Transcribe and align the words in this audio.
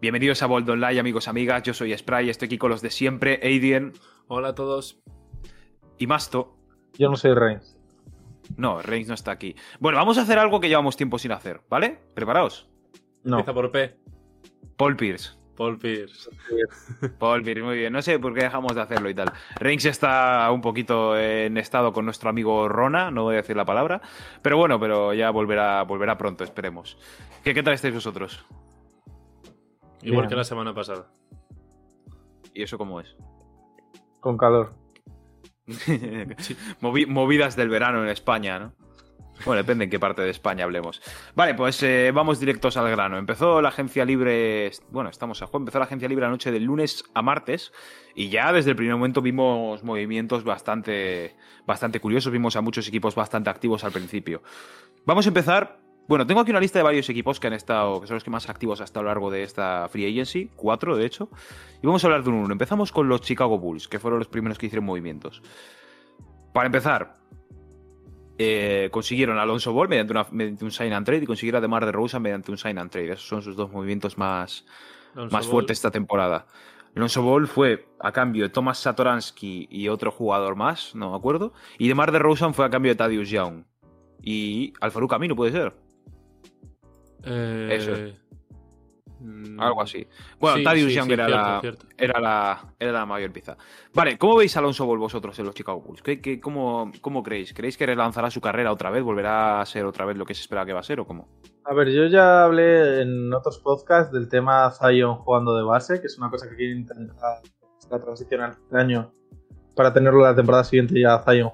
Bienvenidos 0.00 0.44
a 0.44 0.46
Bold 0.46 0.70
Online, 0.70 1.00
amigos, 1.00 1.26
amigas. 1.26 1.64
Yo 1.64 1.74
soy 1.74 1.96
Spray, 1.98 2.30
estoy 2.30 2.46
aquí 2.46 2.56
con 2.56 2.70
los 2.70 2.82
de 2.82 2.90
siempre, 2.90 3.40
Aidien. 3.42 3.94
Hola 4.28 4.50
a 4.50 4.54
todos. 4.54 5.00
Y 5.98 6.06
Masto. 6.06 6.56
Yo 6.96 7.10
no 7.10 7.16
soy 7.16 7.34
Reigns. 7.34 7.76
No, 8.56 8.80
Reigns 8.80 9.08
no 9.08 9.14
está 9.14 9.32
aquí. 9.32 9.56
Bueno, 9.80 9.98
vamos 9.98 10.16
a 10.16 10.22
hacer 10.22 10.38
algo 10.38 10.60
que 10.60 10.68
llevamos 10.68 10.96
tiempo 10.96 11.18
sin 11.18 11.32
hacer, 11.32 11.62
¿vale? 11.68 11.98
¿Preparaos? 12.14 12.70
No. 13.24 13.40
Empieza 13.40 13.52
por 13.52 13.72
P. 13.72 13.96
Paul 14.76 14.94
Pierce. 14.94 15.32
Paul 15.56 15.76
Pierce. 15.78 16.30
Paul 17.18 17.42
Pierce, 17.42 17.64
muy 17.64 17.76
bien. 17.76 17.92
No 17.92 18.00
sé 18.00 18.20
por 18.20 18.34
qué 18.34 18.44
dejamos 18.44 18.76
de 18.76 18.82
hacerlo 18.82 19.10
y 19.10 19.14
tal. 19.14 19.32
Reigns 19.56 19.84
está 19.86 20.48
un 20.52 20.60
poquito 20.60 21.18
en 21.18 21.56
estado 21.56 21.92
con 21.92 22.04
nuestro 22.04 22.30
amigo 22.30 22.68
Rona, 22.68 23.10
no 23.10 23.24
voy 23.24 23.34
a 23.34 23.38
decir 23.38 23.56
la 23.56 23.64
palabra. 23.64 24.00
Pero 24.42 24.58
bueno, 24.58 24.78
pero 24.78 25.12
ya 25.12 25.30
volverá, 25.30 25.82
volverá 25.82 26.16
pronto, 26.16 26.44
esperemos. 26.44 26.96
¿Qué, 27.42 27.52
qué 27.52 27.64
tal 27.64 27.74
estáis 27.74 27.94
vosotros? 27.94 28.46
Igual 30.08 30.22
Bien. 30.24 30.30
que 30.30 30.36
la 30.36 30.44
semana 30.44 30.74
pasada. 30.74 31.06
¿Y 32.54 32.62
eso 32.62 32.78
cómo 32.78 33.00
es? 33.00 33.14
Con 34.20 34.36
calor. 34.36 34.74
Movi- 36.80 37.06
movidas 37.06 37.56
del 37.56 37.68
verano 37.68 38.02
en 38.02 38.08
España, 38.08 38.58
¿no? 38.58 38.72
Bueno, 39.44 39.58
depende 39.62 39.84
en 39.84 39.90
qué 39.90 40.00
parte 40.00 40.22
de 40.22 40.30
España 40.30 40.64
hablemos. 40.64 41.00
Vale, 41.36 41.54
pues 41.54 41.80
eh, 41.84 42.10
vamos 42.12 42.40
directos 42.40 42.76
al 42.76 42.90
grano. 42.90 43.18
Empezó 43.18 43.60
la 43.62 43.68
agencia 43.68 44.04
libre, 44.04 44.72
bueno, 44.90 45.10
estamos 45.10 45.40
a 45.42 45.46
juego, 45.46 45.58
empezó 45.58 45.78
la 45.78 45.84
agencia 45.84 46.08
libre 46.08 46.24
la 46.24 46.30
noche 46.30 46.50
del 46.50 46.64
lunes 46.64 47.04
a 47.14 47.22
martes 47.22 47.70
y 48.16 48.30
ya 48.30 48.52
desde 48.52 48.70
el 48.70 48.76
primer 48.76 48.96
momento 48.96 49.22
vimos 49.22 49.84
movimientos 49.84 50.42
bastante, 50.42 51.36
bastante 51.66 52.00
curiosos, 52.00 52.32
vimos 52.32 52.56
a 52.56 52.62
muchos 52.62 52.88
equipos 52.88 53.14
bastante 53.14 53.48
activos 53.48 53.84
al 53.84 53.92
principio. 53.92 54.42
Vamos 55.06 55.26
a 55.26 55.28
empezar, 55.28 55.78
bueno, 56.08 56.26
tengo 56.26 56.40
aquí 56.40 56.50
una 56.50 56.58
lista 56.60 56.78
de 56.78 56.82
varios 56.82 57.08
equipos 57.10 57.38
que 57.38 57.46
han 57.46 57.52
estado, 57.52 58.00
que 58.00 58.06
son 58.06 58.14
los 58.14 58.24
que 58.24 58.30
más 58.30 58.48
activos 58.48 58.80
hasta 58.80 58.98
a 58.98 59.02
lo 59.02 59.08
largo 59.10 59.30
de 59.30 59.42
esta 59.44 59.86
free 59.90 60.06
agency, 60.10 60.50
cuatro 60.56 60.96
de 60.96 61.04
hecho, 61.06 61.28
y 61.82 61.86
vamos 61.86 62.02
a 62.02 62.06
hablar 62.08 62.24
de 62.24 62.30
un 62.30 62.36
uno. 62.36 62.52
Empezamos 62.52 62.90
con 62.90 63.08
los 63.08 63.20
Chicago 63.20 63.58
Bulls, 63.58 63.86
que 63.88 63.98
fueron 63.98 64.18
los 64.18 64.28
primeros 64.28 64.58
que 64.58 64.66
hicieron 64.66 64.86
movimientos. 64.86 65.42
Para 66.52 66.66
empezar, 66.66 67.14
eh, 68.38 68.88
consiguieron 68.92 69.38
a 69.38 69.42
Alonso 69.42 69.72
Ball 69.72 69.88
mediante, 69.88 70.12
una- 70.12 70.26
mediante 70.30 70.64
un 70.64 70.70
sign 70.70 70.92
and 70.92 71.04
trade 71.04 71.24
y 71.24 71.26
consiguieron 71.26 71.58
a 71.58 71.60
DeMar 71.60 71.84
DeRozan 71.84 72.22
mediante 72.22 72.50
un 72.50 72.58
sign 72.58 72.78
and 72.78 72.90
trade. 72.90 73.12
Esos 73.12 73.26
son 73.26 73.42
sus 73.42 73.56
dos 73.56 73.70
movimientos 73.72 74.16
más, 74.16 74.64
Alonso 75.14 75.36
más 75.36 75.46
Ball. 75.46 75.52
fuertes 75.52 75.78
esta 75.78 75.90
temporada. 75.90 76.46
Alonso 76.96 77.22
Ball 77.22 77.46
fue 77.48 77.86
a 78.00 78.12
cambio 78.12 78.44
de 78.44 78.48
Thomas 78.50 78.78
Satoransky 78.78 79.68
y 79.70 79.88
otro 79.88 80.10
jugador 80.10 80.56
más, 80.56 80.94
no 80.94 81.10
me 81.10 81.16
acuerdo. 81.16 81.52
Y 81.78 81.88
DeMar 81.88 82.12
DeRozan 82.12 82.54
fue 82.54 82.64
a 82.64 82.70
cambio 82.70 82.92
de 82.92 82.96
Thaddeus 82.96 83.28
Young. 83.28 83.64
Y 84.22 84.72
Alfaru 84.80 85.06
Camino, 85.06 85.36
puede 85.36 85.52
ser. 85.52 85.74
Eh, 87.24 87.68
Eso. 87.72 87.92
mm, 89.20 89.60
Algo 89.60 89.82
así. 89.82 90.06
Bueno, 90.38 90.56
sí, 90.58 90.64
sí, 90.88 90.94
Young 90.94 91.06
sí, 91.06 91.12
era, 91.12 91.26
cierto, 91.26 91.42
la, 91.44 91.60
cierto. 91.60 91.86
Era, 91.96 92.20
la, 92.20 92.74
era 92.78 92.92
la 92.92 93.06
mayor 93.06 93.32
pieza. 93.32 93.56
Vale, 93.92 94.16
¿cómo 94.18 94.36
veis 94.36 94.56
a 94.56 94.60
Alonso 94.60 94.86
Ball 94.86 94.98
vosotros 94.98 95.38
en 95.38 95.46
los 95.46 95.54
Chicago 95.54 95.80
Bulls? 95.80 96.02
¿Qué, 96.02 96.20
qué- 96.20 96.40
cómo, 96.40 96.92
cómo 97.00 97.22
creéis? 97.22 97.52
¿Creéis 97.52 97.76
que 97.76 97.86
relanzará 97.86 98.30
su 98.30 98.40
carrera 98.40 98.72
otra 98.72 98.90
vez? 98.90 99.02
¿Volverá 99.02 99.60
a 99.60 99.66
ser 99.66 99.84
otra 99.84 100.04
vez 100.04 100.16
lo 100.16 100.24
que 100.24 100.34
se 100.34 100.42
espera 100.42 100.64
que 100.64 100.72
va 100.72 100.80
a 100.80 100.84
ser 100.84 101.00
o 101.00 101.06
cómo? 101.06 101.28
A 101.64 101.74
ver, 101.74 101.90
yo 101.90 102.06
ya 102.06 102.44
hablé 102.44 103.02
en 103.02 103.32
otros 103.34 103.58
podcasts 103.58 104.12
del 104.12 104.28
tema 104.28 104.70
Zion 104.70 105.16
jugando 105.16 105.54
de 105.56 105.64
base, 105.64 106.00
que 106.00 106.06
es 106.06 106.16
una 106.18 106.30
cosa 106.30 106.48
que 106.48 106.56
quiero 106.56 106.78
intentar 106.78 107.40
la 107.90 107.98
transición 108.00 108.40
al 108.42 108.50
este 108.52 108.76
año 108.76 109.12
para 109.74 109.92
tenerlo 109.92 110.20
la 110.22 110.34
temporada 110.34 110.64
siguiente 110.64 110.98
ya 111.00 111.22
Zion 111.24 111.50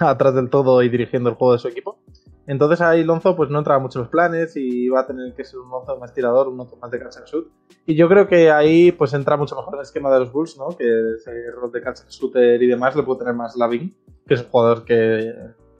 atrás 0.00 0.34
del 0.34 0.50
todo 0.50 0.82
y 0.82 0.88
dirigiendo 0.88 1.30
el 1.30 1.36
juego 1.36 1.52
de 1.54 1.58
su 1.58 1.68
equipo. 1.68 1.98
Entonces 2.46 2.80
ahí 2.80 3.04
Lonzo 3.04 3.34
pues 3.36 3.50
no 3.50 3.58
entraba 3.58 3.80
mucho 3.80 3.98
en 3.98 4.02
los 4.02 4.10
planes 4.10 4.56
y 4.56 4.88
va 4.88 5.00
a 5.00 5.06
tener 5.06 5.34
que 5.34 5.44
ser 5.44 5.60
un 5.60 5.70
Lonzo 5.70 5.98
más 5.98 6.12
tirador, 6.12 6.48
un 6.48 6.56
Lonzo 6.56 6.76
más 6.76 6.90
de 6.90 6.98
catch 6.98 7.16
and 7.16 7.26
shoot. 7.26 7.50
Y 7.86 7.94
yo 7.94 8.08
creo 8.08 8.28
que 8.28 8.50
ahí 8.50 8.92
pues 8.92 9.14
entra 9.14 9.36
mucho 9.36 9.56
mejor 9.56 9.74
en 9.74 9.80
el 9.80 9.84
esquema 9.84 10.12
de 10.12 10.20
los 10.20 10.32
Bulls, 10.32 10.58
¿no? 10.58 10.68
Que 10.76 11.14
ese 11.16 11.50
rol 11.50 11.72
de 11.72 11.80
catch 11.80 12.00
and 12.00 12.10
shooter 12.10 12.62
y 12.62 12.66
demás 12.66 12.94
lo 12.94 13.04
puede 13.04 13.20
tener 13.20 13.34
más 13.34 13.56
Lavin, 13.56 13.94
que 14.26 14.34
es 14.34 14.42
un 14.42 14.48
jugador 14.48 14.84
que, 14.84 15.34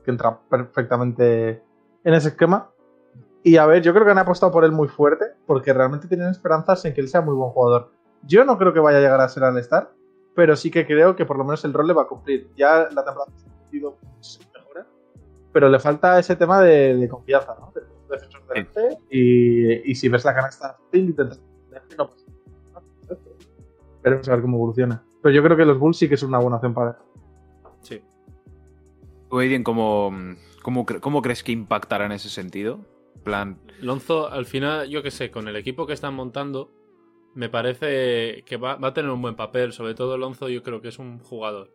entra 0.06 0.38
perfectamente 0.48 1.62
en 2.04 2.14
ese 2.14 2.28
esquema. 2.28 2.70
Y 3.42 3.56
a 3.56 3.66
ver, 3.66 3.82
yo 3.82 3.92
creo 3.92 4.04
que 4.04 4.10
han 4.10 4.18
apostado 4.18 4.52
por 4.52 4.64
él 4.64 4.72
muy 4.72 4.88
fuerte, 4.88 5.26
porque 5.46 5.72
realmente 5.72 6.08
tienen 6.08 6.28
esperanzas 6.28 6.84
en 6.84 6.94
que 6.94 7.00
él 7.00 7.08
sea 7.08 7.20
muy 7.20 7.34
buen 7.34 7.50
jugador. 7.50 7.90
Yo 8.22 8.44
no 8.44 8.56
creo 8.56 8.72
que 8.72 8.80
vaya 8.80 8.98
a 8.98 9.00
llegar 9.00 9.20
a 9.20 9.28
ser 9.28 9.44
al 9.44 9.58
star 9.58 9.92
pero 10.34 10.56
sí 10.56 10.70
que 10.70 10.86
creo 10.86 11.14
que 11.16 11.24
por 11.24 11.38
lo 11.38 11.44
menos 11.44 11.64
el 11.64 11.72
rol 11.72 11.86
le 11.86 11.94
va 11.94 12.02
a 12.02 12.06
cumplir. 12.06 12.50
Ya 12.56 12.88
la 12.90 13.04
temporada 13.04 13.32
ha 13.32 13.70
sido 13.70 13.96
pero 15.54 15.70
le 15.70 15.78
falta 15.78 16.18
ese 16.18 16.36
tema 16.36 16.60
de, 16.60 16.96
de 16.96 17.08
confianza, 17.08 17.56
¿no? 17.58 17.72
De 17.74 17.80
defensor 18.10 18.46
delante 18.48 18.98
y, 19.08 19.90
y 19.90 19.94
si 19.94 20.10
ves 20.10 20.24
la 20.26 20.34
canasta 20.34 20.74
fácil, 20.74 21.06
intentas 21.06 21.40
no 21.96 22.10
pasa 22.10 22.26
nada. 22.72 23.18
Veremos 24.02 24.28
a 24.28 24.32
ver 24.32 24.42
cómo 24.42 24.56
evoluciona. 24.58 25.02
Pero 25.22 25.34
yo 25.34 25.42
creo 25.42 25.56
que 25.56 25.64
los 25.64 25.78
Bulls 25.78 25.96
sí 25.96 26.08
que 26.08 26.16
es 26.16 26.22
una 26.22 26.38
buena 26.38 26.56
opción 26.56 26.74
para 26.74 26.90
él. 26.90 26.96
Sí. 27.80 28.02
Tú, 29.30 29.38
Aiden, 29.38 29.64
¿cómo, 29.64 30.12
cómo, 30.62 30.84
cre- 30.84 31.00
cómo 31.00 31.22
crees 31.22 31.42
que 31.42 31.52
impactará 31.52 32.04
en 32.04 32.12
ese 32.12 32.28
sentido? 32.28 32.80
En 33.14 33.22
plan, 33.22 33.58
Lonzo, 33.80 34.28
al 34.28 34.44
final, 34.44 34.88
yo 34.88 35.02
qué 35.02 35.10
sé, 35.10 35.30
con 35.30 35.48
el 35.48 35.56
equipo 35.56 35.86
que 35.86 35.94
están 35.94 36.14
montando, 36.14 36.70
me 37.34 37.48
parece 37.48 38.42
que 38.44 38.56
va, 38.58 38.76
va 38.76 38.88
a 38.88 38.94
tener 38.94 39.10
un 39.10 39.22
buen 39.22 39.36
papel. 39.36 39.72
Sobre 39.72 39.94
todo 39.94 40.18
Lonzo, 40.18 40.48
yo 40.50 40.62
creo 40.62 40.82
que 40.82 40.88
es 40.88 40.98
un 40.98 41.20
jugador 41.20 41.70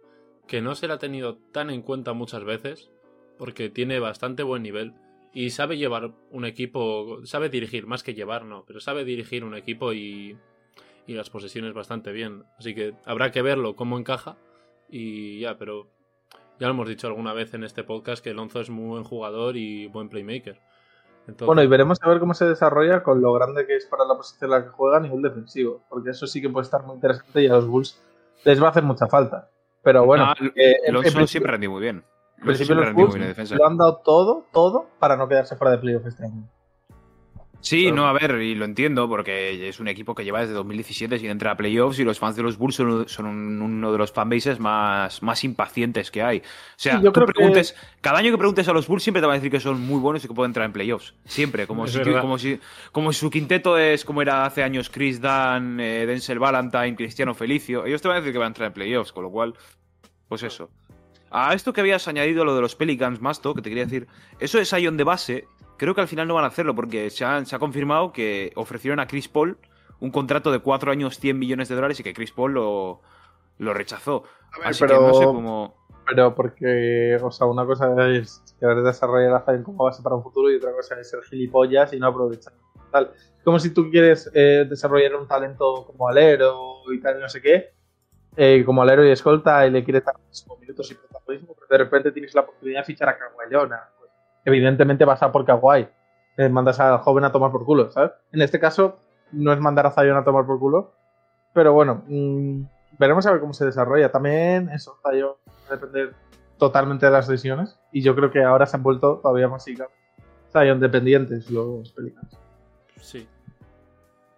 que 0.47 0.61
no 0.61 0.75
se 0.75 0.87
le 0.87 0.93
ha 0.93 0.99
tenido 0.99 1.37
tan 1.51 1.69
en 1.71 1.81
cuenta 1.81 2.13
muchas 2.13 2.43
veces, 2.43 2.91
porque 3.39 3.69
tiene 3.69 3.99
bastante 3.99 4.43
buen 4.43 4.61
nivel 4.61 4.93
y 5.33 5.49
sabe 5.49 5.77
llevar 5.77 6.11
un 6.29 6.45
equipo, 6.45 7.19
sabe 7.25 7.49
dirigir, 7.49 7.87
más 7.87 8.03
que 8.03 8.13
llevar, 8.13 8.45
no, 8.45 8.63
pero 8.67 8.79
sabe 8.79 9.03
dirigir 9.05 9.43
un 9.43 9.55
equipo 9.55 9.93
y, 9.93 10.37
y 11.07 11.13
las 11.13 11.31
posesiones 11.31 11.73
bastante 11.73 12.11
bien. 12.11 12.43
Así 12.59 12.75
que 12.75 12.93
habrá 13.05 13.31
que 13.31 13.41
verlo 13.41 13.75
cómo 13.75 13.97
encaja 13.97 14.37
y 14.89 15.39
ya, 15.39 15.57
pero 15.57 15.87
ya 16.59 16.67
lo 16.67 16.73
hemos 16.73 16.89
dicho 16.89 17.07
alguna 17.07 17.33
vez 17.33 17.53
en 17.53 17.63
este 17.63 17.83
podcast 17.83 18.23
que 18.23 18.33
Lonzo 18.33 18.59
es 18.59 18.69
muy 18.69 18.87
buen 18.89 19.03
jugador 19.03 19.55
y 19.55 19.87
buen 19.87 20.09
playmaker. 20.09 20.59
Entonces, 21.21 21.45
Bueno, 21.45 21.61
y 21.63 21.67
veremos 21.67 21.99
a 22.01 22.09
ver 22.09 22.19
cómo 22.19 22.33
se 22.33 22.45
desarrolla 22.45 23.03
con 23.03 23.21
lo 23.21 23.31
grande 23.33 23.65
que 23.67 23.75
es 23.75 23.85
para 23.85 24.03
la 24.05 24.15
posición 24.17 24.51
en 24.51 24.57
la 24.59 24.63
que 24.65 24.69
juega 24.71 24.97
a 24.97 24.99
nivel 24.99 25.21
defensivo, 25.21 25.83
porque 25.89 26.09
eso 26.09 26.25
sí 26.27 26.41
que 26.41 26.49
puede 26.49 26.63
estar 26.65 26.83
muy 26.83 26.95
interesante 26.95 27.43
y 27.43 27.47
a 27.47 27.51
los 27.53 27.67
Bulls 27.67 28.01
les 28.45 28.61
va 28.61 28.67
a 28.67 28.69
hacer 28.71 28.83
mucha 28.83 29.07
falta. 29.07 29.49
Pero 29.83 30.05
bueno, 30.05 30.23
ah, 30.25 30.35
eh, 30.55 30.75
principio- 30.87 31.27
siempre 31.27 31.51
rendió 31.51 31.69
muy 31.71 31.81
bien. 31.81 32.03
Principio 32.41 32.75
los 32.75 32.93
Bulls 32.93 33.51
lo 33.51 33.65
han 33.67 33.77
dado 33.77 33.97
todo, 34.03 34.45
todo 34.53 34.87
para 34.99 35.15
no 35.17 35.27
quedarse 35.27 35.55
fuera 35.55 35.71
de 35.71 35.77
playoff 35.79 36.05
este 36.05 36.23
año. 36.25 36.47
Sí, 37.61 37.91
no, 37.91 38.07
a 38.07 38.13
ver, 38.13 38.41
y 38.41 38.55
lo 38.55 38.63
entiendo, 38.63 39.09
porque 39.09 39.67
es 39.67 39.81
un 39.81 39.89
equipo 39.89 40.15
que 40.15 40.23
lleva 40.23 40.39
desde 40.39 40.53
2017 40.53 41.19
sin 41.19 41.29
entrar 41.29 41.55
a 41.55 41.57
playoffs 41.57 41.99
y 41.99 42.05
los 42.05 42.17
fans 42.17 42.37
de 42.37 42.41
los 42.43 42.57
Bulls 42.57 42.75
son, 42.75 43.09
son 43.09 43.25
un- 43.25 43.61
uno 43.61 43.91
de 43.91 43.97
los 43.97 44.13
fanbases 44.13 44.61
más, 44.61 45.21
más 45.21 45.43
impacientes 45.43 46.09
que 46.09 46.23
hay. 46.23 46.37
O 46.37 46.41
sea, 46.77 46.99
Sí, 46.99 47.03
yo 47.03 47.11
tú 47.11 47.15
creo 47.19 47.27
que- 47.27 47.33
preguntes, 47.33 47.75
cada 47.99 48.19
año 48.19 48.31
que 48.31 48.37
preguntes 48.37 48.65
a 48.69 48.71
los 48.71 48.87
Bulls 48.87 49.03
siempre 49.03 49.19
te 49.19 49.27
van 49.27 49.33
a 49.33 49.39
decir 49.39 49.51
que 49.51 49.59
son 49.59 49.81
muy 49.81 49.99
buenos 49.99 50.23
y 50.23 50.29
que 50.29 50.33
pueden 50.33 50.51
entrar 50.51 50.67
en 50.67 50.71
playoffs. 50.71 51.13
Siempre, 51.25 51.67
como, 51.67 51.85
si, 51.85 51.99
como, 52.01 52.37
si, 52.37 52.59
como 52.93 53.11
si 53.11 53.19
su 53.19 53.29
quinteto 53.29 53.77
es 53.77 54.05
como 54.05 54.21
era 54.21 54.45
hace 54.45 54.63
años 54.63 54.89
Chris 54.89 55.19
Dunn, 55.19 55.81
eh, 55.81 56.05
Denzel 56.05 56.39
Valentine, 56.39 56.95
Cristiano 56.95 57.33
Felicio. 57.33 57.85
Ellos 57.85 58.01
te 58.01 58.07
van 58.07 58.15
a 58.15 58.19
decir 58.21 58.31
que 58.31 58.39
van 58.39 58.45
a 58.45 58.51
entrar 58.51 58.67
en 58.67 58.73
playoffs, 58.73 59.11
con 59.11 59.23
lo 59.25 59.31
cual, 59.31 59.53
pues 60.29 60.43
eso. 60.43 60.69
A 61.31 61.53
esto 61.53 61.73
que 61.73 61.81
habías 61.81 62.07
añadido 62.07 62.43
lo 62.45 62.55
de 62.55 62.61
los 62.61 62.75
Pelicans, 62.75 63.21
Masto, 63.21 63.53
que 63.53 63.61
te 63.61 63.69
quería 63.69 63.85
decir, 63.85 64.07
eso 64.39 64.59
es 64.59 64.71
Ion 64.71 64.97
de 64.97 65.03
base, 65.03 65.47
creo 65.77 65.93
que 65.95 66.01
al 66.01 66.07
final 66.07 66.27
no 66.27 66.33
van 66.35 66.43
a 66.43 66.47
hacerlo 66.47 66.75
porque 66.75 67.09
se, 67.09 67.23
han- 67.25 67.45
se 67.45 67.55
ha 67.55 67.59
confirmado 67.59 68.11
que 68.11 68.51
ofrecieron 68.55 68.99
a 68.99 69.07
Chris 69.07 69.27
Paul 69.27 69.57
un 69.99 70.11
contrato 70.11 70.51
de 70.51 70.59
4 70.59 70.91
años 70.91 71.19
100 71.19 71.37
millones 71.37 71.69
de 71.69 71.75
dólares 71.75 71.99
y 71.99 72.03
que 72.03 72.13
Chris 72.13 72.31
Paul 72.31 72.53
lo, 72.53 73.01
lo 73.59 73.73
rechazó. 73.73 74.23
Así 74.69 74.79
que 74.85 74.93
no 75.07 75.13
sé 75.13 75.25
cómo... 75.25 75.75
Pero 76.07 76.33
porque, 76.33 77.19
o 77.21 77.29
sea, 77.29 77.45
una 77.45 77.65
cosa 77.67 77.93
es 78.09 78.41
querer 78.59 78.81
desarrollar 78.81 79.33
a 79.35 79.41
Zion 79.45 79.61
como 79.63 79.83
base 79.83 80.01
para 80.01 80.15
un 80.15 80.23
futuro 80.23 80.49
y 80.51 80.55
otra 80.55 80.71
cosa 80.71 80.99
es 80.99 81.07
ser 81.09 81.21
gilipollas 81.21 81.93
y 81.93 81.99
no 81.99 82.07
aprovechar. 82.07 82.53
Tal. 82.91 83.11
Como 83.43 83.59
si 83.59 83.71
tú 83.73 83.91
quieres 83.91 84.27
eh, 84.33 84.65
desarrollar 84.67 85.15
un 85.15 85.27
talento 85.27 85.85
como 85.85 86.07
alero 86.09 86.81
y 86.91 86.99
tal, 86.99 87.19
no 87.19 87.29
sé 87.29 87.41
qué, 87.41 87.73
eh, 88.37 88.63
como 88.65 88.81
alero 88.81 89.05
y 89.05 89.11
escolta 89.11 89.65
y 89.65 89.71
le 89.71 89.83
quieres 89.83 90.05
dar 90.05 90.15
muchísimos 90.17 90.59
minutos 90.59 90.91
y 90.91 90.95
protagonismo, 90.95 91.55
pero 91.55 91.67
de 91.69 91.77
repente 91.77 92.11
tienes 92.11 92.33
la 92.35 92.41
oportunidad 92.41 92.81
de 92.81 92.85
fichar 92.85 93.09
a 93.09 93.17
Kawhi 93.17 93.49
Leonard. 93.49 93.89
Pues, 93.99 94.11
evidentemente 94.45 95.05
vas 95.05 95.21
a 95.23 95.31
por 95.31 95.45
Kawhi. 95.45 95.87
Eh, 96.37 96.47
mandas 96.47 96.79
al 96.79 96.99
joven 96.99 97.25
a 97.25 97.31
tomar 97.31 97.51
por 97.51 97.65
culo, 97.65 97.91
¿sabes? 97.91 98.11
En 98.31 98.41
este 98.41 98.59
caso, 98.59 98.97
no 99.33 99.51
es 99.51 99.59
mandar 99.59 99.85
a 99.87 99.91
Zion 99.91 100.15
a 100.15 100.23
tomar 100.23 100.45
por 100.45 100.57
culo, 100.57 100.93
pero 101.53 101.73
bueno, 101.73 102.03
mm, 102.07 102.61
veremos 102.97 103.25
a 103.25 103.31
ver 103.31 103.41
cómo 103.41 103.53
se 103.53 103.65
desarrolla. 103.65 104.11
También 104.11 104.69
eso, 104.69 104.97
Zion 105.03 105.35
va 105.47 105.73
a 105.73 105.75
depender 105.75 106.13
totalmente 106.57 107.05
de 107.05 107.11
las 107.11 107.27
lesiones 107.27 107.79
y 107.91 108.01
yo 108.01 108.15
creo 108.15 108.31
que 108.31 108.43
ahora 108.43 108.65
se 108.65 108.77
han 108.77 108.83
vuelto 108.83 109.19
todavía 109.21 109.47
más 109.47 109.65
Zion 109.65 110.79
dependientes 110.79 111.49
los 111.49 111.91
Pelicans. 111.91 112.37
Sí. 113.01 113.27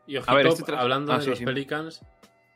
Y 0.07 0.17
ojito, 0.17 0.31
A 0.31 0.35
ver, 0.35 0.47
este 0.47 0.75
hablando 0.75 1.13
ah, 1.13 1.17
de 1.17 1.23
sí, 1.23 1.29
los 1.29 1.39
sí. 1.39 1.45
Pelicans, 1.45 2.05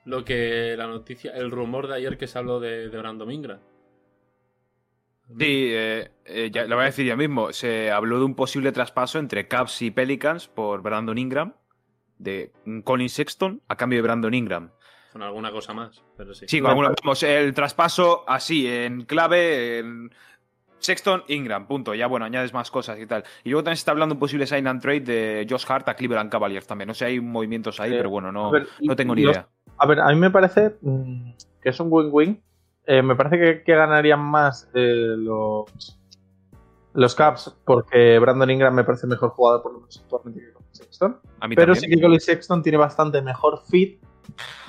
lo 0.06 0.24
que 0.24 0.76
la 0.78 0.88
noticia, 0.88 1.32
el 1.32 1.52
rumor 1.52 1.88
de 1.88 1.96
ayer 1.96 2.18
que 2.18 2.28
se 2.28 2.38
habló 2.38 2.60
de, 2.60 2.90
de 2.90 2.98
Brandon 2.98 3.32
Ingram. 3.32 3.60
Sí, 5.28 5.72
eh, 5.74 6.12
eh, 6.26 6.52
ya, 6.54 6.66
lo 6.66 6.76
voy 6.76 6.84
a 6.84 6.86
decir 6.86 7.06
ya 7.06 7.16
mismo. 7.16 7.52
Se 7.52 7.92
habló 7.92 8.20
de 8.20 8.26
un 8.26 8.36
posible 8.36 8.72
traspaso 8.72 9.18
entre 9.18 9.48
Cavs 9.48 9.82
y 9.82 9.90
Pelicans 9.90 10.48
por 10.48 10.82
Brandon 10.84 11.18
Ingram. 11.18 11.54
de 12.18 12.54
Colin 12.84 13.10
Sexton 13.10 13.62
a 13.68 13.76
cambio 13.76 13.98
de 13.98 14.04
Brandon 14.04 14.34
Ingram. 14.34 14.72
Con 15.12 15.24
alguna 15.24 15.52
cosa 15.52 15.74
más, 15.74 16.04
pero 16.18 16.34
sí. 16.34 16.46
Sí, 16.48 16.62
con 16.62 16.70
alguna, 16.70 16.94
vamos, 17.04 17.24
el 17.24 17.54
traspaso 17.54 18.24
así, 18.28 18.68
en 18.68 19.06
clave, 19.06 19.80
en 19.80 20.14
Sexton, 20.80 21.24
Ingram, 21.30 21.68
punto. 21.68 21.96
Ya, 21.96 22.08
bueno, 22.08 22.26
añades 22.26 22.54
más 22.54 22.70
cosas 22.70 23.00
y 23.00 23.06
tal. 23.08 23.24
Y 23.44 23.50
luego 23.50 23.64
también 23.64 23.78
se 23.78 23.82
está 23.82 23.92
hablando 23.92 24.14
un 24.16 24.20
posible 24.20 24.46
sign 24.46 24.68
and 24.68 24.82
trade 24.82 25.02
de 25.02 25.48
Josh 25.50 25.66
Hart 25.68 25.88
a 25.90 25.96
Cleveland 25.96 26.30
Cavaliers 26.32 26.68
también. 26.68 26.88
No 26.88 26.94
sé, 26.94 27.06
hay 27.06 27.20
movimientos 27.20 27.80
ahí, 27.80 27.94
Eh, 27.94 27.98
pero 27.98 28.10
bueno, 28.10 28.32
no, 28.32 28.52
ver, 28.52 28.68
no 28.82 28.96
tengo 28.96 29.16
ni 29.16 29.24
los- 29.24 29.36
idea. 29.36 29.48
A 29.78 29.86
ver, 29.88 30.00
a 30.00 30.08
mí 30.10 30.16
me 30.16 30.30
parece 30.32 30.76
mm, 30.82 31.32
que 31.62 31.70
es 31.70 31.80
un 31.80 31.88
win-win. 31.92 32.42
Eh, 32.86 33.02
me 33.02 33.16
parece 33.16 33.40
que, 33.40 33.64
que 33.64 33.76
ganarían 33.76 34.20
más 34.22 34.70
eh, 34.76 35.16
los, 35.18 36.00
los 36.94 37.16
Caps 37.16 37.58
porque 37.66 38.20
Brandon 38.20 38.50
Ingram 38.52 38.76
me 38.76 38.84
parece 38.84 39.08
mejor 39.08 39.32
jugador 39.32 39.64
por 39.64 39.74
lo 39.74 39.80
menos 39.80 40.00
actualmente 40.04 40.40
que 40.40 40.54
Colin 40.54 40.70
Sexton. 40.72 41.18
A 41.40 41.48
mí 41.48 41.56
Pero 41.56 41.74
también. 41.74 41.92
sí 41.92 41.96
que 41.98 42.02
Colin 42.02 42.20
Sexton 42.20 42.62
tiene 42.62 42.78
bastante 42.78 43.22
mejor 43.24 43.60
fit 43.68 44.00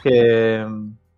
que, 0.02 0.66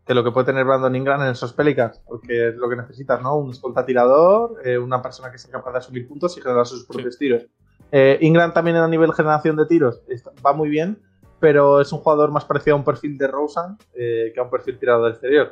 que 0.08 0.14
lo 0.14 0.24
que 0.24 0.30
puede 0.32 0.46
tener 0.46 0.64
Brandon 0.64 0.96
Ingram 0.96 1.20
en 1.20 1.28
esos 1.28 1.52
Pelicans, 1.52 2.00
porque 2.06 2.48
es 2.48 2.56
lo 2.56 2.68
que 2.68 2.76
necesitas, 2.76 3.20
¿no? 3.22 3.36
Un 3.36 3.50
escolta 3.50 3.84
tirador, 3.84 4.56
eh, 4.64 4.78
una 4.78 5.02
persona 5.02 5.30
que 5.30 5.36
sea 5.36 5.52
capaz 5.52 5.70
de 5.72 5.78
asumir 5.78 6.08
puntos 6.08 6.36
y 6.38 6.40
generar 6.40 6.66
sus 6.66 6.86
propios 6.86 7.18
tiros. 7.18 7.44
Eh, 7.92 8.18
Ingram 8.22 8.52
también 8.54 8.76
a 8.76 8.88
nivel 8.88 9.12
generación 9.12 9.56
de 9.56 9.66
tiros 9.66 10.00
está- 10.08 10.32
va 10.44 10.54
muy 10.54 10.70
bien, 10.70 10.98
pero 11.40 11.80
es 11.82 11.92
un 11.92 11.98
jugador 12.00 12.30
más 12.32 12.46
parecido 12.46 12.74
a 12.74 12.78
un 12.78 12.84
perfil 12.84 13.18
de 13.18 13.26
Rosen 13.28 13.76
eh, 13.94 14.32
que 14.34 14.40
a 14.40 14.44
un 14.44 14.50
perfil 14.50 14.78
tirado 14.78 15.04
del 15.04 15.12
exterior. 15.12 15.50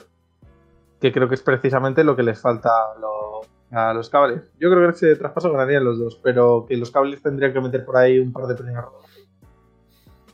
Que 1.01 1.13
creo 1.13 1.29
que 1.29 1.35
es 1.35 1.43
precisamente 1.43 2.03
lo 2.03 2.17
que 2.17 2.23
les 2.23 2.41
falta 2.41 2.71
a, 2.71 2.99
lo- 2.99 3.43
a 3.79 3.93
los 3.93 4.09
Cavaliers. 4.09 4.51
Yo 4.59 4.71
creo 4.71 4.89
que 4.89 4.95
ese 4.97 5.17
traspaso 5.17 5.53
ganarían 5.53 5.85
los 5.85 5.99
dos, 5.99 6.19
pero 6.23 6.65
que 6.67 6.79
los 6.79 6.91
Cavaliers 6.91 7.23
tendrían 7.23 7.53
que 7.53 7.61
meter 7.61 7.85
por 7.85 7.99
ahí 7.99 8.19
un 8.19 8.33
par 8.33 8.47
de 8.47 8.55
primeras 8.55 8.87
rondas. 8.87 9.06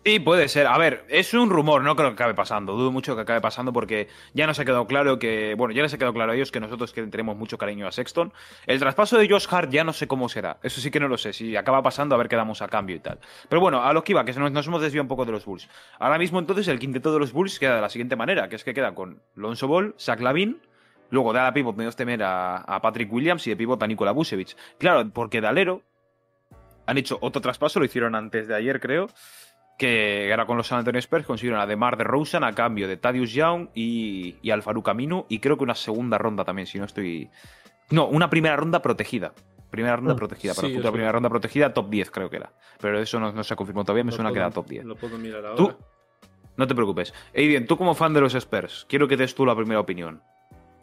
Sí, 0.05 0.19
puede 0.19 0.49
ser. 0.49 0.67
A 0.67 0.77
ver, 0.79 1.05
es 1.09 1.33
un 1.33 1.49
rumor, 1.49 1.85
no 1.85 1.95
creo 1.95 2.09
que 2.09 2.15
acabe 2.15 2.35
pasando. 2.35 2.73
Dudo 2.73 2.91
mucho 2.91 3.15
que 3.15 3.21
acabe 3.21 3.41
pasando 3.41 3.73
porque 3.73 4.09
ya 4.35 4.49
nos 4.49 4.59
ha 4.59 4.65
quedado 4.65 4.85
claro 4.89 5.21
que, 5.21 5.55
bueno, 5.55 5.73
ya 5.73 5.83
les 5.83 5.95
ha 5.95 5.99
quedado 5.99 6.13
claro 6.13 6.33
a 6.33 6.35
ellos 6.35 6.51
que 6.51 6.59
nosotros 6.59 6.93
tenemos 6.93 7.37
mucho 7.37 7.57
cariño 7.57 7.87
a 7.87 7.93
Sexton. 7.93 8.33
El 8.67 8.81
traspaso 8.81 9.17
de 9.17 9.29
Josh 9.29 9.47
Hart 9.49 9.71
ya 9.71 9.85
no 9.85 9.93
sé 9.93 10.09
cómo 10.09 10.29
será. 10.29 10.59
Eso 10.65 10.81
sí 10.81 10.91
que 10.91 10.99
no 10.99 11.07
lo 11.07 11.19
sé. 11.19 11.33
Si 11.33 11.55
acaba 11.55 11.85
pasando, 11.85 12.17
a 12.17 12.19
ver 12.19 12.29
qué 12.29 12.35
damos 12.35 12.63
a 12.63 12.69
cambio 12.69 12.97
y 12.97 12.99
tal. 12.99 13.21
Pero 13.49 13.61
bueno, 13.61 13.85
a 13.85 13.93
lo 13.93 14.03
que 14.03 14.11
iba, 14.11 14.25
que 14.25 14.33
nos, 14.33 14.67
hemos 14.67 14.83
desviado 14.83 15.05
un 15.05 15.09
poco 15.09 15.25
de 15.25 15.31
los 15.31 15.45
Bulls. 15.45 15.69
Ahora 16.01 16.19
mismo 16.19 16.41
entonces 16.41 16.67
el 16.67 16.81
quinteto 16.81 17.13
de 17.13 17.21
los 17.21 17.33
Bulls 17.33 17.61
queda 17.61 17.77
de 17.77 17.81
la 17.81 17.89
siguiente 17.89 18.17
manera, 18.17 18.49
que 18.49 18.57
es 18.57 18.65
que 18.65 18.75
queda 18.75 18.97
con 18.97 19.23
Lonzo 19.37 19.69
Ball, 19.69 19.95
Zach 20.01 20.21
Lavin, 20.21 20.61
luego 21.11 21.33
de 21.33 21.39
a 21.39 21.45
la 21.45 21.55
pivot 21.55 21.77
menos 21.77 21.95
temer 21.95 22.25
a, 22.25 22.57
a 22.57 22.83
Patrick 22.83 23.13
Williams 23.13 23.47
y 23.47 23.51
de 23.51 23.57
pivot 23.57 23.81
a 23.81 23.87
Nikola 23.87 24.11
Vucevic. 24.11 24.57
Claro, 24.79 25.09
porque 25.11 25.41
de 25.41 25.47
alero 25.47 25.83
han 26.87 26.99
hecho 26.99 27.19
otro 27.21 27.41
traspaso, 27.41 27.79
lo 27.79 27.85
hicieron 27.85 28.17
antes 28.17 28.49
de 28.49 28.57
ayer 28.57 28.81
creo, 28.81 29.09
que 29.87 30.29
era 30.31 30.47
con 30.47 30.57
los 30.57 30.69
San 30.69 30.79
Antonio 30.79 31.01
Spurs, 31.01 31.27
consiguieron 31.27 31.61
a 31.61 31.67
DeMar 31.67 31.97
DeRozan 31.97 32.45
a 32.45 32.53
cambio 32.55 32.87
de 32.87 32.97
Thaddeus 32.97 33.33
Young 33.33 33.69
y, 33.75 34.37
y 34.41 34.51
al 34.53 34.63
Farouk 34.63 34.89
Aminu 34.89 35.27
y 35.29 35.41
creo 35.41 35.57
que 35.57 35.65
una 35.65 35.75
segunda 35.75 36.19
ronda 36.19 36.45
también, 36.45 36.67
si 36.69 36.79
no 36.79 36.85
estoy... 36.85 37.29
No, 37.91 38.07
una 38.07 38.31
primera 38.31 38.55
ronda 38.55 38.81
protegida. 38.81 39.33
Primera 39.71 39.97
ronda 39.97 40.15
Mm, 40.15 40.17
protegida, 40.19 40.55
para 40.55 40.69
sí, 40.69 40.73
la 40.73 40.79
futura 40.79 40.93
primera 40.93 41.11
ronda 41.13 41.29
protegida, 41.29 41.75
top 41.75 41.91
10 41.91 42.11
creo 42.13 42.31
que 42.31 42.37
era. 42.37 42.53
Pero 42.81 43.01
eso 43.01 43.19
no, 43.19 43.33
no 43.33 43.43
se 43.43 43.55
ha 43.55 43.57
confirmado 43.57 43.85
todavía, 43.87 44.05
me 44.05 44.11
Lo 44.13 44.17
suena 44.17 44.31
que 44.31 44.35
puedo- 44.35 44.47
era 44.47 44.55
top 44.55 44.67
10. 44.69 44.85
Lo 44.85 44.95
puedo 44.95 45.19
mirar 45.19 45.45
ahora. 45.47 45.57
Tú, 45.57 45.73
no 46.57 46.67
te 46.69 46.75
preocupes. 46.77 47.13
Ey, 47.33 47.49
bien, 47.49 47.67
tú 47.67 47.77
como 47.77 47.95
fan 47.97 48.15
de 48.15 48.21
los 48.21 48.35
Spurs, 48.37 48.87
quiero 48.89 49.09
que 49.09 49.17
des 49.17 49.35
tú 49.35 49.45
la 49.45 49.57
primera 49.57 49.81
opinión. 49.81 50.23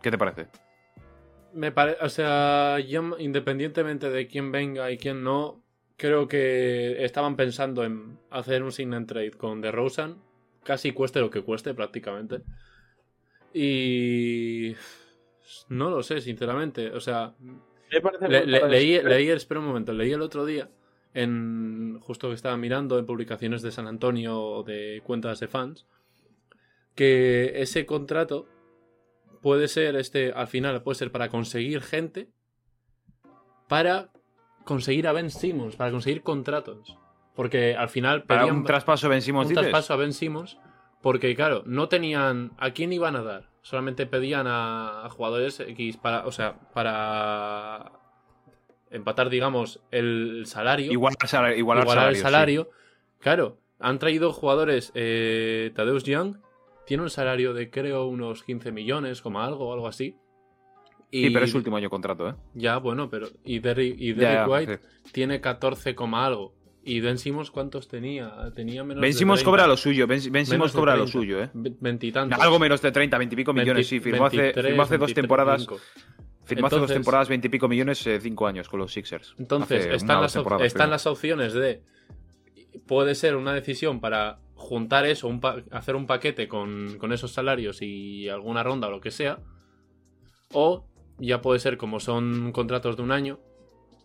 ¿Qué 0.01 0.11
te 0.11 0.17
parece? 0.17 0.47
Me 1.53 1.71
pare- 1.71 1.97
o 2.01 2.09
sea, 2.09 2.79
yo, 2.79 3.17
independientemente 3.17 4.09
de 4.09 4.27
quién 4.27 4.51
venga 4.51 4.91
y 4.91 4.97
quién 4.97 5.23
no, 5.23 5.61
creo 5.99 6.27
que 6.27 7.03
estaban 7.05 7.35
pensando 7.35 7.83
en 7.83 8.17
hacer 8.31 8.63
un 8.63 8.71
sign 8.71 8.93
and 8.95 9.07
trade 9.07 9.31
con 9.31 9.61
DeRozan, 9.61 10.17
casi 10.63 10.93
cueste 10.93 11.19
lo 11.19 11.29
que 11.29 11.43
cueste 11.43 11.75
prácticamente. 11.75 12.41
Y 13.53 14.75
no 15.69 15.89
lo 15.89 16.01
sé, 16.03 16.21
sinceramente. 16.21 16.91
O 16.91 16.99
sea, 16.99 17.35
Me 17.91 18.01
parece 18.01 18.27
le- 18.27 18.45
le- 18.45 18.67
leí, 18.69 19.01
leí, 19.01 19.29
espera 19.29 19.59
un 19.59 19.67
momento, 19.67 19.93
leí 19.93 20.11
el 20.11 20.21
otro 20.21 20.45
día 20.45 20.69
en 21.13 21.99
justo 22.01 22.29
que 22.29 22.35
estaba 22.35 22.55
mirando 22.55 22.99
en 22.99 23.05
publicaciones 23.05 23.61
de 23.63 23.71
San 23.71 23.87
Antonio 23.87 24.39
o 24.39 24.63
de 24.63 25.01
cuentas 25.03 25.39
de 25.39 25.47
fans 25.47 25.87
que 26.93 27.53
ese 27.61 27.87
contrato 27.87 28.47
puede 29.41 29.67
ser 29.67 29.95
este 29.95 30.31
al 30.33 30.47
final 30.47 30.83
puede 30.83 30.99
ser 30.99 31.11
para 31.11 31.29
conseguir 31.29 31.81
gente 31.81 32.29
para 33.67 34.11
conseguir 34.69 35.07
a 35.07 35.11
Ben 35.11 35.29
Simmons, 35.29 35.75
para 35.75 35.91
conseguir 35.91 36.23
contratos. 36.23 36.97
Porque 37.35 37.75
al 37.75 37.89
final 37.89 38.23
Para 38.23 38.41
pedían 38.41 38.57
un 38.57 38.63
traspaso 38.63 39.09
Ben 39.09 39.21
Simmons, 39.21 39.47
un 39.47 39.49
dices? 39.49 39.69
traspaso 39.69 39.93
a 39.93 39.97
Ben 39.97 40.13
Simmons 40.13 40.57
porque 41.01 41.35
claro, 41.35 41.63
no 41.65 41.87
tenían 41.87 42.51
a 42.57 42.71
quién 42.71 42.91
iban 42.93 43.15
a 43.15 43.23
dar, 43.23 43.49
solamente 43.61 44.05
pedían 44.05 44.47
a, 44.47 45.05
a 45.05 45.09
jugadores 45.09 45.59
X 45.59 45.97
para, 45.97 46.25
o 46.25 46.31
sea, 46.31 46.59
para 46.73 47.93
empatar 48.91 49.29
digamos 49.29 49.81
el 49.91 50.43
salario, 50.45 50.91
Igual, 50.91 51.15
igualar, 51.23 51.57
igualar 51.57 51.83
igualar 51.83 52.09
el 52.09 52.15
salario, 52.17 52.63
salario. 52.63 52.69
Claro, 53.19 53.57
han 53.79 53.99
traído 53.99 54.33
jugadores 54.33 54.91
eh, 54.93 55.71
Tadeusz 55.75 56.03
Young 56.03 56.37
tiene 56.85 57.03
un 57.03 57.09
salario 57.09 57.53
de 57.53 57.69
creo 57.69 58.07
unos 58.07 58.43
15 58.43 58.71
millones, 58.71 59.21
como 59.21 59.41
algo, 59.41 59.71
algo 59.71 59.87
así. 59.87 60.17
Sí, 61.11 61.29
pero 61.31 61.45
es 61.45 61.51
su 61.51 61.57
último 61.57 61.77
año 61.77 61.89
contrato, 61.89 62.29
¿eh? 62.29 62.35
Ya, 62.53 62.77
bueno, 62.77 63.09
pero. 63.09 63.27
Y 63.43 63.59
Derrick, 63.59 63.95
y 63.99 64.13
Ya, 64.13 64.15
Derrick 64.15 64.37
ya, 64.39 64.47
White 64.47 64.79
sí. 65.03 65.11
tiene 65.11 65.41
14, 65.41 65.95
coma 65.95 66.25
algo. 66.25 66.53
¿Y 66.83 67.01
Ben 67.01 67.17
Simmons 67.17 67.51
cuántos 67.51 67.87
tenía? 67.87 68.51
Tenía 68.55 68.83
menos 68.83 69.01
Ben 69.01 69.11
de 69.11 69.17
Simmons 69.17 69.39
30. 69.41 69.45
cobra 69.51 69.67
lo 69.67 69.75
suyo, 69.77 70.07
Ben, 70.07 70.21
Ben 70.31 70.45
Simmons 70.45 70.71
cobra 70.71 70.93
lo 70.95 71.03
30. 71.05 71.11
suyo, 71.11 71.43
¿eh? 71.43 71.49
Ve- 71.53 71.73
Veintitantos. 71.79 72.39
Algo 72.39 72.57
menos 72.59 72.81
de 72.81 72.91
30, 72.91 73.17
20 73.17 73.33
y 73.33 73.37
pico 73.37 73.53
millones, 73.53 73.87
sí. 73.87 73.99
Firmó 73.99 74.25
hace, 74.25 74.37
23, 74.37 74.65
firmó 74.67 74.81
hace 74.83 74.97
dos 74.97 75.07
23, 75.07 75.15
temporadas. 75.23 75.67
25. 75.67 75.81
Firmó 76.45 76.67
hace 76.67 76.75
dos 76.77 76.91
temporadas 76.91 77.29
20 77.29 77.47
y 77.47 77.49
pico 77.51 77.67
millones, 77.67 78.07
5 78.21 78.47
años 78.47 78.69
con 78.69 78.79
los 78.79 78.91
Sixers. 78.93 79.35
Entonces, 79.37 79.85
están, 79.87 80.21
las, 80.21 80.35
están 80.61 80.89
las 80.89 81.05
opciones 81.05 81.53
de. 81.53 81.83
Puede 82.87 83.13
ser 83.15 83.35
una 83.35 83.53
decisión 83.53 83.99
para 83.99 84.39
juntar 84.55 85.05
eso, 85.05 85.27
un 85.27 85.39
pa- 85.41 85.61
hacer 85.71 85.95
un 85.95 86.07
paquete 86.07 86.47
con, 86.47 86.97
con 86.97 87.13
esos 87.13 87.31
salarios 87.31 87.81
y 87.81 88.29
alguna 88.29 88.63
ronda 88.63 88.87
o 88.87 88.91
lo 88.91 89.01
que 89.01 89.11
sea. 89.11 89.39
O 90.53 90.87
ya 91.19 91.41
puede 91.41 91.59
ser 91.59 91.77
como 91.77 91.99
son 91.99 92.51
contratos 92.51 92.95
de 92.97 93.03
un 93.03 93.11
año, 93.11 93.39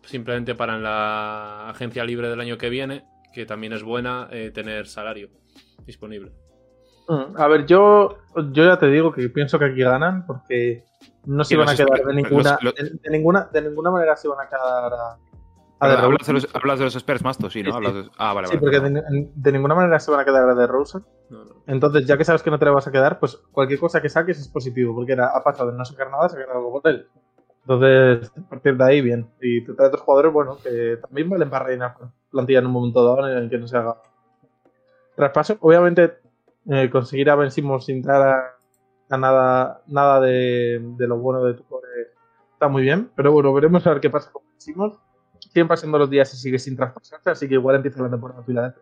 simplemente 0.03 0.55
para 0.55 0.75
en 0.75 0.83
la 0.83 1.69
agencia 1.69 2.03
libre 2.05 2.29
del 2.29 2.39
año 2.41 2.57
que 2.57 2.69
viene, 2.69 3.05
que 3.33 3.45
también 3.45 3.73
es 3.73 3.83
buena 3.83 4.27
eh, 4.31 4.51
tener 4.53 4.87
salario 4.87 5.29
disponible. 5.85 6.31
Mm, 7.07 7.37
A 7.39 7.47
ver, 7.47 7.65
yo, 7.65 8.17
yo 8.51 8.65
ya 8.65 8.77
te 8.79 8.87
digo 8.87 9.11
que 9.11 9.29
pienso 9.29 9.59
que 9.59 9.65
aquí 9.65 9.81
ganan 9.81 10.25
porque 10.25 10.83
no 11.25 11.43
se 11.43 11.55
van 11.57 11.69
a 11.69 11.75
quedar 11.75 12.05
de 12.07 12.13
ninguna, 12.15 12.57
los- 12.61 12.63
los- 12.63 12.75
de, 12.75 12.97
de 13.01 13.09
ninguna, 13.09 13.49
de 13.51 13.61
ninguna 13.61 13.91
manera 13.91 14.15
se 14.15 14.27
van 14.27 14.45
a 14.45 14.49
quedar 14.49 14.93
a, 14.93 15.17
a 15.79 16.03
Hablas, 16.03 16.25
de 16.27 16.33
los, 16.33 16.47
hablas 16.55 16.79
de 16.79 16.85
los 16.85 16.95
Spurs, 16.95 17.23
Masto, 17.23 17.49
sí, 17.49 17.61
¿no? 17.61 17.65
Sí, 17.65 17.71
sí. 17.71 17.75
Hablas 17.77 17.93
de- 17.93 18.09
Ah, 18.17 18.33
vale, 18.33 18.47
Sí, 18.47 18.57
vale. 18.57 18.79
porque 18.79 18.79
de, 18.79 19.31
de 19.35 19.51
ninguna 19.51 19.75
manera 19.75 19.99
se 19.99 20.09
van 20.11 20.19
a 20.21 20.25
quedar 20.25 20.49
a 20.49 20.55
DeRozan. 20.55 21.05
No, 21.29 21.43
no. 21.45 21.51
Entonces, 21.67 22.05
ya 22.07 22.17
que 22.17 22.23
sabes 22.23 22.41
que 22.43 22.49
no 22.51 22.57
te 22.59 22.65
le 22.65 22.71
vas 22.71 22.87
a 22.87 22.91
quedar, 22.91 23.19
pues 23.19 23.35
cualquier 23.51 23.79
cosa 23.79 24.01
que 24.01 24.09
saques 24.09 24.39
es 24.39 24.47
positivo, 24.47 24.95
porque 24.95 25.13
era, 25.13 25.27
ha 25.35 25.43
pasado 25.43 25.71
de 25.71 25.77
no 25.77 25.83
sacar 25.85 26.09
nada 26.09 26.25
a 26.27 26.29
sacar 26.29 26.49
algo 26.49 26.71
por 26.81 26.89
él. 26.91 27.07
Entonces, 27.67 28.31
a 28.37 28.49
partir 28.49 28.77
de 28.77 28.83
ahí, 28.83 29.01
bien. 29.01 29.27
Y 29.41 29.63
te 29.65 29.73
trae 29.73 29.87
otros 29.87 30.03
jugadores, 30.03 30.31
bueno, 30.31 30.57
que 30.63 30.97
también 31.01 31.29
valen 31.29 31.49
para 31.49 31.65
rellenar 31.65 31.95
plantilla 32.29 32.59
en 32.59 32.67
un 32.67 32.71
momento 32.71 33.03
dado 33.03 33.27
en 33.27 33.37
el 33.37 33.49
que 33.49 33.57
no 33.57 33.67
se 33.67 33.75
haga 33.77 33.97
traspaso. 35.15 35.57
Obviamente, 35.61 36.19
eh, 36.69 36.89
conseguir 36.89 37.29
a 37.29 37.35
Ben 37.35 37.51
Simmons 37.51 37.85
sin 37.85 38.01
dar 38.01 38.21
a, 38.21 38.55
a 39.09 39.17
nada, 39.17 39.81
nada 39.87 40.19
de, 40.21 40.79
de 40.81 41.07
lo 41.07 41.17
bueno 41.17 41.43
de 41.43 41.53
tu 41.55 41.63
core 41.65 41.87
está 42.53 42.67
muy 42.67 42.83
bien. 42.83 43.11
Pero 43.15 43.31
bueno, 43.31 43.53
veremos 43.53 43.85
a 43.87 43.91
ver 43.91 43.99
qué 44.01 44.09
pasa 44.09 44.31
con 44.31 44.43
Ben 44.43 44.61
Simmons. 44.61 44.95
Siguen 45.49 45.67
pasando 45.67 45.97
los 45.97 46.09
días 46.09 46.33
y 46.33 46.37
sigue 46.37 46.59
sin 46.59 46.75
traspasarse, 46.75 47.29
así 47.29 47.47
que 47.47 47.53
igual 47.55 47.75
empieza 47.77 48.01
la 48.01 48.09
temporada 48.09 48.43
Filadelfia. 48.43 48.81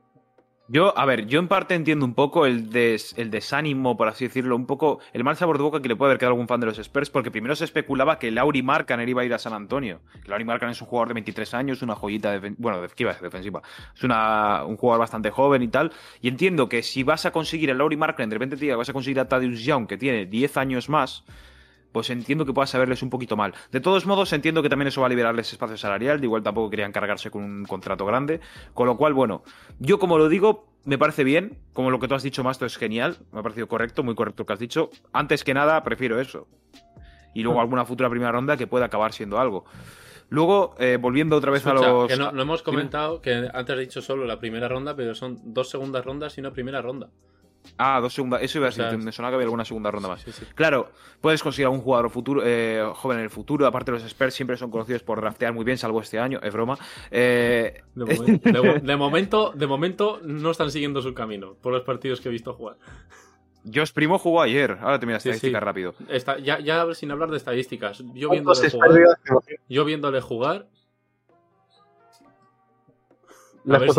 Yo, 0.70 0.98
a 0.98 1.05
ver, 1.05 1.25
yo 1.27 1.39
en 1.39 1.50
parte 1.50 1.75
entiendo 1.75 2.05
un 2.05 2.13
poco 2.15 2.46
el, 2.46 2.70
des- 2.70 3.13
el 3.17 3.29
desánimo, 3.29 3.98
por 3.98 4.08
así 4.08 4.25
decirlo, 4.25 4.55
un 4.55 4.65
poco 4.65 5.00
el 5.12 5.24
mal 5.25 5.36
sabor 5.36 5.58
de 5.58 5.63
boca 5.63 5.82
que 5.82 5.89
le 5.89 5.96
puede 5.98 6.12
haber 6.12 6.20
quedado 6.20 6.32
algún 6.32 6.48
fan 6.48 6.62
de 6.62 6.65
los 6.67 6.79
Spurs, 6.79 7.10
porque 7.10 7.32
primero 7.32 7.53
se 7.55 7.65
especulaba 7.65 8.17
que 8.17 8.32
Lauri 8.32 8.63
Markkanen 8.63 9.08
iba 9.10 9.22
a 9.22 9.25
ir 9.25 9.34
a 9.34 9.39
San 9.39 9.51
Antonio. 9.53 10.00
Lauri 10.25 10.46
Markkanen 10.46 10.72
es 10.72 10.82
un 10.82 10.88
jugador 10.88 11.10
de 11.10 11.15
23 11.15 11.53
años, 11.53 11.82
una 11.82 11.96
joyita, 11.96 12.34
defen- 12.39 12.55
bueno, 12.58 12.82
de, 12.82 12.88
¿qué 12.88 13.03
iba 13.03 13.12
a 13.12 13.13
decir? 13.13 13.27
defensiva. 13.27 13.62
Es 13.93 14.03
una, 14.05 14.63
un 14.65 14.77
jugador 14.77 15.01
bastante 15.01 15.32
joven 15.32 15.62
y 15.63 15.67
tal. 15.67 15.91
Y 16.22 16.29
entiendo 16.29 16.70
que 16.70 16.82
si 16.82 17.03
vas 17.03 17.25
a 17.25 17.32
conseguir 17.32 17.70
a 17.70 17.74
Lauri 17.74 17.98
Markkanen, 17.98 18.29
de 18.29 18.36
repente 18.36 18.55
te 18.55 18.62
diga 18.62 18.77
vas 18.77 18.89
a 18.89 18.93
conseguir 18.93 19.20
a 19.20 19.27
Tadius 19.27 19.60
Young, 19.65 19.86
que 19.86 19.98
tiene 19.98 20.25
10 20.27 20.55
años 20.55 20.88
más, 20.88 21.25
pues 21.93 22.09
entiendo 22.09 22.45
que 22.45 22.51
pueda 22.51 22.67
saberles 22.67 23.01
un 23.03 23.09
poquito 23.09 23.38
mal. 23.38 23.53
De 23.71 23.79
todos 23.79 24.05
modos, 24.05 24.33
entiendo 24.33 24.62
que 24.62 24.67
también 24.67 24.89
eso 24.89 25.00
va 25.00 25.07
a 25.07 25.09
liberarles 25.09 25.53
espacio 25.53 25.77
salarial, 25.77 26.19
de 26.19 26.25
igual 26.25 26.43
tampoco 26.43 26.69
querían 26.69 26.91
cargarse 26.91 27.31
con 27.31 27.43
un 27.43 27.63
contrato 27.63 28.05
grande, 28.05 28.41
con 28.73 28.88
lo 28.88 28.97
cual, 28.97 29.13
bueno, 29.13 29.43
yo 29.79 30.00
como 30.00 30.17
lo 30.17 30.27
digo, 30.27 30.67
me 30.83 30.97
parece 30.97 31.23
bien, 31.23 31.59
como 31.71 31.91
lo 31.91 32.00
que 32.00 32.09
tú 32.09 32.15
has 32.15 32.23
dicho, 32.23 32.43
Masto, 32.43 32.65
es 32.65 32.75
genial, 32.75 33.19
me 33.31 33.39
ha 33.39 33.43
parecido 33.43 33.67
correcto, 33.67 34.03
muy 34.03 34.15
correcto 34.15 34.41
lo 34.41 34.47
que 34.47 34.53
has 34.53 34.59
dicho. 34.59 34.89
Antes 35.13 35.43
que 35.43 35.53
nada, 35.53 35.81
prefiero 35.83 36.19
eso. 36.19 36.47
Y 37.33 37.43
luego 37.43 37.62
alguna 37.62 37.85
futura 37.85 38.09
primera 38.09 38.31
ronda 38.31 38.57
que 38.57 38.67
pueda 38.67 38.85
acabar 38.85 39.13
siendo 39.13 39.39
algo. 39.39 39.65
Luego, 40.29 40.75
eh, 40.79 40.97
volviendo 41.00 41.35
otra 41.35 41.51
vez 41.51 41.65
Escucha, 41.65 41.85
a 41.85 41.91
los. 41.91 42.07
que 42.07 42.17
no, 42.17 42.31
no 42.31 42.41
hemos 42.41 42.63
comentado 42.63 43.21
que 43.21 43.50
antes 43.53 43.75
he 43.75 43.79
dicho 43.79 44.01
solo 44.01 44.25
la 44.25 44.39
primera 44.39 44.67
ronda, 44.67 44.95
pero 44.95 45.13
son 45.13 45.39
dos 45.43 45.69
segundas 45.69 46.03
rondas 46.03 46.38
y 46.38 46.41
una 46.41 46.51
primera 46.51 46.81
ronda. 46.81 47.09
Ah, 47.77 48.00
dos 48.01 48.13
segundas. 48.13 48.41
Eso 48.41 48.58
iba 48.60 48.67
a 48.67 48.70
O 48.70 48.72
sea, 48.74 48.86
decir, 48.86 49.03
me 49.03 49.12
sonaba 49.12 49.32
que 49.32 49.36
había 49.36 49.46
alguna 49.46 49.65
segunda 49.65 49.89
ronda 49.89 50.10
más. 50.10 50.22
Sí, 50.22 50.32
sí. 50.32 50.46
Claro, 50.55 50.91
puedes 51.22 51.41
conseguir 51.41 51.65
algún 51.65 51.82
jugador 51.82 52.10
futuro, 52.10 52.41
eh, 52.46 52.84
joven 52.96 53.17
en 53.20 53.24
el 53.24 53.29
futuro. 53.29 53.65
Aparte, 53.65 53.91
los 53.91 54.03
Spurs 54.03 54.34
siempre 54.34 54.58
son 54.58 54.70
conocidos 54.70 55.01
por 55.03 55.20
draftear 55.22 55.53
muy 55.53 55.63
bien, 55.65 55.77
salvo 55.77 56.01
este 56.01 56.20
año, 56.20 56.39
es 56.43 56.53
broma. 56.53 56.77
Eh, 57.10 57.82
De, 57.96 58.05
momen- 58.05 58.41
de 58.41 58.79
de 58.82 58.96
momento, 58.98 59.51
de 59.55 59.67
momento 59.67 60.20
no 60.24 60.51
están 60.51 60.72
siguiendo 60.72 61.01
su 61.01 61.13
camino 61.13 61.55
por 61.62 61.74
los 61.74 61.84
partidos 61.84 62.22
que 62.22 62.29
he 62.29 62.32
visto 62.32 62.53
jugar. 62.53 62.77
Josh 63.74 63.91
Primo 63.93 64.20
jugó 64.20 64.41
ayer. 64.41 64.77
Ahora 64.82 65.00
te 65.00 65.05
mira 65.05 65.20
Sí, 65.22 65.29
estadística 65.29 65.60
sí. 65.60 65.65
rápido. 65.65 65.96
Está, 66.10 66.38
ya, 66.39 66.60
ya 66.60 66.86
sin 66.93 67.12
hablar 67.12 67.32
de 67.32 67.38
estadísticas, 67.38 68.03
yo 68.13 68.27
¿Cuántos 68.27 68.62
viéndole 68.62 68.70
jugar, 68.70 69.17
yo 69.70 69.86
viéndole 69.86 70.20
jugar, 70.22 70.67
La 73.65 73.79
cruz. 73.79 73.98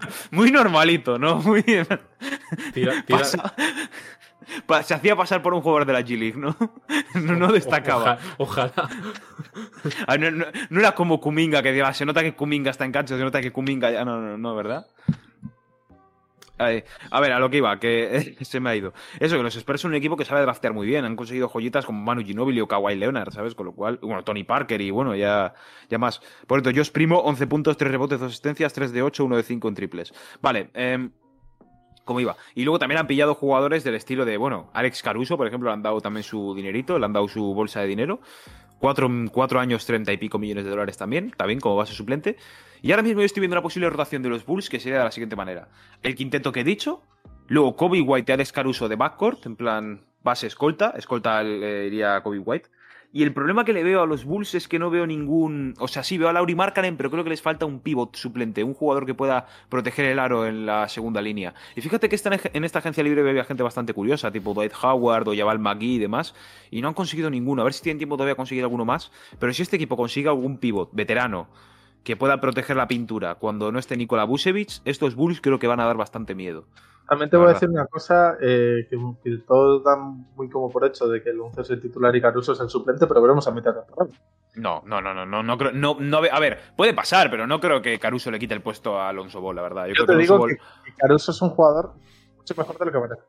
Muy 0.30 0.50
normalito, 0.50 1.18
¿no? 1.18 1.36
Muy. 1.36 1.62
tira, 1.62 2.00
tira- 2.74 3.18
pasa- 3.18 3.54
pa- 4.66 4.82
se 4.82 4.94
hacía 4.94 5.14
pasar 5.16 5.40
por 5.42 5.54
un 5.54 5.60
jugador 5.62 5.86
de 5.86 5.92
la 5.92 6.00
G-League, 6.00 6.36
¿no? 6.38 6.56
No, 7.14 7.36
no 7.36 7.52
destacaba. 7.52 8.18
Oja- 8.38 8.68
Ojalá. 8.72 8.90
Ah, 10.06 10.16
no, 10.18 10.30
no- 10.30 10.46
no 10.70 10.80
era 10.80 10.92
como 10.94 11.20
Kuminga, 11.20 11.62
que 11.62 11.72
diga, 11.72 11.92
se 11.94 12.04
nota 12.04 12.22
que 12.22 12.34
Kuminga 12.34 12.70
está 12.70 12.84
en 12.84 12.92
cancha, 12.92 13.16
se 13.16 13.22
nota 13.22 13.40
que 13.40 13.52
Kuminga 13.52 13.90
ya. 13.90 14.04
No, 14.04 14.20
no, 14.20 14.36
no, 14.38 14.54
¿verdad? 14.54 14.86
A 16.56 17.20
ver, 17.20 17.32
a 17.32 17.38
lo 17.38 17.50
que 17.50 17.56
iba, 17.58 17.78
que 17.80 18.36
se 18.42 18.60
me 18.60 18.70
ha 18.70 18.76
ido. 18.76 18.92
Eso, 19.18 19.36
que 19.36 19.42
los 19.42 19.56
Spurs 19.56 19.80
son 19.80 19.90
un 19.90 19.96
equipo 19.96 20.16
que 20.16 20.24
sabe 20.24 20.42
draftear 20.42 20.72
muy 20.72 20.86
bien. 20.86 21.04
Han 21.04 21.16
conseguido 21.16 21.48
joyitas 21.48 21.84
como 21.84 22.00
Manu 22.00 22.22
Ginobili 22.22 22.60
o 22.60 22.68
Kawhi 22.68 22.94
Leonard, 22.94 23.32
¿sabes? 23.32 23.54
Con 23.54 23.66
lo 23.66 23.72
cual, 23.72 23.98
bueno, 24.02 24.22
Tony 24.22 24.44
Parker 24.44 24.80
y 24.80 24.90
bueno, 24.90 25.14
ya, 25.14 25.54
ya 25.88 25.98
más. 25.98 26.20
Por 26.46 26.60
cierto, 26.60 26.78
Josh 26.78 26.90
Primo, 26.90 27.18
11 27.18 27.46
puntos, 27.46 27.76
3 27.76 27.90
rebotes, 27.90 28.20
2 28.20 28.28
asistencias, 28.28 28.72
3 28.72 28.92
de 28.92 29.02
8, 29.02 29.24
1 29.24 29.36
de 29.36 29.42
5 29.42 29.68
en 29.68 29.74
triples. 29.74 30.14
Vale, 30.40 30.70
eh, 30.74 31.08
¿Cómo 32.04 32.20
iba? 32.20 32.36
Y 32.54 32.64
luego 32.64 32.78
también 32.78 33.00
han 33.00 33.06
pillado 33.06 33.34
jugadores 33.34 33.82
del 33.82 33.94
estilo 33.94 34.26
de, 34.26 34.36
bueno, 34.36 34.68
Alex 34.74 35.02
Caruso, 35.02 35.38
por 35.38 35.46
ejemplo, 35.46 35.70
le 35.70 35.74
han 35.74 35.82
dado 35.82 36.02
también 36.02 36.22
su 36.22 36.54
dinerito, 36.54 36.98
le 36.98 37.06
han 37.06 37.14
dado 37.14 37.28
su 37.28 37.54
bolsa 37.54 37.80
de 37.80 37.86
dinero. 37.86 38.20
Cuatro, 38.84 39.10
cuatro 39.32 39.60
años, 39.60 39.86
treinta 39.86 40.12
y 40.12 40.18
pico 40.18 40.38
millones 40.38 40.64
de 40.66 40.70
dólares 40.70 40.98
también, 40.98 41.30
también 41.38 41.58
como 41.58 41.74
base 41.74 41.94
suplente. 41.94 42.36
Y 42.82 42.90
ahora 42.90 43.02
mismo 43.02 43.20
yo 43.20 43.24
estoy 43.24 43.40
viendo 43.40 43.54
una 43.54 43.62
posible 43.62 43.88
rotación 43.88 44.22
de 44.22 44.28
los 44.28 44.44
Bulls 44.44 44.68
que 44.68 44.78
sería 44.78 44.98
de 44.98 45.04
la 45.04 45.10
siguiente 45.10 45.36
manera. 45.36 45.68
El 46.02 46.14
quinteto 46.14 46.52
que 46.52 46.60
he 46.60 46.64
dicho, 46.64 47.00
luego 47.48 47.76
Kobe 47.76 48.02
White 48.02 48.30
y 48.30 48.34
Alex 48.34 48.52
Caruso 48.52 48.86
de 48.90 48.96
backcourt, 48.96 49.46
en 49.46 49.56
plan 49.56 50.02
base 50.22 50.48
escolta, 50.48 50.92
escolta 50.98 51.40
eh, 51.40 51.86
iría 51.86 52.20
Kobe 52.22 52.40
White. 52.40 52.68
Y 53.16 53.22
el 53.22 53.32
problema 53.32 53.64
que 53.64 53.72
le 53.72 53.84
veo 53.84 54.02
a 54.02 54.06
los 54.06 54.24
Bulls 54.24 54.56
es 54.56 54.66
que 54.66 54.80
no 54.80 54.90
veo 54.90 55.06
ningún. 55.06 55.74
O 55.78 55.86
sea, 55.86 56.02
sí 56.02 56.18
veo 56.18 56.28
a 56.28 56.32
Lauri 56.32 56.56
Markkanen, 56.56 56.96
pero 56.96 57.12
creo 57.12 57.22
que 57.22 57.30
les 57.30 57.40
falta 57.40 57.64
un 57.64 57.78
pivot 57.78 58.16
suplente, 58.16 58.64
un 58.64 58.74
jugador 58.74 59.06
que 59.06 59.14
pueda 59.14 59.46
proteger 59.68 60.06
el 60.06 60.18
aro 60.18 60.46
en 60.46 60.66
la 60.66 60.88
segunda 60.88 61.22
línea. 61.22 61.54
Y 61.76 61.80
fíjate 61.80 62.08
que 62.08 62.18
en 62.52 62.64
esta 62.64 62.80
agencia 62.80 63.04
libre 63.04 63.20
había 63.20 63.44
gente 63.44 63.62
bastante 63.62 63.94
curiosa, 63.94 64.32
tipo 64.32 64.52
Dwight 64.52 64.72
Howard 64.82 65.28
o 65.28 65.36
Jabal 65.36 65.60
McGee 65.60 65.94
y 65.94 65.98
demás, 66.00 66.34
y 66.72 66.82
no 66.82 66.88
han 66.88 66.94
conseguido 66.94 67.30
ninguno. 67.30 67.62
A 67.62 67.64
ver 67.66 67.74
si 67.74 67.84
tienen 67.84 67.98
tiempo 67.98 68.16
todavía 68.16 68.32
a 68.32 68.36
conseguir 68.36 68.64
alguno 68.64 68.84
más. 68.84 69.12
Pero 69.38 69.52
si 69.52 69.62
este 69.62 69.76
equipo 69.76 69.96
consigue 69.96 70.28
algún 70.28 70.58
pivot 70.58 70.90
veterano 70.92 71.46
que 72.02 72.16
pueda 72.16 72.40
proteger 72.40 72.74
la 72.74 72.88
pintura 72.88 73.36
cuando 73.36 73.70
no 73.70 73.78
esté 73.78 73.96
Nikola 73.96 74.24
Vucevic, 74.24 74.80
estos 74.84 75.14
Bulls 75.14 75.40
creo 75.40 75.60
que 75.60 75.68
van 75.68 75.78
a 75.78 75.86
dar 75.86 75.96
bastante 75.96 76.34
miedo. 76.34 76.66
También 77.08 77.28
te 77.30 77.36
voy 77.36 77.48
a 77.50 77.52
decir 77.52 77.68
una 77.68 77.86
cosa 77.86 78.36
eh, 78.40 78.86
que, 78.88 78.98
que 79.22 79.38
todos 79.46 79.84
dan 79.84 80.26
muy 80.36 80.48
como 80.48 80.70
por 80.70 80.86
hecho 80.86 81.06
de 81.06 81.22
que 81.22 81.30
el 81.30 81.40
11 81.40 81.60
es 81.60 81.70
el 81.70 81.80
titular 81.80 82.14
y 82.16 82.20
Caruso 82.22 82.52
es 82.52 82.60
el 82.60 82.68
suplente, 82.70 83.06
pero 83.06 83.20
veremos 83.20 83.46
a 83.46 83.50
mitad 83.50 83.74
de 83.74 83.82
temporada. 83.82 84.10
No, 84.56 84.82
no, 84.86 85.00
no, 85.02 85.12
no, 85.12 85.26
no, 85.26 85.42
no 85.42 85.58
creo, 85.58 85.72
no, 85.72 85.96
no, 86.00 86.18
a 86.30 86.40
ver, 86.40 86.58
puede 86.76 86.94
pasar, 86.94 87.30
pero 87.30 87.46
no 87.46 87.60
creo 87.60 87.82
que 87.82 87.98
Caruso 87.98 88.30
le 88.30 88.38
quite 88.38 88.54
el 88.54 88.62
puesto 88.62 88.98
a 88.98 89.10
Alonso 89.10 89.40
Ball, 89.40 89.56
la 89.56 89.62
verdad. 89.62 89.86
Yo, 89.86 89.94
Yo 89.94 90.04
creo 90.04 90.06
te 90.06 90.12
que 90.14 90.18
digo 90.22 90.38
Ball- 90.38 90.56
que 90.84 90.92
Caruso 90.96 91.32
es 91.32 91.42
un 91.42 91.50
jugador 91.50 91.92
mucho 92.38 92.54
mejor 92.56 92.78
de 92.78 92.84
lo 92.86 92.92
que 92.92 92.98
parece. 93.08 93.22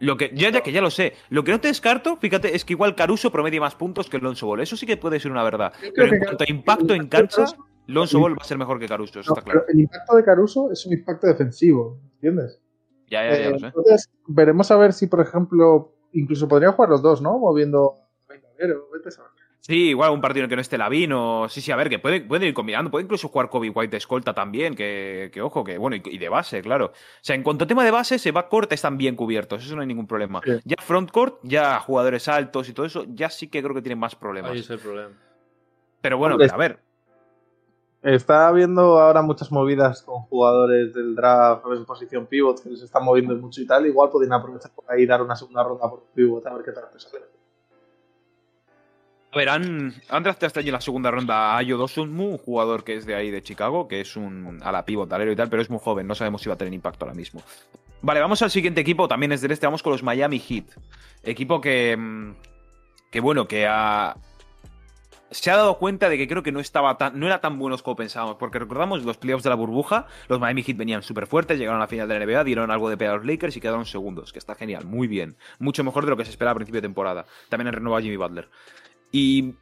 Lo 0.00 0.16
que, 0.16 0.30
ya, 0.32 0.50
ya 0.50 0.60
que 0.62 0.70
ya 0.72 0.80
lo 0.80 0.90
sé. 0.90 1.14
Lo 1.28 1.42
que 1.42 1.50
no 1.50 1.60
te 1.60 1.66
descarto, 1.68 2.16
fíjate, 2.16 2.54
es 2.54 2.64
que 2.64 2.72
igual 2.74 2.94
Caruso 2.94 3.32
promedia 3.32 3.60
más 3.60 3.74
puntos 3.74 4.08
que 4.08 4.16
Alonso 4.16 4.46
Ball. 4.46 4.60
Eso 4.60 4.76
sí 4.76 4.86
que 4.86 4.96
puede 4.96 5.18
ser 5.18 5.32
una 5.32 5.42
verdad. 5.42 5.72
Pero 5.94 6.14
en 6.14 6.22
cuanto 6.22 6.44
a 6.44 6.50
impacto 6.50 6.94
en 6.94 7.08
cancha, 7.08 7.44
Alonso 7.88 8.20
Ball 8.20 8.34
va 8.34 8.42
a 8.42 8.44
ser 8.44 8.56
mejor 8.58 8.78
que 8.78 8.86
Caruso, 8.86 9.18
eso 9.18 9.30
No, 9.32 9.34
está 9.38 9.42
claro. 9.44 9.64
pero 9.66 9.74
el 9.76 9.80
impacto 9.82 10.16
de 10.16 10.24
Caruso 10.24 10.70
es 10.70 10.86
un 10.86 10.92
impacto 10.92 11.26
defensivo, 11.26 11.98
¿entiendes? 12.14 12.60
Ya, 13.10 13.24
ya, 13.24 13.30
ya 13.30 13.46
Eh, 13.46 13.50
lo 13.50 13.58
sé. 13.58 13.66
Entonces, 13.66 14.10
veremos 14.26 14.70
a 14.70 14.76
ver 14.76 14.92
si, 14.92 15.06
por 15.06 15.20
ejemplo, 15.20 15.92
incluso 16.12 16.48
podrían 16.48 16.72
jugar 16.72 16.90
los 16.90 17.02
dos, 17.02 17.22
¿no? 17.22 17.38
Moviendo. 17.38 17.98
Venga, 18.28 18.48
a 18.48 18.66
ver, 18.66 18.76
vete 18.92 19.08
a 19.08 19.12
saber. 19.12 19.30
Sí, 19.60 19.88
igual 19.90 20.12
un 20.12 20.20
partido 20.22 20.44
en 20.44 20.44
el 20.44 20.48
que 20.48 20.56
no 20.56 20.62
esté 20.62 20.78
Lavino. 20.78 21.46
Sí, 21.50 21.60
sí, 21.60 21.70
a 21.72 21.76
ver, 21.76 21.90
que 21.90 21.98
puede, 21.98 22.22
pueden 22.22 22.48
ir 22.48 22.54
combinando. 22.54 22.90
Puede 22.90 23.04
incluso 23.04 23.28
jugar 23.28 23.50
Kobe 23.50 23.68
White 23.68 23.90
de 23.90 23.96
escolta 23.98 24.32
también, 24.32 24.74
que, 24.74 25.30
que 25.30 25.42
ojo, 25.42 25.62
que 25.62 25.76
bueno, 25.76 25.96
y, 25.96 26.02
y 26.04 26.16
de 26.16 26.28
base, 26.30 26.62
claro. 26.62 26.86
O 26.86 26.92
sea, 27.20 27.36
en 27.36 27.42
cuanto 27.42 27.64
a 27.64 27.66
tema 27.66 27.84
de 27.84 27.90
base, 27.90 28.14
ese 28.14 28.32
backcourt 28.32 28.72
están 28.72 28.96
bien 28.96 29.14
cubiertos, 29.14 29.64
eso 29.64 29.74
no 29.74 29.82
hay 29.82 29.86
ningún 29.88 30.06
problema. 30.06 30.40
Sí. 30.42 30.52
Ya 30.64 30.76
frontcourt, 30.80 31.40
ya 31.42 31.80
jugadores 31.80 32.28
altos 32.28 32.68
y 32.68 32.72
todo 32.72 32.86
eso, 32.86 33.04
ya 33.08 33.28
sí 33.28 33.48
que 33.48 33.62
creo 33.62 33.74
que 33.74 33.82
tienen 33.82 33.98
más 33.98 34.14
problemas. 34.14 34.52
Ahí 34.52 34.60
es 34.60 34.70
el 34.70 34.78
problema. 34.78 35.10
Pero 36.00 36.16
bueno, 36.16 36.36
Hombre, 36.36 36.48
a 36.50 36.56
ver. 36.56 36.78
Está 38.02 38.46
habiendo 38.46 39.00
ahora 39.00 39.22
muchas 39.22 39.50
movidas 39.50 40.02
con 40.02 40.22
jugadores 40.22 40.94
del 40.94 41.16
draft 41.16 41.64
en 41.66 41.84
posición 41.84 42.26
pivot 42.26 42.62
que 42.62 42.70
les 42.70 42.82
están 42.82 43.04
moviendo 43.04 43.34
mucho 43.34 43.60
y 43.60 43.66
tal. 43.66 43.86
Igual 43.86 44.10
podrían 44.10 44.34
aprovechar 44.34 44.70
por 44.70 44.84
ahí 44.88 45.02
y 45.02 45.06
dar 45.06 45.20
una 45.20 45.34
segunda 45.34 45.64
ronda 45.64 45.90
por 45.90 46.04
pivot 46.14 46.46
a 46.46 46.54
ver 46.54 46.64
qué 46.64 46.72
tal 46.72 46.84
te 46.92 47.00
sale. 47.00 47.24
A 49.32 49.36
ver, 49.36 49.48
han, 49.48 49.94
han 50.08 50.22
drafteado 50.22 50.46
hasta 50.46 50.60
allí 50.60 50.68
en 50.68 50.74
la 50.74 50.80
segunda 50.80 51.10
ronda 51.10 51.52
a 51.52 51.58
Ayo 51.58 51.76
Dosunmu, 51.76 52.30
un 52.30 52.38
jugador 52.38 52.84
que 52.84 52.96
es 52.96 53.04
de 53.04 53.14
ahí 53.14 53.30
de 53.30 53.42
Chicago, 53.42 53.86
que 53.86 54.00
es 54.00 54.16
un 54.16 54.58
ala 54.62 54.84
pivot, 54.86 55.12
alero 55.12 55.32
y 55.32 55.36
tal, 55.36 55.50
pero 55.50 55.60
es 55.60 55.68
muy 55.68 55.80
joven, 55.82 56.06
no 56.06 56.14
sabemos 56.14 56.40
si 56.40 56.48
va 56.48 56.54
a 56.54 56.58
tener 56.58 56.72
impacto 56.72 57.04
ahora 57.04 57.14
mismo. 57.14 57.42
Vale, 58.00 58.20
vamos 58.20 58.40
al 58.42 58.50
siguiente 58.50 58.80
equipo, 58.80 59.06
también 59.06 59.32
es 59.32 59.42
del 59.42 59.50
este, 59.50 59.66
vamos 59.66 59.82
con 59.82 59.92
los 59.92 60.02
Miami 60.02 60.38
Heat. 60.38 60.64
Equipo 61.24 61.60
que, 61.60 61.96
mm, 61.96 62.36
que 63.10 63.20
bueno, 63.20 63.46
que 63.46 63.66
ha, 63.66 64.16
se 65.30 65.50
ha 65.50 65.56
dado 65.56 65.78
cuenta 65.78 66.08
de 66.08 66.16
que 66.16 66.26
creo 66.26 66.42
que 66.42 66.52
no 66.52 66.60
estaba 66.60 66.96
tan, 66.96 67.18
no 67.18 67.26
era 67.26 67.40
tan 67.40 67.58
buenos 67.58 67.82
como 67.82 67.96
pensábamos, 67.96 68.36
porque 68.36 68.58
recordamos 68.58 69.04
los 69.04 69.18
playoffs 69.18 69.44
de 69.44 69.50
la 69.50 69.56
burbuja, 69.56 70.06
los 70.28 70.40
Miami 70.40 70.62
Heat 70.62 70.76
venían 70.76 71.02
súper 71.02 71.26
fuertes, 71.26 71.58
llegaron 71.58 71.80
a 71.80 71.84
la 71.84 71.88
final 71.88 72.08
de 72.08 72.18
la 72.18 72.26
NBA, 72.26 72.44
dieron 72.44 72.70
algo 72.70 72.88
de 72.88 72.96
pelea 72.96 73.14
a 73.14 73.16
los 73.16 73.26
Lakers 73.26 73.56
y 73.56 73.60
quedaron 73.60 73.86
segundos, 73.86 74.32
que 74.32 74.38
está 74.38 74.54
genial, 74.54 74.86
muy 74.86 75.06
bien, 75.06 75.36
mucho 75.58 75.84
mejor 75.84 76.04
de 76.04 76.10
lo 76.10 76.16
que 76.16 76.24
se 76.24 76.30
esperaba 76.30 76.52
a 76.52 76.54
principio 76.56 76.80
de 76.80 76.88
temporada. 76.88 77.26
También 77.48 77.68
han 77.68 77.74
renovado 77.74 77.98
a 77.98 78.02
Jimmy 78.02 78.16
Butler. 78.16 78.48
Y 79.10 79.54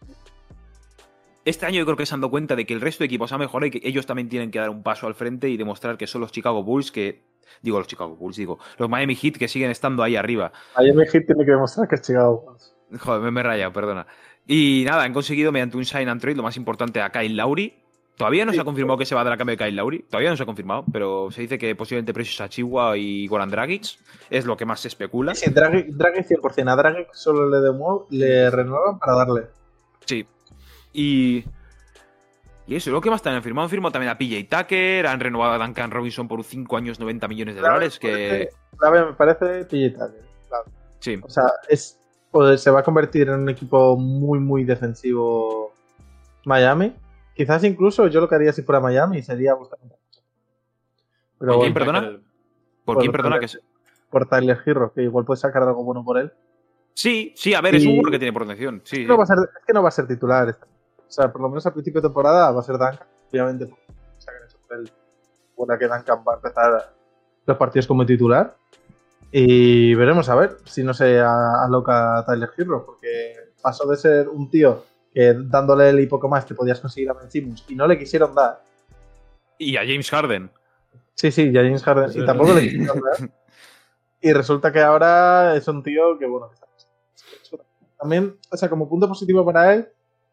este 1.45 1.65
año 1.67 1.79
yo 1.79 1.85
creo 1.85 1.97
que 1.97 2.07
se 2.07 2.15
han 2.15 2.21
dado 2.21 2.31
cuenta 2.31 2.57
de 2.57 2.67
que 2.67 2.75
el 2.75 2.81
resto 2.81 3.05
de 3.05 3.07
equipos 3.07 3.33
ha 3.33 3.39
mejorado 3.39 3.67
y 3.67 3.71
que 3.71 3.89
ellos 3.89 4.07
también 4.07 4.29
tienen 4.29 4.51
que 4.51 4.59
dar 4.59 4.71
un 4.71 4.83
paso 4.83 5.07
al 5.07 5.15
frente 5.15 5.49
y 5.49 5.57
demostrar 5.57 5.97
que 5.97 6.07
son 6.07 6.21
los 6.21 6.33
Chicago 6.33 6.63
Bulls 6.63 6.91
que. 6.91 7.25
Digo 7.63 7.79
los 7.79 7.87
Chicago 7.87 8.17
Bulls, 8.17 8.37
digo. 8.37 8.59
Los 8.79 8.91
Miami 8.91 9.15
Heat 9.15 9.37
que 9.37 9.47
siguen 9.47 9.71
estando 9.71 10.03
ahí 10.03 10.17
arriba. 10.17 10.53
Miami 10.77 11.07
Heat 11.07 11.27
tiene 11.27 11.45
que 11.45 11.53
demostrar 11.53 11.87
que 11.87 11.95
es 11.95 12.03
Chicago 12.03 12.43
Bulls. 12.45 12.75
Joder, 13.01 13.23
me, 13.23 13.31
me 13.31 13.41
he 13.41 13.45
rayado, 13.45 13.73
perdona. 13.73 14.07
Y 14.47 14.85
nada, 14.87 15.03
han 15.03 15.13
conseguido 15.13 15.51
mediante 15.53 15.77
un 15.77 15.85
sign 15.85 16.09
and 16.09 16.21
trade 16.21 16.37
lo 16.37 16.43
más 16.43 16.57
importante 16.57 17.01
a 17.01 17.11
Kyle 17.11 17.35
Lowry. 17.37 17.75
Todavía 18.17 18.47
no 18.47 18.53
se 18.55 18.61
ha 18.61 18.65
confirmado 18.65 18.97
que 18.97 19.05
se 19.05 19.15
va 19.15 19.21
a 19.21 19.25
dar 19.25 19.35
a 19.35 19.37
cambio 19.37 19.57
de 19.57 19.63
Kyle 19.65 19.77
Lowry. 19.77 20.05
Todavía 20.09 20.31
no 20.31 20.37
se 20.39 20.43
ha 20.43 20.47
confirmado, 20.47 20.85
pero 20.91 21.31
se 21.31 21.43
dice 21.43 21.59
que 21.59 21.75
posiblemente 21.77 22.15
precios 22.15 22.41
a 22.41 22.49
Chihuahua 22.49 22.97
y 22.97 23.27
Goran 23.27 23.51
Dragic. 23.51 23.83
Es 24.31 24.47
lo 24.47 24.57
que 24.57 24.65
más 24.65 24.81
se 24.81 24.89
especula. 24.89 25.35
Sí, 25.35 25.51
Dragic, 25.51 25.89
Dragic 25.89 26.25
100%. 26.27 26.73
A 26.73 26.77
Dragic 26.77 27.09
solo 27.13 27.47
le, 27.51 27.59
demo- 27.59 28.07
le 28.11 28.51
renuevan 28.51 28.99
para 28.99 29.15
darle. 29.17 29.43
Sí. 30.07 30.27
Y. 30.95 31.45
Y 32.69 32.75
eso, 32.75 32.91
lo 32.91 33.01
que 33.03 33.11
más 33.11 33.21
también 33.23 33.37
han 33.39 33.43
firmado. 33.45 33.65
Han 33.65 33.71
firmado 33.71 33.93
también 33.93 34.11
a 34.11 34.17
PJ 34.19 34.49
Tucker, 34.49 35.07
han 35.07 35.21
renovado 35.21 35.53
a 35.53 35.59
Duncan 35.67 35.91
Robinson 35.91 36.27
por 36.27 36.43
5 36.43 36.77
años 36.77 36.99
90 36.99 37.29
millones 37.29 37.55
de 37.55 37.61
dólares. 37.61 37.99
Que. 37.99 38.49
Clave 38.79 39.05
me 39.07 39.13
parece 39.13 39.65
PJ 39.67 39.91
Tucker. 39.93 40.25
claro. 40.49 40.65
Sí. 41.01 41.19
O 41.23 41.29
sea, 41.29 41.45
es, 41.69 42.01
pues, 42.37 42.61
se 42.61 42.71
va 42.71 42.81
a 42.81 42.83
convertir 42.83 43.31
en 43.31 43.41
un 43.41 43.49
equipo 43.49 43.97
muy, 43.97 44.39
muy 44.39 44.65
defensivo 44.65 45.73
Miami. 46.45 46.95
Quizás 47.35 47.65
incluso 47.65 48.09
yo 48.09 48.21
lo 48.21 48.29
que 48.29 48.35
haría 48.35 48.53
si 48.53 48.61
fuera 48.61 48.79
Miami 48.79 49.23
sería 49.23 49.55
buscar 49.55 49.79
un 49.83 49.91
Pero 51.39 51.53
¿Con 51.53 51.61
quién, 51.63 51.73
bueno, 51.73 51.93
perdona? 51.93 52.01
¿Por 52.03 52.21
Bueno, 52.85 53.01
quién, 53.01 53.13
perdona? 53.13 53.39
Que... 53.39 53.47
por 54.11 54.29
Tyler 54.29 54.59
Hero, 54.67 54.93
que 54.95 55.05
igual 55.05 55.25
puede 55.25 55.41
sacar 55.41 55.63
algo 55.63 55.83
bueno 55.83 56.05
por 56.05 56.19
él. 56.19 56.31
Sí, 56.93 57.33
sí, 57.37 57.55
a 57.55 57.63
ver, 57.63 57.75
es 57.75 57.87
un 57.87 58.03
que 58.05 58.19
tiene 58.19 58.35
protección. 58.35 58.83
Sí, 58.85 58.97
Es, 58.97 59.01
sí. 59.01 59.07
que 59.07 59.09
no 59.09 59.17
va 59.17 59.25
a 59.25 59.27
ser, 59.27 59.39
es 59.39 59.65
que 59.67 59.73
no 59.73 59.83
va 59.83 59.89
a 59.89 59.93
ser 59.93 60.07
titular. 60.07 60.51
O 60.51 61.11
sea, 61.11 61.33
por 61.33 61.41
lo 61.41 61.49
menos 61.49 61.65
al 61.65 61.73
principio 61.73 62.03
de 62.03 62.09
temporada 62.09 62.51
va 62.51 62.61
a 62.61 62.63
ser 62.63 62.77
Duncan. 62.77 63.09
Obviamente, 63.31 63.65
han 63.65 64.47
hecho 64.47 64.59
por 64.69 64.77
él. 64.77 64.91
Bueno, 65.57 65.79
que 65.79 65.89
Duncan 65.89 66.19
va 66.19 66.35
a 66.35 66.37
empezar 66.37 66.93
los 67.47 67.57
partidos 67.57 67.87
como 67.87 68.05
titular. 68.05 68.55
Y 69.33 69.95
veremos 69.95 70.29
a 70.29 70.35
ver 70.37 70.57
si 70.65 70.83
no 70.83 70.95
se 70.95 71.19
a- 71.21 71.65
aloca 71.65 72.25
Tyler 72.27 72.51
Hero, 72.57 72.85
porque 72.87 73.35
pasó 73.63 73.87
de 73.87 73.97
ser 73.97 74.29
un 74.29 74.49
tío 74.51 74.85
que 75.13 75.35
dándole 75.35 75.89
él 75.91 76.01
y 76.01 76.07
poco 76.07 76.29
más 76.29 76.47
te 76.47 76.55
podías 76.55 76.81
conseguir 76.81 77.11
a 77.11 77.15
Ben 77.15 77.31
Simmons 77.31 77.65
y 77.69 77.75
no 77.75 77.87
le 77.87 77.99
quisieron 77.99 78.35
dar. 78.35 78.63
Y 79.59 79.77
a 79.77 79.81
James 79.81 80.11
Harden. 80.11 80.51
Sí, 81.15 81.31
sí, 81.31 81.51
y 81.51 81.57
a 81.59 81.63
James 81.63 81.83
Harden. 81.83 82.11
Sí, 82.11 82.21
y 82.21 82.27
tampoco 82.27 82.53
le 82.55 82.63
quisieron 82.63 83.01
dar. 83.01 83.31
Y 84.19 84.33
resulta 84.33 84.73
que 84.73 84.81
ahora 84.81 85.55
es 85.55 85.69
un 85.69 85.83
tío 85.83 86.19
que, 86.19 86.27
bueno, 86.27 86.49
que 86.49 86.55
está. 86.55 86.67
También, 87.99 88.37
o 88.51 88.57
sea, 88.57 88.69
como 88.69 88.89
punto 88.89 89.07
positivo 89.07 89.45
para 89.45 89.75
él, 89.75 89.89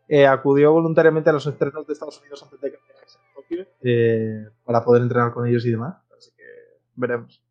eh, 0.07 0.25
acudió 0.25 0.71
voluntariamente 0.71 1.29
a 1.29 1.33
los 1.33 1.45
estrenos 1.45 1.85
de 1.85 1.93
Estados 1.93 2.19
Unidos 2.21 2.41
antes 2.43 2.59
de 2.61 2.71
que 2.71 2.77
viajase 2.87 3.19
a 3.19 3.35
Tokio 3.35 3.65
eh, 3.81 4.47
para 4.63 4.83
poder 4.83 5.03
entrenar 5.03 5.31
con 5.33 5.45
ellos 5.45 5.65
y 5.65 5.71
demás. 5.71 5.95
Así 6.17 6.31
que 6.35 6.43
veremos. 6.95 7.42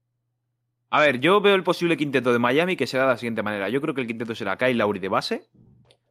A 0.95 1.01
ver, 1.01 1.21
yo 1.21 1.41
veo 1.41 1.55
el 1.55 1.63
posible 1.63 1.97
quinteto 1.97 2.35
de 2.35 2.39
Miami 2.39 2.77
que 2.77 2.87
será 2.87 3.05
de 3.05 3.09
la 3.13 3.17
siguiente 3.17 3.43
manera. 3.43 3.71
Yo 3.71 3.81
creo 3.81 3.95
que 3.95 4.03
el 4.03 4.07
quinteto 4.07 4.35
será 4.35 4.59
Kyle 4.59 4.77
Lowry 4.77 4.99
de 4.99 5.09
base. 5.09 5.49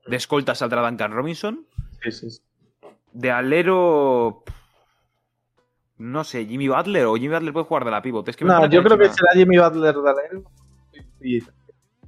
De 0.07 0.15
escolta 0.15 0.55
saldrá 0.55 0.81
Duncan 0.81 1.11
Robinson. 1.11 1.67
Sí, 2.01 2.11
sí, 2.11 2.31
sí. 2.31 2.41
De 3.13 3.29
alero. 3.29 4.43
No 5.99 6.23
sé, 6.23 6.47
Jimmy 6.47 6.67
Butler 6.67 7.05
o 7.05 7.13
Jimmy 7.13 7.35
Butler 7.35 7.53
puede 7.53 7.67
jugar 7.67 7.85
de 7.85 7.91
la 7.91 8.01
pivot. 8.01 8.27
Es 8.27 8.35
que 8.35 8.43
me 8.43 8.53
No, 8.53 8.65
yo 8.65 8.81
creo 8.81 8.97
que 8.97 9.09
será 9.09 9.33
Jimmy 9.33 9.59
Butler 9.59 9.93
de 9.93 10.09
alero 10.09 10.43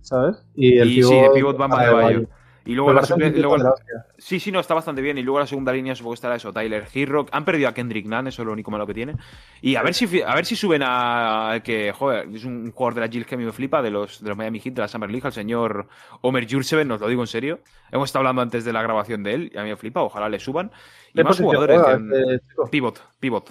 ¿Sabes? 0.01 0.44
Y 0.56 0.80
el 0.80 0.89
Y 0.89 1.03
sí, 1.03 1.13
de 1.13 1.30
pivot 1.30 1.62
va 1.62 1.70
para 1.70 1.84
Adebayo. 1.84 2.08
Adebayo. 2.08 2.30
Y 2.65 2.75
luego 2.75 2.93
la 2.93 3.01
luego- 3.36 3.58
la. 3.58 3.74
Sí, 4.17 4.39
sí, 4.39 4.51
no, 4.51 4.60
está 4.62 4.74
bastante 4.74 5.01
bien. 5.01 5.17
Y 5.17 5.22
luego 5.24 5.39
la 5.39 5.48
segunda 5.48 5.74
línea 5.74 5.96
supongo 5.96 6.13
que 6.13 6.15
estará 6.15 6.36
eso, 6.36 6.53
Tyler 6.53 6.86
Hirrock. 6.93 7.27
Han 7.34 7.43
perdido 7.43 7.67
a 7.67 7.74
Kendrick 7.74 8.05
Nunn, 8.05 8.27
eso 8.27 8.41
es 8.41 8.46
lo 8.46 8.53
único 8.53 8.72
malo 8.72 8.88
que 8.88 8.93
tiene. 8.93 9.15
Y 9.62 9.75
a 9.75 9.84
ver 9.84 9.93
si 9.93 10.22
a 10.22 10.34
ver 10.34 10.46
si 10.46 10.55
suben 10.55 10.82
a 10.86 11.60
que, 11.63 11.91
joder, 11.91 12.29
es 12.34 12.46
un 12.46 12.72
jugador 12.72 12.96
de 12.96 13.01
la 13.01 13.08
Gil 13.10 13.25
que 13.25 13.36
a 13.36 13.38
mí 13.38 13.43
me 13.43 13.51
flipa, 13.51 13.82
de 13.82 13.91
los, 13.91 14.22
de 14.24 14.29
los 14.29 14.38
Miami 14.38 14.60
Heat, 14.60 14.75
de 14.75 14.82
la 14.82 14.88
Summer 14.88 15.10
League, 15.12 15.25
al 15.27 15.34
señor 15.34 15.88
Omer 16.22 16.48
Jurseven, 16.50 16.89
os 16.91 17.01
lo 17.01 17.08
digo 17.08 17.22
en 17.24 17.27
serio. 17.27 17.60
Hemos 17.91 18.10
estado 18.10 18.22
hablando 18.22 18.41
antes 18.41 18.63
de 18.63 18.72
la 18.72 18.82
grabación 18.82 19.24
de 19.24 19.34
él, 19.34 19.51
y 19.53 19.58
a 19.58 19.63
mí 19.63 19.70
me 19.70 19.75
flipa, 19.75 20.01
ojalá 20.01 20.29
le 20.29 20.39
suban. 20.39 20.72
Y 21.12 21.17
¿Qué 21.17 21.24
más 21.25 21.39
jugadores. 21.39 21.82
este? 21.82 22.41
Pivot, 22.72 23.01
pivot. 23.20 23.50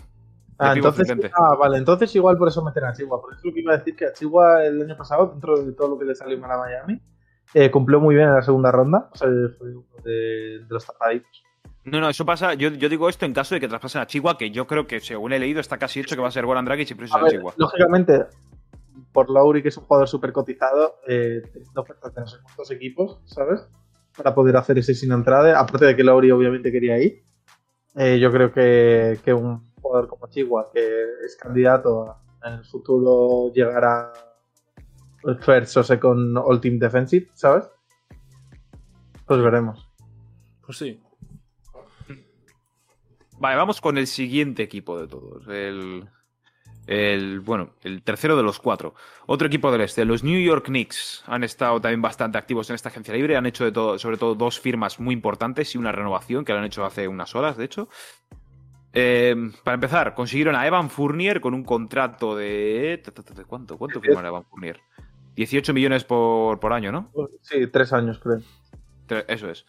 Ah, 0.58 0.74
entonces, 0.74 1.08
ah, 1.36 1.56
vale, 1.58 1.78
entonces 1.78 2.14
igual 2.14 2.36
por 2.38 2.46
eso 2.48 2.62
meten 2.64 2.84
a 2.84 2.92
Chihuahua. 2.92 3.20
Por 3.20 3.32
eso 3.34 3.40
lo 3.44 3.52
que 3.52 3.60
iba 3.60 3.74
a 3.74 3.78
decir 3.78 3.96
que 3.96 4.06
a 4.06 4.12
Chihuahua 4.12 4.64
el 4.64 4.80
año 4.80 4.96
pasado, 4.96 5.26
dentro 5.32 5.60
de 5.60 5.72
todo 5.72 5.88
lo 5.88 5.98
que 5.98 6.04
le 6.04 6.14
salió 6.14 6.38
mal 6.38 6.52
a 6.52 6.58
Miami, 6.58 7.00
eh, 7.54 7.70
cumplió 7.70 8.00
muy 8.00 8.14
bien 8.14 8.28
en 8.28 8.34
la 8.34 8.42
segunda 8.42 8.70
ronda. 8.72 9.08
O 9.12 9.16
sea, 9.16 9.28
fue 9.58 9.70
uno 9.74 9.84
de, 10.04 10.10
de 10.60 10.66
los 10.68 10.84
tapaditos. 10.86 11.42
No, 11.84 12.00
no, 12.00 12.08
eso 12.08 12.24
pasa. 12.24 12.54
Yo, 12.54 12.68
yo 12.70 12.88
digo 12.88 13.08
esto 13.08 13.26
en 13.26 13.32
caso 13.32 13.54
de 13.54 13.60
que 13.60 13.68
traspasen 13.68 14.02
a 14.02 14.06
Chihuahua, 14.06 14.38
que 14.38 14.50
yo 14.50 14.66
creo 14.66 14.86
que 14.86 15.00
según 15.00 15.32
he 15.32 15.38
leído 15.38 15.60
está 15.60 15.78
casi 15.78 16.00
hecho 16.00 16.14
que 16.14 16.22
va 16.22 16.28
a 16.28 16.32
ser 16.32 16.46
Goran 16.46 16.64
Dragic 16.64 16.90
y 16.90 16.94
por 16.94 17.04
eso 17.04 17.16
A 17.16 17.22
ver, 17.22 17.30
Chihuahua. 17.32 17.54
lógicamente, 17.56 18.24
por 19.12 19.28
Lowry, 19.28 19.62
que 19.62 19.68
es 19.68 19.76
un 19.76 19.84
jugador 19.84 20.08
súper 20.08 20.32
cotizado, 20.32 20.96
eh, 21.08 21.42
teniendo 21.52 21.80
ofertas 21.80 22.14
de 22.14 22.20
no 22.20 22.26
sé 22.28 22.36
cuántos 22.42 22.70
equipos, 22.70 23.20
¿sabes? 23.24 23.66
Para 24.16 24.32
poder 24.34 24.56
hacer 24.56 24.78
ese 24.78 24.94
sin 24.94 25.10
entrada. 25.12 25.58
Aparte 25.58 25.86
de 25.86 25.96
que 25.96 26.04
Lowry 26.04 26.30
obviamente 26.30 26.70
quería 26.70 26.98
ir. 26.98 27.24
eh, 27.96 28.18
yo 28.20 28.30
creo 28.30 28.52
que, 28.52 29.18
que 29.24 29.34
un 29.34 29.72
jugador 29.82 30.08
como 30.08 30.28
Chihuahua, 30.28 30.70
que 30.72 31.02
es 31.26 31.36
candidato 31.36 32.10
a 32.10 32.48
en 32.48 32.54
el 32.54 32.64
futuro 32.64 33.52
llegar 33.52 33.84
a 33.84 34.12
first 35.40 35.76
o 35.76 35.82
second 35.82 36.36
all 36.36 36.60
team 36.60 36.78
defensive, 36.78 37.28
¿sabes? 37.34 37.64
Pues 39.26 39.40
veremos. 39.40 39.88
Pues 40.64 40.78
sí. 40.78 41.00
Vale, 43.38 43.56
vamos 43.56 43.80
con 43.80 43.98
el 43.98 44.06
siguiente 44.06 44.62
equipo 44.62 45.00
de 45.00 45.08
todos. 45.08 45.48
El, 45.48 46.08
el, 46.86 47.40
bueno, 47.40 47.70
el 47.82 48.02
tercero 48.02 48.36
de 48.36 48.42
los 48.42 48.58
cuatro. 48.58 48.94
Otro 49.26 49.46
equipo 49.46 49.72
del 49.72 49.80
este. 49.80 50.04
Los 50.04 50.22
New 50.22 50.40
York 50.40 50.66
Knicks 50.66 51.24
han 51.26 51.44
estado 51.44 51.80
también 51.80 52.02
bastante 52.02 52.38
activos 52.38 52.70
en 52.70 52.74
esta 52.74 52.88
agencia 52.88 53.14
libre. 53.14 53.36
Han 53.36 53.46
hecho 53.46 53.64
de 53.64 53.72
todo, 53.72 53.98
sobre 53.98 54.16
todo 54.16 54.34
dos 54.34 54.60
firmas 54.60 55.00
muy 55.00 55.14
importantes 55.14 55.74
y 55.74 55.78
una 55.78 55.92
renovación 55.92 56.44
que 56.44 56.52
lo 56.52 56.58
han 56.58 56.64
hecho 56.64 56.84
hace 56.84 57.08
unas 57.08 57.34
horas, 57.34 57.56
de 57.56 57.64
hecho. 57.64 57.88
Eh, 58.92 59.34
para 59.64 59.74
empezar, 59.74 60.14
consiguieron 60.14 60.54
a 60.54 60.66
Evan 60.66 60.90
Fournier 60.90 61.40
con 61.40 61.54
un 61.54 61.64
contrato 61.64 62.36
de. 62.36 63.02
¿de 63.34 63.44
¿Cuánto? 63.44 63.78
¿Cuánto 63.78 64.00
firmaron 64.00 64.26
a 64.26 64.28
Evan 64.28 64.44
Fournier? 64.44 64.80
18 65.36 65.72
millones 65.74 66.04
por, 66.04 66.60
por 66.60 66.72
año, 66.72 66.92
¿no? 66.92 67.10
Sí, 67.40 67.66
tres 67.68 67.92
años, 67.92 68.18
creo. 68.18 68.40
Tre- 69.08 69.24
Eso 69.28 69.48
es. 69.50 69.64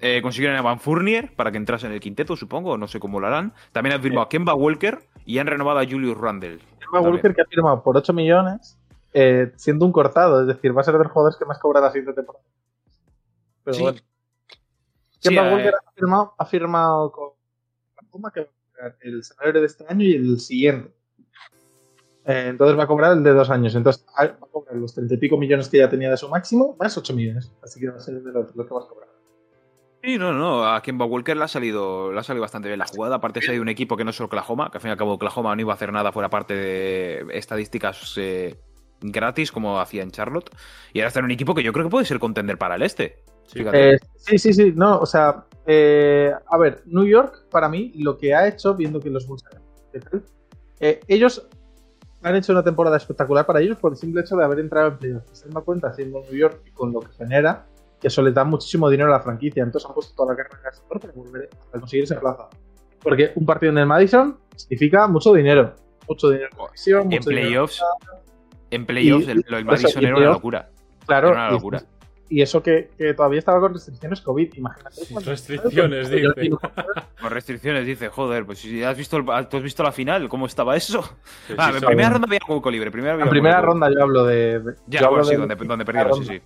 Eh, 0.00 0.20
consiguieron 0.22 0.56
a 0.56 0.62
Van 0.62 0.78
Fournier 0.78 1.34
para 1.34 1.50
que 1.50 1.56
entrase 1.56 1.86
en 1.86 1.92
el 1.92 2.00
quinteto, 2.00 2.36
supongo, 2.36 2.78
no 2.78 2.86
sé 2.86 3.00
cómo 3.00 3.18
lo 3.18 3.26
harán. 3.26 3.52
También 3.72 3.94
han 3.96 4.02
firmado 4.02 4.22
a 4.26 4.28
Kemba 4.28 4.54
Walker 4.54 5.00
y 5.24 5.38
han 5.38 5.46
renovado 5.48 5.80
a 5.80 5.84
Julius 5.84 6.16
Randle. 6.16 6.58
Kemba 6.78 7.00
Walker 7.00 7.34
que 7.34 7.42
ha 7.42 7.46
firmado 7.46 7.82
por 7.82 7.96
8 7.96 8.12
millones, 8.12 8.78
eh, 9.12 9.52
siendo 9.56 9.84
un 9.86 9.92
cortado, 9.92 10.40
es 10.42 10.46
decir, 10.46 10.76
va 10.76 10.82
a 10.82 10.84
ser 10.84 10.94
de 10.94 11.02
los 11.04 11.12
jugadores 11.12 11.36
que 11.36 11.44
más 11.46 11.58
cobra 11.58 11.80
la 11.80 11.90
siguiente 11.90 12.12
temporada. 12.14 12.44
Pero 13.64 13.74
Sí. 13.74 13.82
bueno. 13.82 13.98
Sí, 15.20 15.30
Kemba 15.30 15.48
eh, 15.48 15.54
Walker 15.54 15.74
ha 15.74 15.90
firmado, 15.92 16.34
ha 16.38 16.44
firmado 16.46 17.10
con 17.12 17.32
que 18.32 18.40
va 18.42 18.86
a 18.88 18.94
el 19.00 19.22
salario 19.24 19.60
de 19.60 19.66
este 19.66 19.84
año 19.88 20.04
y 20.04 20.14
el 20.14 20.38
siguiente. 20.38 20.92
Eh, 22.28 22.48
entonces 22.48 22.78
va 22.78 22.84
a 22.84 22.86
cobrar 22.86 23.16
el 23.16 23.24
de 23.24 23.32
dos 23.32 23.50
años. 23.50 23.74
Entonces 23.74 24.04
va 24.16 24.24
a 24.24 24.36
cobrar 24.36 24.76
los 24.76 24.94
30 24.94 25.14
y 25.14 25.16
pico 25.16 25.36
millones 25.36 25.68
que 25.68 25.78
ya 25.78 25.88
tenía 25.88 26.10
de 26.10 26.16
su 26.16 26.28
máximo, 26.28 26.76
más 26.78 26.96
8 26.96 27.14
millones. 27.14 27.52
Así 27.62 27.80
que 27.80 27.88
va 27.88 27.96
a 27.96 28.00
ser 28.00 28.22
de 28.22 28.32
lo, 28.32 28.46
lo 28.54 28.66
que 28.66 28.74
vas 28.74 28.84
a 28.84 28.88
cobrar. 28.88 29.08
Sí, 30.02 30.16
no, 30.16 30.32
no, 30.32 30.64
a 30.64 30.80
Kemba 30.80 31.06
Walker 31.06 31.36
le 31.36 31.44
ha 31.44 31.48
salido, 31.48 32.12
le 32.12 32.20
ha 32.20 32.22
salido 32.22 32.42
bastante 32.42 32.68
bien 32.68 32.78
la 32.78 32.86
jugada. 32.86 33.16
Aparte, 33.16 33.42
se 33.42 33.50
ha 33.50 33.54
ido 33.54 33.62
un 33.62 33.68
equipo 33.68 33.96
que 33.96 34.04
no 34.04 34.10
es 34.10 34.20
Oklahoma, 34.20 34.70
que 34.70 34.78
al 34.78 34.80
fin 34.82 34.90
y 34.90 34.92
al 34.92 34.98
cabo 34.98 35.14
Oklahoma 35.14 35.56
no 35.56 35.62
iba 35.62 35.72
a 35.72 35.74
hacer 35.74 35.92
nada 35.92 36.12
fuera 36.12 36.30
parte 36.30 36.54
de 36.54 37.26
estadísticas 37.32 38.14
eh, 38.16 38.54
gratis 39.00 39.50
como 39.50 39.80
hacía 39.80 40.02
en 40.02 40.10
Charlotte. 40.10 40.50
Y 40.92 41.00
ahora 41.00 41.08
está 41.08 41.20
en 41.20 41.24
un 41.24 41.30
equipo 41.32 41.54
que 41.54 41.62
yo 41.62 41.72
creo 41.72 41.86
que 41.86 41.90
puede 41.90 42.04
ser 42.04 42.18
contender 42.18 42.58
para 42.58 42.76
el 42.76 42.82
este. 42.82 43.24
Sí. 43.46 43.64
Eh, 43.72 43.98
sí, 44.16 44.38
sí, 44.38 44.52
sí, 44.52 44.72
no, 44.76 44.98
o 44.98 45.06
sea, 45.06 45.46
eh, 45.66 46.32
a 46.46 46.58
ver, 46.58 46.82
New 46.86 47.06
York, 47.06 47.46
para 47.50 47.68
mí, 47.68 47.92
lo 47.96 48.18
que 48.18 48.34
ha 48.34 48.46
hecho, 48.46 48.74
viendo 48.74 49.00
que 49.00 49.10
los 49.10 49.26
Bulls. 49.26 49.44
Eh, 50.80 51.00
ellos 51.08 51.48
han 52.22 52.36
hecho 52.36 52.52
una 52.52 52.62
temporada 52.62 52.96
espectacular 52.96 53.46
para 53.46 53.60
ellos 53.60 53.78
por 53.78 53.92
el 53.92 53.98
simple 53.98 54.22
hecho 54.22 54.36
de 54.36 54.44
haber 54.44 54.60
entrado 54.60 54.88
en 54.88 54.98
playoffs. 54.98 55.38
Se 55.38 55.48
dan 55.48 55.62
cuenta, 55.64 55.92
siendo 55.92 56.20
New 56.22 56.34
York 56.34 56.62
y 56.66 56.70
con 56.70 56.92
lo 56.92 57.00
que 57.00 57.12
genera, 57.12 57.66
que 58.00 58.08
eso 58.08 58.22
le 58.22 58.32
da 58.32 58.44
muchísimo 58.44 58.88
dinero 58.90 59.12
a 59.12 59.18
la 59.18 59.22
franquicia. 59.22 59.62
Entonces 59.62 59.88
han 59.88 59.94
puesto 59.94 60.14
toda 60.14 60.32
la 60.32 60.36
carga 60.36 60.58
en 60.58 60.66
el 60.66 61.00
para, 61.00 61.12
volver 61.12 61.48
a 61.72 61.78
conseguir 61.78 62.04
esa 62.04 62.18
plaza. 62.18 62.48
Porque 63.02 63.32
un 63.36 63.46
partido 63.46 63.70
en 63.70 63.78
el 63.78 63.86
Madison 63.86 64.38
significa 64.56 65.06
mucho 65.06 65.32
dinero. 65.32 65.74
Mucho 66.08 66.30
dinero. 66.30 66.50
en 66.86 67.20
playoffs, 67.22 67.82
en 68.70 68.86
playoffs, 68.86 69.28
el, 69.28 69.44
eso, 69.46 69.64
Madison 69.64 70.02
y 70.02 70.06
era 70.06 70.16
una 70.16 70.26
locura. 70.26 70.70
Claro. 71.06 71.28
Era 71.28 71.36
una 71.36 71.50
locura. 71.52 71.82
Y 72.30 72.42
eso 72.42 72.62
que, 72.62 72.90
que 72.98 73.14
todavía 73.14 73.38
estaba 73.38 73.58
con 73.58 73.72
restricciones 73.72 74.20
COVID, 74.20 74.52
imagínate. 74.54 75.00
Restricciones, 75.24 76.10
dice. 76.10 76.32
digo, 76.40 76.58
Con 77.20 77.30
restricciones, 77.30 77.86
dice, 77.86 78.08
joder, 78.08 78.44
pues 78.44 78.58
si 78.58 78.82
has 78.84 78.96
visto, 78.98 79.16
el- 79.16 79.48
¿tú 79.48 79.56
has 79.56 79.62
visto 79.62 79.82
la 79.82 79.92
final, 79.92 80.28
¿cómo 80.28 80.44
estaba 80.46 80.76
eso? 80.76 81.02
Sí, 81.46 81.54
Ah, 81.56 81.68
sí, 81.70 81.74
en 81.76 81.80
sí. 81.80 81.86
primera 81.86 82.10
ronda 82.10 82.26
había 82.26 82.40
hueco 82.46 82.70
libre. 82.70 82.90
Primera 82.90 83.14
En 83.22 83.28
primera 83.30 83.62
ronda 83.62 83.88
yo 83.90 84.02
hablo 84.02 84.24
de. 84.26 84.60
de- 84.60 84.74
Ya, 84.88 85.00
yo, 85.00 85.06
hablo 85.06 85.18
bueno, 85.18 85.24
sí, 85.24 85.30
de- 85.32 85.36
donde, 85.38 85.54
donde 85.56 85.84
perdieron, 85.86 86.24
sí, 86.24 86.24
sí. 86.26 86.42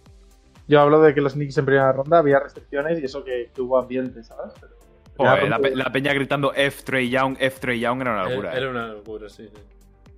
yo 0.68 0.80
hablo 0.80 1.00
de 1.00 1.14
que 1.14 1.20
los 1.20 1.32
Knicks 1.32 1.58
en 1.58 1.64
primera 1.64 1.90
ronda 1.92 2.18
había 2.18 2.38
restricciones 2.38 3.00
y 3.00 3.04
eso 3.04 3.24
que, 3.24 3.50
que 3.54 3.60
hubo 3.60 3.76
ambiente, 3.78 4.22
¿sabes? 4.22 4.52
Pero- 4.60 4.72
Joder, 5.16 5.42
Ya, 5.42 5.48
la, 5.50 5.58
pe- 5.58 5.76
la 5.76 5.92
peña 5.92 6.14
gritando 6.14 6.54
F 6.54 6.84
Trey 6.84 7.10
Young, 7.10 7.36
F 7.38 7.58
Trey 7.60 7.80
Young 7.80 8.00
era 8.00 8.12
una 8.12 8.24
locura. 8.30 8.50
Era, 8.50 8.58
eh. 8.58 8.62
era 8.62 8.70
una 8.70 8.86
locura, 8.88 9.28
sí. 9.28 9.46
sí. 9.52 9.62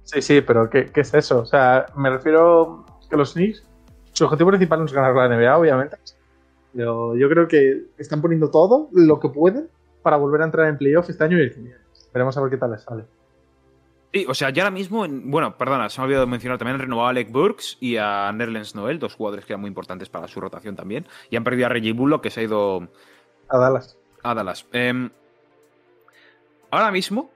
Sí, 0.05 0.23
sí, 0.23 0.41
pero 0.43 0.69
¿qué, 0.71 0.85
qué 0.87 1.01
es 1.01 1.15
eso? 1.15 1.41
O 1.41 1.47
sea, 1.47 1.87
me 1.97 2.11
refiero 2.11 2.85
que 3.11 3.17
los 3.17 3.33
Knicks, 3.33 3.67
su 4.15 4.25
objetivo 4.25 4.49
principal 4.49 4.79
no 4.79 4.87
es 4.87 4.93
ganar 4.93 5.15
la 5.15 5.29
NBA, 5.29 5.59
obviamente. 5.59 5.97
Pero 6.75 7.15
yo 7.17 7.29
creo 7.29 7.47
que 7.47 7.83
están 7.99 8.21
poniendo 8.23 8.51
todo 8.51 8.89
lo 8.93 9.21
que 9.21 9.29
pueden 9.29 9.69
para 10.03 10.17
volver 10.17 10.41
a 10.43 10.47
entrar 10.47 10.69
en 10.69 10.79
playoff 10.79 11.09
este 11.11 11.23
año 11.25 11.39
y 11.39 11.43
el 11.43 11.55
que 11.55 11.61
viene. 11.61 11.77
Veremos 12.13 12.37
a 12.37 12.41
ver 12.41 12.51
qué 12.51 12.57
tal 12.57 12.71
les 12.73 12.83
sale. 12.83 13.05
Sí, 14.13 14.25
o 14.29 14.35
sea, 14.35 14.51
ya 14.51 14.63
ahora 14.63 14.71
mismo, 14.73 15.05
en- 15.05 15.31
bueno, 15.31 15.57
perdona, 15.59 15.89
se 15.91 15.99
me 16.01 16.03
ha 16.03 16.07
olvidado 16.07 16.27
mencionar 16.29 16.57
también, 16.59 16.77
han 16.77 16.81
renovado 16.83 17.09
a 17.09 17.11
Alec 17.11 17.31
Burks 17.33 17.77
y 17.81 17.97
a 17.97 18.31
Nerlens 18.33 18.75
Noel, 18.77 18.99
dos 19.01 19.15
jugadores 19.15 19.45
que 19.45 19.53
eran 19.53 19.61
muy 19.61 19.69
importantes 19.69 20.09
para 20.09 20.29
su 20.29 20.41
rotación 20.41 20.77
también. 20.77 21.07
Y 21.31 21.37
han 21.37 21.43
perdido 21.45 21.67
a 21.67 21.69
Reggie 21.69 21.93
Bullock, 21.93 22.23
que 22.23 22.31
se 22.31 22.41
ha 22.41 22.45
ido 22.45 22.89
A 23.49 23.59
Dallas. 23.59 23.97
a 24.23 24.35
Dallas. 24.35 24.67
Em, 24.73 25.11
ahora 26.71 26.91
mismo, 26.93 27.31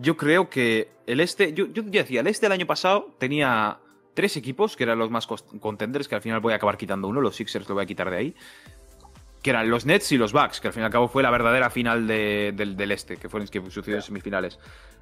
yo 0.00 0.16
creo 0.16 0.48
que 0.48 0.88
el 1.06 1.20
este, 1.20 1.52
yo, 1.52 1.66
yo 1.66 1.82
decía, 1.82 2.20
el 2.20 2.26
este 2.26 2.46
del 2.46 2.52
año 2.52 2.66
pasado 2.66 3.10
tenía 3.18 3.78
tres 4.14 4.36
equipos 4.36 4.76
que 4.76 4.84
eran 4.84 4.98
los 4.98 5.10
más 5.10 5.26
contenders, 5.26 6.08
que 6.08 6.14
al 6.14 6.22
final 6.22 6.40
voy 6.40 6.52
a 6.52 6.56
acabar 6.56 6.76
quitando 6.76 7.08
uno, 7.08 7.20
los 7.20 7.36
Sixers 7.36 7.68
lo 7.68 7.74
voy 7.74 7.84
a 7.84 7.86
quitar 7.86 8.10
de 8.10 8.16
ahí, 8.16 8.34
que 9.42 9.50
eran 9.50 9.68
los 9.70 9.86
Nets 9.86 10.12
y 10.12 10.18
los 10.18 10.32
Bucks, 10.32 10.60
que 10.60 10.68
al 10.68 10.72
fin 10.74 10.82
y 10.82 10.86
al 10.86 10.92
cabo 10.92 11.08
fue 11.08 11.22
la 11.22 11.30
verdadera 11.30 11.70
final 11.70 12.06
de- 12.06 12.52
del, 12.54 12.76
del 12.76 12.92
este, 12.92 13.16
que 13.16 13.28
fueron 13.28 13.44
los 13.44 13.50
que 13.50 13.60
sucedió 13.70 13.96
en 13.96 14.02
semifinales. 14.02 14.58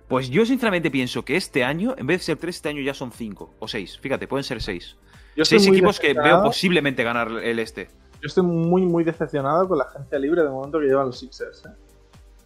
Pues 0.09 0.29
yo 0.31 0.45
sinceramente 0.47 0.91
pienso 0.91 1.25
que 1.25 1.37
este 1.37 1.63
año, 1.63 1.95
en 1.97 2.07
vez 2.07 2.21
de 2.21 2.25
ser 2.25 2.37
tres, 2.39 2.57
este 2.57 2.69
año 2.69 2.81
ya 2.83 2.95
son 2.95 3.13
cinco 3.13 3.55
o 3.61 3.69
seis. 3.69 3.99
Fíjate, 4.01 4.27
pueden 4.27 4.45
ser 4.45 4.61
seis. 4.63 4.97
Yo 5.37 5.45
seis 5.45 5.67
equipos 5.67 6.01
que 6.01 6.15
veo 6.15 6.43
posiblemente 6.43 7.05
ganar 7.05 7.31
el 7.31 7.59
este. 7.61 7.89
Yo 8.21 8.27
estoy 8.27 8.43
muy, 8.45 8.83
muy 8.83 9.05
decepcionado 9.05 9.69
con 9.69 9.79
la 9.79 9.85
agencia 9.85 10.19
libre 10.19 10.43
de 10.43 10.49
momento 10.51 10.81
que 10.81 10.87
llevan 10.87 11.07
los 11.07 11.19
Sixers. 11.19 11.65
¿eh? 11.67 11.71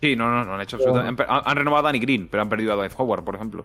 Sí, 0.03 0.15
no, 0.17 0.31
no, 0.31 0.45
no 0.45 0.55
han 0.55 0.61
hecho 0.61 0.77
Pero- 0.77 0.91
absolutamente. 0.91 1.25
Han, 1.27 1.43
han 1.45 1.57
renovado 1.57 1.87
a 1.87 1.89
Danny 1.89 2.01
Green, 2.01 2.29
pero 2.29 2.43
han 2.43 2.49
perdido 2.49 2.73
a 2.75 2.77
Dwight 2.77 2.93
Howard, 2.99 3.25
por 3.25 3.35
ejemplo. 3.37 3.65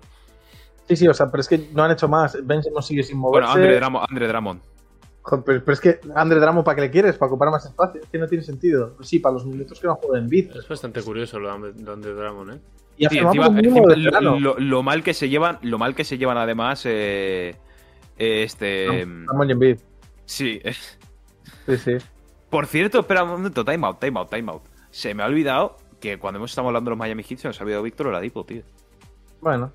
Sí, 0.89 0.95
sí, 0.97 1.07
o 1.07 1.13
sea, 1.13 1.27
pero 1.29 1.39
es 1.39 1.47
que 1.47 1.69
no 1.73 1.83
han 1.83 1.91
hecho 1.91 2.07
más. 2.09 2.35
Ben 2.45 2.61
no 2.73 2.81
sigue 2.81 3.03
sin 3.03 3.17
moverse. 3.17 3.47
Bueno, 3.47 3.53
Andre, 3.63 3.79
Dramo- 3.79 4.05
Andre 4.09 4.27
Drummond. 4.27 4.61
Joder, 5.21 5.43
pero, 5.45 5.59
pero 5.63 5.73
es 5.73 5.79
que 5.79 5.99
Andre 6.15 6.39
Dramo, 6.39 6.63
¿para 6.63 6.75
qué 6.75 6.81
le 6.81 6.89
quieres? 6.91 7.15
¿Para 7.17 7.29
ocupar 7.31 7.51
más 7.51 7.63
espacio? 7.65 8.01
Es 8.01 8.09
que 8.09 8.17
no 8.17 8.27
tiene 8.27 8.43
sentido. 8.43 8.93
Pues 8.97 9.07
sí, 9.07 9.19
para 9.19 9.33
los 9.33 9.45
minutos 9.45 9.79
que 9.79 9.85
no 9.87 9.95
juega 9.95 10.17
en 10.17 10.27
beat. 10.27 10.55
Es 10.55 10.67
bastante 10.67 11.01
curioso 11.03 11.39
lo 11.39 11.57
de 11.59 11.73
Donde 11.73 12.13
Dramon, 12.13 12.51
¿eh? 12.53 12.59
Y 12.97 13.05
Sí, 13.07 13.19
encima- 13.19 13.47
lo, 14.19 14.39
lo- 14.39 14.59
lo 14.59 14.83
mal 14.83 15.03
que 15.03 15.13
se 15.13 15.29
llevan, 15.29 15.59
lo 15.61 15.77
mal 15.77 15.93
que 15.95 16.03
se 16.03 16.17
llevan 16.17 16.37
además, 16.37 16.81
eh, 16.85 17.55
eh, 18.17 18.43
este, 18.43 19.05
Ramón 19.27 19.47
y 19.47 19.51
Embiid. 19.53 19.77
sí, 20.25 20.59
Sí, 21.65 21.77
sí. 21.77 21.91
Por 22.49 22.65
cierto, 22.65 23.01
espera 23.01 23.23
un 23.23 23.29
momento, 23.29 23.63
time 23.63 23.85
out, 23.85 23.99
time 23.99 24.19
out, 24.19 24.29
time 24.29 24.51
out. 24.51 24.63
Se 24.89 25.13
me 25.13 25.21
ha 25.21 25.27
olvidado 25.27 25.77
que 26.01 26.17
cuando 26.17 26.37
hemos 26.39 26.49
estado 26.51 26.67
hablando 26.67 26.89
de 26.89 26.95
los 26.95 26.97
Miami 26.99 27.21
Heat 27.23 27.39
se 27.39 27.47
nos 27.47 27.59
ha 27.59 27.63
olvidado 27.63 27.83
Víctor 27.83 28.07
Oladipo, 28.07 28.43
tío. 28.43 28.63
Bueno. 29.39 29.71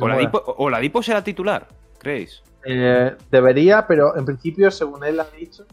Oladipo. 0.00 0.42
Oladipo 0.58 1.02
será 1.02 1.22
titular, 1.22 1.68
¿creéis? 1.98 2.42
Eh, 2.64 3.14
debería, 3.30 3.86
pero 3.86 4.16
en 4.16 4.24
principio, 4.24 4.70
según 4.70 5.04
él 5.04 5.20
ha 5.20 5.24
dicho, 5.24 5.64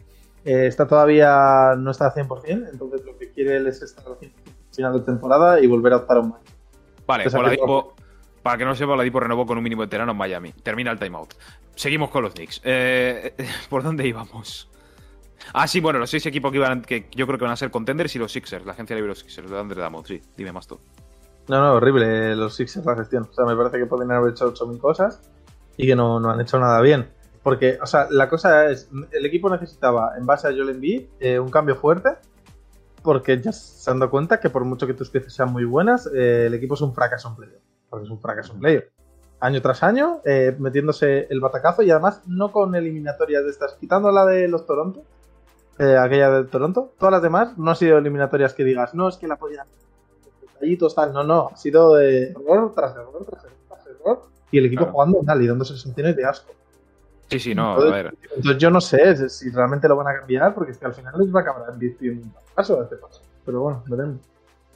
eh, 0.44 0.66
está 0.66 0.86
todavía 0.86 1.74
no 1.76 1.90
está 1.90 2.06
al 2.06 2.12
100%, 2.12 2.70
entonces 2.70 3.04
lo 3.04 3.16
que 3.18 3.30
quiere 3.30 3.56
él 3.56 3.66
es 3.66 3.82
estar 3.82 4.04
al 4.06 4.18
100% 4.18 4.32
al 4.74 4.76
final 4.76 4.92
de 4.92 5.00
temporada 5.00 5.60
y 5.60 5.66
volver 5.66 5.92
a 5.92 5.96
optar 5.98 6.18
a 6.18 6.20
un 6.20 6.30
match. 6.30 6.50
Vale, 7.06 7.24
Pues 7.24 7.34
Oladipo, 7.34 7.94
para 8.42 8.58
que 8.58 8.64
no 8.64 8.74
sepa, 8.74 8.92
Oladipo 8.92 9.20
renovó 9.20 9.46
con 9.46 9.58
un 9.58 9.64
mínimo 9.64 9.82
veterano 9.82 10.12
en 10.12 10.18
Miami. 10.18 10.52
Termina 10.52 10.90
el 10.90 10.98
timeout. 10.98 11.34
Seguimos 11.74 12.10
con 12.10 12.22
los 12.22 12.34
Knicks. 12.34 12.60
Eh, 12.64 13.34
¿Por 13.68 13.82
dónde 13.82 14.06
íbamos? 14.06 14.70
Ah, 15.52 15.66
sí, 15.66 15.80
bueno, 15.80 15.98
los 15.98 16.10
seis 16.10 16.24
equipos 16.26 16.50
que, 16.50 16.58
iban, 16.58 16.82
que 16.82 17.08
yo 17.14 17.26
creo 17.26 17.38
que 17.38 17.44
van 17.44 17.52
a 17.52 17.56
ser 17.56 17.70
contenders 17.70 18.14
y 18.16 18.18
los 18.18 18.32
Sixers, 18.32 18.64
la 18.64 18.72
agencia 18.72 18.96
libre 18.96 19.08
de 19.08 19.10
los 19.10 19.18
Sixers, 19.20 19.50
de 19.50 19.58
Andre 19.58 19.80
Damo. 19.80 20.04
Sí, 20.04 20.20
dime 20.36 20.52
más 20.52 20.66
tú. 20.66 20.80
No, 21.48 21.60
no, 21.60 21.74
horrible 21.74 22.32
eh, 22.32 22.36
los 22.36 22.54
Sixers 22.54 22.86
la 22.86 22.96
gestión. 22.96 23.28
O 23.30 23.32
sea, 23.32 23.44
me 23.44 23.56
parece 23.56 23.78
que 23.78 23.86
pueden 23.86 24.10
haber 24.10 24.32
hecho 24.32 24.52
8.000 24.52 24.78
cosas 24.78 25.20
y 25.76 25.86
que 25.86 25.96
no, 25.96 26.20
no 26.20 26.30
han 26.30 26.40
hecho 26.40 26.58
nada 26.58 26.80
bien. 26.80 27.10
Porque, 27.42 27.78
o 27.82 27.86
sea, 27.86 28.06
la 28.10 28.28
cosa 28.28 28.70
es, 28.70 28.88
el 29.10 29.26
equipo 29.26 29.50
necesitaba, 29.50 30.16
en 30.16 30.24
base 30.24 30.48
a 30.48 30.50
Joel 30.50 30.70
Embiid, 30.70 31.06
eh, 31.20 31.38
un 31.38 31.50
cambio 31.50 31.76
fuerte, 31.76 32.16
porque 33.02 33.38
ya 33.38 33.52
se 33.52 33.90
han 33.90 33.98
dado 33.98 34.10
cuenta 34.10 34.40
que 34.40 34.48
por 34.48 34.64
mucho 34.64 34.86
que 34.86 34.94
tus 34.94 35.10
piezas 35.10 35.34
sean 35.34 35.52
muy 35.52 35.66
buenas, 35.66 36.08
eh, 36.14 36.46
el 36.46 36.54
equipo 36.54 36.74
es 36.74 36.80
un 36.80 36.94
fracaso 36.94 37.28
en 37.28 37.36
playoff. 37.36 37.62
Porque 37.90 38.06
es 38.06 38.10
un 38.10 38.18
fracaso 38.18 38.54
en 38.54 38.60
playoff. 38.60 38.84
Año 39.40 39.60
tras 39.60 39.82
año, 39.82 40.22
eh, 40.24 40.56
metiéndose 40.58 41.26
el 41.28 41.40
batacazo 41.40 41.82
y 41.82 41.90
además 41.90 42.22
no 42.26 42.50
con 42.50 42.74
eliminatorias 42.74 43.44
de 43.44 43.50
estas, 43.50 43.74
quitando 43.74 44.10
la 44.10 44.24
de 44.24 44.48
los 44.48 44.64
Toronto, 44.64 45.02
eh, 45.78 45.98
aquella 45.98 46.30
de 46.30 46.44
Toronto, 46.44 46.94
todas 46.98 47.12
las 47.12 47.22
demás 47.22 47.58
no 47.58 47.70
han 47.70 47.76
sido 47.76 47.98
eliminatorias 47.98 48.54
que 48.54 48.64
digas, 48.64 48.94
no, 48.94 49.06
es 49.06 49.18
que 49.18 49.28
la 49.28 49.36
podían 49.36 49.66
detallitos, 50.64 50.94
tal, 50.94 51.12
no, 51.12 51.22
no, 51.24 51.50
ha 51.52 51.56
sido 51.56 51.94
de 51.94 52.30
error 52.30 52.72
tras 52.74 52.92
error 52.96 53.24
tras 53.28 53.44
error 53.44 53.56
tras 53.68 53.86
error 53.86 54.22
y 54.50 54.58
el 54.58 54.66
equipo 54.66 54.82
Claro. 54.82 54.92
jugando 54.92 55.22
mal 55.22 55.42
y 55.42 55.46
dándose 55.46 55.76
sensaciones 55.76 56.16
de 56.16 56.24
asco. 56.24 56.52
Sí, 57.28 57.38
sí, 57.38 57.54
no, 57.54 57.72
a 57.72 57.74
Entonces, 57.76 57.92
ver. 57.92 58.14
entonces 58.36 58.58
yo 58.58 58.70
no 58.70 58.80
sé 58.80 59.28
si 59.28 59.50
realmente 59.50 59.88
lo 59.88 59.96
van 59.96 60.08
a 60.08 60.18
cambiar, 60.18 60.54
porque 60.54 60.72
es 60.72 60.78
que 60.78 60.86
al 60.86 60.94
final 60.94 61.14
les 61.18 61.34
va 61.34 61.40
a 61.40 61.42
acabar 61.42 61.70
invirtiendo 61.72 62.22
un 62.22 62.32
paso 62.54 62.80
a 62.80 62.84
este 62.84 62.96
paso. 62.96 63.22
Pero 63.44 63.60
bueno, 63.60 63.82
veremos. 63.86 64.20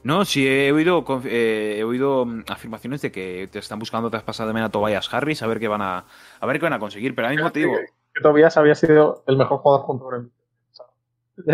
No, 0.02 0.24
sí, 0.24 0.46
he 0.46 0.72
oído, 0.72 1.04
eh, 1.24 1.76
he 1.78 1.84
oído 1.84 2.24
mm, 2.24 2.44
afirmaciones 2.48 3.02
de 3.02 3.12
que 3.12 3.48
te 3.52 3.58
están 3.58 3.78
buscando 3.78 4.10
traspasar 4.10 4.52
de 4.52 4.60
a 4.60 4.68
Tobias 4.70 5.12
Harris 5.12 5.42
a 5.42 5.46
ver 5.46 5.58
qué 5.58 5.68
van 5.68 5.82
a, 5.82 6.04
a 6.40 6.46
ver 6.46 6.58
qué 6.58 6.64
van 6.64 6.72
a 6.72 6.78
conseguir. 6.78 7.14
Pero 7.14 7.26
ahora 7.28 7.36
mismo 7.36 7.50
digo, 7.50 7.72
Que 8.14 8.20
Tobias 8.22 8.56
había 8.56 8.74
sido 8.74 9.22
el 9.26 9.36
mejor 9.36 9.58
jugador 9.58 9.84
junto 9.86 10.04
con 10.04 10.30
sea, 10.72 10.86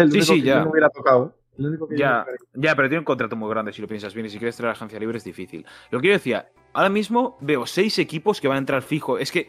el 0.02 0.12
Sí, 0.12 0.22
sí, 0.22 0.42
ya. 0.42 0.64
no 0.64 0.70
hubiera 0.70 0.88
tocado. 0.90 1.32
El 1.58 1.66
único 1.66 1.88
que 1.88 1.96
yo 1.96 2.00
Ya, 2.00 2.26
ya, 2.54 2.74
pero 2.74 2.88
tiene 2.88 3.00
un 3.00 3.04
contrato 3.04 3.36
muy 3.36 3.48
grande 3.50 3.72
si 3.72 3.80
lo 3.82 3.88
piensas 3.88 4.14
bien 4.14 4.26
y 4.26 4.30
si 4.30 4.38
quieres 4.38 4.56
traer 4.56 4.68
a 4.68 4.72
la 4.72 4.76
agencia 4.76 4.98
libre 4.98 5.18
es 5.18 5.24
difícil. 5.24 5.64
Lo 5.90 6.00
que 6.00 6.08
yo 6.08 6.12
decía, 6.12 6.48
ahora 6.72 6.88
mismo 6.88 7.36
veo 7.40 7.66
seis 7.66 7.98
equipos 7.98 8.40
que 8.40 8.48
van 8.48 8.56
a 8.56 8.58
entrar 8.58 8.82
fijo. 8.82 9.18
Es 9.18 9.30
que, 9.30 9.48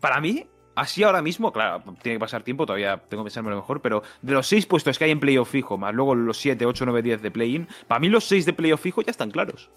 para 0.00 0.20
mí, 0.20 0.46
así 0.74 1.02
ahora 1.02 1.22
mismo, 1.22 1.52
claro, 1.52 1.82
tiene 2.02 2.16
que 2.16 2.20
pasar 2.20 2.42
tiempo, 2.42 2.66
todavía 2.66 3.02
tengo 3.08 3.22
que 3.22 3.28
pensarme 3.28 3.50
lo 3.50 3.56
mejor, 3.56 3.80
pero 3.80 4.02
de 4.22 4.32
los 4.32 4.46
seis 4.46 4.66
puestos 4.66 4.98
que 4.98 5.04
hay 5.04 5.10
en 5.10 5.20
playoff 5.20 5.50
fijo, 5.50 5.78
más 5.78 5.94
luego 5.94 6.14
los 6.14 6.38
7, 6.38 6.64
8, 6.66 6.84
9, 6.84 7.02
10 7.02 7.22
de 7.22 7.30
play-in, 7.30 7.68
para 7.88 7.98
mí 7.98 8.08
los 8.08 8.24
seis 8.24 8.46
de 8.46 8.52
playoff 8.52 8.80
fijo 8.80 9.02
ya 9.02 9.10
están 9.10 9.30
claros. 9.30 9.70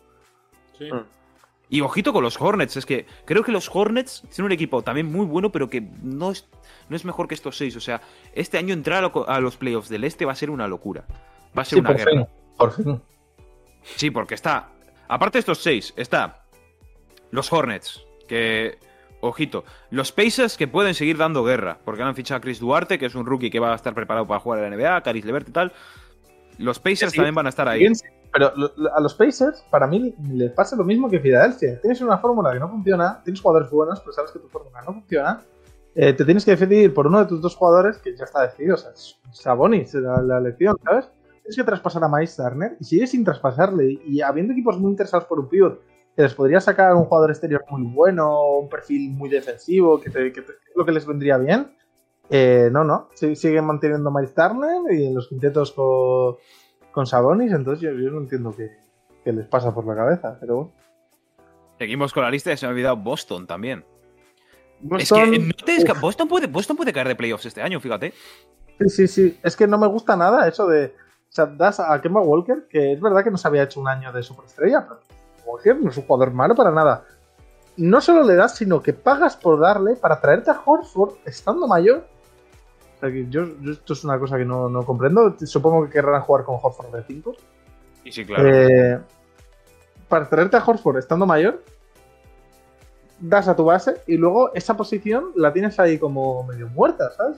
Sí. 0.77 0.91
Mm. 0.91 1.05
Y 1.71 1.81
ojito 1.81 2.11
con 2.13 2.23
los 2.23 2.41
Hornets, 2.41 2.77
es 2.77 2.85
que 2.85 3.05
creo 3.25 3.43
que 3.43 3.51
los 3.51 3.69
Hornets 3.71 4.23
tienen 4.33 4.45
un 4.45 4.51
equipo 4.51 4.81
también 4.81 5.11
muy 5.11 5.25
bueno, 5.27 5.51
pero 5.51 5.69
que 5.69 5.81
no 6.01 6.31
es, 6.31 6.47
no 6.89 6.95
es 6.95 7.05
mejor 7.05 7.27
que 7.27 7.35
estos 7.35 7.57
seis. 7.57 7.75
O 7.75 7.79
sea, 7.79 8.01
este 8.33 8.57
año 8.57 8.73
entrar 8.73 9.11
a 9.27 9.39
los 9.39 9.57
playoffs 9.57 9.87
del 9.87 10.03
este 10.03 10.25
va 10.25 10.31
a 10.31 10.35
ser 10.35 10.49
una 10.49 10.67
locura. 10.67 11.05
Va 11.57 11.61
a 11.61 11.65
ser 11.65 11.77
Sí, 11.77 11.79
una 11.79 11.89
por 11.89 11.97
guerra. 11.97 12.11
fin. 12.11 12.27
Por 12.57 12.71
fin. 12.73 13.01
Sí, 13.83 14.11
porque 14.11 14.35
está. 14.35 14.69
Aparte 15.07 15.37
de 15.37 15.39
estos 15.39 15.57
seis, 15.59 15.93
está. 15.97 16.43
Los 17.31 17.51
Hornets, 17.51 18.03
que. 18.27 18.77
Ojito. 19.21 19.65
Los 19.89 20.11
Pacers 20.13 20.55
que 20.55 20.67
pueden 20.67 20.93
seguir 20.93 21.17
dando 21.17 21.43
guerra. 21.43 21.77
Porque 21.83 22.01
han 22.03 22.15
fichado 22.15 22.37
a 22.37 22.41
Chris 22.41 22.59
Duarte, 22.59 22.97
que 22.97 23.07
es 23.07 23.15
un 23.15 23.25
rookie 23.25 23.49
que 23.49 23.59
va 23.59 23.73
a 23.73 23.75
estar 23.75 23.93
preparado 23.93 24.25
para 24.25 24.39
jugar 24.39 24.63
en 24.63 24.69
la 24.69 24.77
NBA, 24.77 25.01
Caris 25.01 25.25
Levert 25.25 25.49
y 25.49 25.51
tal. 25.51 25.73
Los 26.57 26.79
Pacers 26.79 27.11
Sí, 27.11 27.17
también 27.17 27.35
van 27.35 27.45
a 27.45 27.49
estar 27.49 27.67
ahí. 27.67 27.79
Bien, 27.79 27.93
Pero 28.31 28.53
a 28.95 28.99
los 29.01 29.13
Pacers, 29.15 29.65
para 29.69 29.87
mí, 29.87 30.13
les 30.33 30.51
pasa 30.51 30.75
lo 30.77 30.83
mismo 30.85 31.09
que 31.09 31.19
Filadelfia. 31.19 31.81
Tienes 31.81 31.99
una 32.01 32.17
fórmula 32.19 32.53
que 32.53 32.59
no 32.59 32.69
funciona, 32.69 33.21
tienes 33.23 33.41
jugadores 33.41 33.69
buenos, 33.71 33.99
pero 33.99 34.13
sabes 34.13 34.31
que 34.31 34.39
tu 34.39 34.47
fórmula 34.47 34.81
no 34.83 34.93
funciona. 34.93 35.41
eh, 35.95 36.13
te 36.13 36.23
tienes 36.23 36.45
que 36.45 36.51
decidir 36.51 36.93
por 36.93 37.07
uno 37.07 37.19
de 37.19 37.25
tus 37.25 37.41
dos 37.41 37.55
jugadores 37.55 37.97
que 37.97 38.15
ya 38.15 38.23
está 38.23 38.43
decidido. 38.43 38.75
O 38.75 38.77
sea, 38.77 38.91
es 38.91 39.19
Sabonis, 39.33 39.93
la, 39.95 40.21
la 40.21 40.37
elección, 40.37 40.77
¿sabes? 40.85 41.09
Tienes 41.49 41.65
que 41.65 41.71
traspasar 41.71 42.03
a 42.03 42.07
Miles 42.07 42.35
Turner 42.35 42.77
y 42.79 42.83
sigues 42.83 43.09
sin 43.09 43.23
traspasarle. 43.25 43.99
Y, 44.05 44.21
habiendo 44.21 44.53
equipos 44.53 44.77
muy 44.79 44.91
interesados 44.91 45.25
por 45.25 45.39
un 45.39 45.49
pivot, 45.49 45.81
que 46.15 46.21
les 46.21 46.35
podría 46.35 46.61
sacar 46.61 46.93
un 46.93 47.05
jugador 47.05 47.31
exterior 47.31 47.65
muy 47.71 47.81
bueno, 47.91 48.59
un 48.59 48.69
perfil 48.69 49.09
muy 49.09 49.29
defensivo, 49.29 49.99
que, 49.99 50.11
te- 50.11 50.31
que 50.31 50.43
te- 50.43 50.53
lo 50.75 50.85
que 50.85 50.91
les 50.91 51.07
vendría 51.07 51.37
bien. 51.39 51.71
Eh, 52.29 52.69
no, 52.71 52.83
no. 52.83 53.09
Si- 53.15 53.35
siguen 53.35 53.65
manteniendo 53.65 54.09
a 54.09 54.13
Miles 54.13 54.35
Turner 54.35 54.93
y 54.93 55.07
en 55.07 55.15
los 55.15 55.27
quintetos 55.27 55.71
con, 55.71 56.35
con 56.91 57.07
Sabonis, 57.07 57.51
entonces 57.51 57.81
yo, 57.81 57.91
yo 57.99 58.11
no 58.11 58.19
entiendo 58.19 58.53
qué, 58.55 58.69
qué 59.23 59.33
les 59.33 59.47
pasa 59.47 59.73
por 59.73 59.87
la 59.87 59.95
cabeza. 59.95 60.37
Pero 60.39 60.55
bueno. 60.55 60.71
Seguimos 61.79 62.13
con 62.13 62.21
la 62.21 62.29
lista 62.29 62.51
y 62.53 62.57
se 62.57 62.67
me 62.67 62.69
ha 62.69 62.73
olvidado 62.73 62.95
Boston 62.97 63.47
también. 63.47 63.83
Boston- 64.81 65.33
Es 65.33 65.39
que 65.39 65.39
no 65.39 65.53
te 65.65 65.71
desca- 65.77 65.99
Boston, 65.99 66.27
puede, 66.27 66.45
Boston 66.45 66.77
puede 66.77 66.93
caer 66.93 67.07
de 67.07 67.15
playoffs 67.15 67.47
este 67.47 67.63
año, 67.63 67.79
fíjate. 67.79 68.13
Sí, 68.81 68.89
sí, 68.89 69.07
sí. 69.07 69.39
Es 69.43 69.55
que 69.57 69.65
no 69.65 69.79
me 69.79 69.87
gusta 69.87 70.15
nada 70.15 70.47
eso 70.47 70.67
de. 70.67 70.93
O 71.29 71.31
sea, 71.31 71.45
das 71.45 71.79
a 71.79 72.01
Kemba 72.01 72.21
Walker, 72.21 72.67
que 72.67 72.93
es 72.93 73.01
verdad 73.01 73.23
que 73.23 73.29
no 73.29 73.37
se 73.37 73.47
había 73.47 73.63
hecho 73.63 73.79
un 73.79 73.87
año 73.87 74.11
de 74.11 74.23
superestrella, 74.23 74.87
pero 74.87 74.99
Walker 75.45 75.75
no 75.79 75.91
es 75.91 75.97
un 75.97 76.03
jugador 76.03 76.33
malo 76.33 76.55
para 76.55 76.71
nada. 76.71 77.05
No 77.77 78.01
solo 78.01 78.23
le 78.23 78.35
das, 78.35 78.55
sino 78.55 78.81
que 78.81 78.93
pagas 78.93 79.37
por 79.37 79.59
darle 79.59 79.95
para 79.95 80.19
traerte 80.19 80.49
a 80.49 80.61
Horford 80.65 81.15
estando 81.25 81.67
mayor. 81.67 82.05
O 82.97 82.99
sea, 82.99 83.11
que 83.11 83.29
yo, 83.29 83.45
yo 83.61 83.71
esto 83.71 83.93
es 83.93 84.03
una 84.03 84.19
cosa 84.19 84.37
que 84.37 84.45
no, 84.45 84.69
no 84.69 84.85
comprendo. 84.85 85.35
Supongo 85.45 85.85
que 85.85 85.91
querrán 85.91 86.21
jugar 86.23 86.43
con 86.43 86.57
Horford 86.61 86.95
de 86.95 87.03
5. 87.03 87.35
Sí, 88.03 88.11
sí, 88.11 88.25
claro. 88.25 88.49
Eh, 88.49 88.99
para 90.09 90.27
traerte 90.27 90.57
a 90.57 90.63
Horford 90.65 90.97
estando 90.97 91.25
mayor, 91.25 91.63
das 93.19 93.47
a 93.47 93.55
tu 93.55 93.65
base 93.65 94.01
y 94.07 94.17
luego 94.17 94.53
esa 94.53 94.75
posición 94.75 95.31
la 95.35 95.53
tienes 95.53 95.79
ahí 95.79 95.99
como 95.99 96.43
medio 96.43 96.67
muerta, 96.69 97.11
¿sabes? 97.11 97.37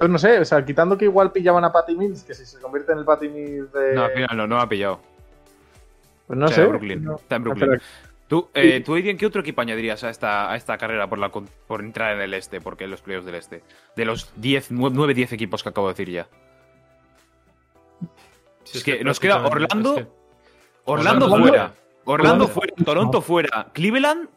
Pues 0.00 0.08
no 0.10 0.18
sé, 0.18 0.38
o 0.38 0.44
sea, 0.46 0.64
quitando 0.64 0.96
que 0.96 1.04
igual 1.04 1.30
pillaban 1.30 1.62
a 1.62 1.70
Patty 1.70 1.94
Mills, 1.94 2.24
que 2.24 2.32
si 2.34 2.46
se 2.46 2.58
convierte 2.58 2.92
en 2.92 2.98
el 3.00 3.04
Patty 3.04 3.28
Mills 3.28 3.70
de. 3.70 3.94
no, 3.94 4.04
al 4.04 4.12
final 4.12 4.34
no, 4.34 4.46
no 4.46 4.58
ha 4.58 4.66
pillado. 4.66 4.98
pues 6.26 6.38
no 6.38 6.46
Está 6.46 6.54
sé. 6.56 6.62
en 6.62 6.68
Brooklyn. 6.70 7.04
No, 7.04 7.16
Está 7.16 7.36
en 7.36 7.42
Brooklyn. 7.44 7.68
pero- 7.68 7.82
¿Tú, 8.26 8.48
eh, 8.54 8.80
tú 8.80 8.94
qué 8.94 9.26
otro 9.26 9.40
equipo 9.42 9.60
añadirías 9.60 10.02
a 10.04 10.08
esta, 10.08 10.50
a 10.50 10.56
esta 10.56 10.78
carrera 10.78 11.06
por, 11.08 11.18
la, 11.18 11.30
por 11.30 11.80
entrar 11.80 12.14
en 12.14 12.22
el 12.22 12.32
este? 12.32 12.60
Porque 12.62 12.84
en 12.84 12.92
los 12.92 13.02
playoffs 13.02 13.26
del 13.26 13.34
este. 13.34 13.62
De 13.96 14.04
los 14.06 14.30
10, 14.36 14.70
9-10 14.72 15.32
equipos 15.32 15.62
que 15.64 15.68
acabo 15.68 15.88
de 15.88 15.92
decir 15.94 16.10
ya. 16.10 16.28
Sí, 18.64 18.78
Es 18.78 18.84
que 18.84 19.02
nos 19.04 19.18
queda 19.20 19.44
Orlando, 19.46 19.96
es 19.98 20.04
que- 20.04 20.10
Orlando, 20.84 21.26
Orlando 21.26 21.28
fuera. 21.28 21.72
Orlando 22.04 22.44
Orlando. 22.44 22.48
fuera, 22.48 22.74
Toronto 22.84 23.20
fuera. 23.20 23.66
Cleveland, 23.74 24.28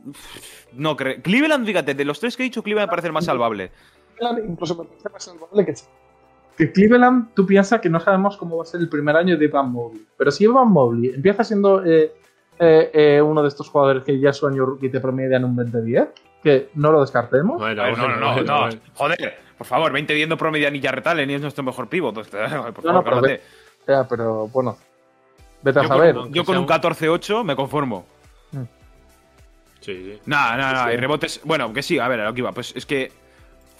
no 0.73 0.97
creo. 0.97 1.21
Cleveland, 1.21 1.65
fíjate, 1.65 1.93
de 1.93 2.03
los 2.05 2.19
tres 2.19 2.35
que 2.35 2.43
he 2.43 2.45
dicho, 2.45 2.63
Cleveland 2.63 2.87
me 2.89 2.91
parece 2.91 3.07
el 3.07 3.13
más 3.13 3.25
salvable. 3.25 3.71
Cleveland 4.15 4.49
incluso 4.49 4.75
me 4.75 4.85
parece 4.85 5.09
más 5.09 5.23
salvable 5.23 5.65
que 5.65 5.73
que 6.55 6.71
Cleveland, 6.71 7.33
tú 7.33 7.47
piensas 7.47 7.81
que 7.81 7.89
no 7.89 7.99
sabemos 7.99 8.37
cómo 8.37 8.57
va 8.57 8.63
a 8.63 8.65
ser 8.67 8.79
el 8.79 8.87
primer 8.87 9.15
año 9.15 9.37
de 9.37 9.45
Evan 9.45 9.71
Mobley. 9.71 10.05
Pero 10.15 10.29
si 10.29 10.45
Evan 10.45 10.69
Mobley 10.69 11.09
empieza 11.15 11.43
siendo 11.43 11.83
eh, 11.83 12.13
eh, 12.59 12.91
eh, 12.93 13.21
uno 13.21 13.41
de 13.41 13.47
estos 13.47 13.69
jugadores 13.69 14.03
que 14.03 14.19
ya 14.19 14.31
su 14.31 14.45
año 14.45 14.63
rookie 14.65 14.89
te 14.89 14.99
promedian 14.99 15.43
un 15.45 15.57
20-10, 15.57 16.09
que 16.43 16.69
no 16.75 16.91
lo 16.91 17.01
descartemos. 17.01 17.57
Bueno, 17.59 17.89
no, 17.97 18.07
no, 18.07 18.35
no, 18.35 18.41
no. 18.43 18.77
Joder, 18.93 19.35
por 19.57 19.65
favor, 19.65 19.91
20 19.91 20.13
viendo 20.13 20.37
promedio 20.37 20.69
ni 20.69 20.79
Yarretale, 20.79 21.25
ni 21.25 21.33
es 21.33 21.41
nuestro 21.41 21.63
mejor 21.63 21.87
pivot. 21.89 22.13
Por 22.15 22.25
favor, 22.25 22.83
No, 22.83 22.93
no, 22.93 23.03
pero 23.03 23.15
cálmate. 23.15 23.41
Ya, 23.87 24.07
pero 24.07 24.47
bueno, 24.49 24.77
vete 25.63 25.79
a 25.79 25.81
Yo 25.83 25.87
saber. 25.87 26.15
con, 26.15 26.33
yo 26.33 26.45
con 26.45 26.55
un 26.57 26.63
un- 26.63 26.69
14-8 26.69 27.43
me 27.43 27.55
conformo. 27.55 28.05
Sí, 29.81 29.95
sí. 29.95 30.19
Nada, 30.25 30.55
nada, 30.55 30.73
nada. 30.73 30.87
Sí. 30.89 30.93
Y 30.93 30.97
rebotes. 30.97 31.41
Bueno, 31.43 31.73
que 31.73 31.81
sí, 31.81 31.99
a 31.99 32.07
ver, 32.07 32.21
a 32.21 32.25
lo 32.25 32.33
que 32.33 32.39
iba. 32.41 32.51
Pues 32.51 32.73
es 32.75 32.85
que. 32.85 33.11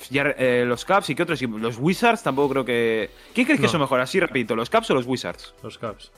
Ya, 0.10 0.24
eh, 0.38 0.64
los 0.66 0.86
Caps 0.86 1.10
y 1.10 1.16
qué 1.16 1.24
otros 1.24 1.42
equipos. 1.42 1.62
Los 1.62 1.78
Wizards 1.78 2.24
tampoco 2.24 2.50
creo 2.50 2.66
que. 2.66 3.10
¿Quién 3.34 3.46
crees 3.46 3.60
que 3.62 3.68
son 3.68 3.82
mejor? 3.82 4.00
Así 4.00 4.20
rapidito, 4.20 4.56
¿los 4.56 4.70
Caps 4.70 4.90
o 4.92 4.94
los 4.96 5.06
Wizards? 5.06 5.54
Los 5.64 5.78
Caps. 5.78 6.12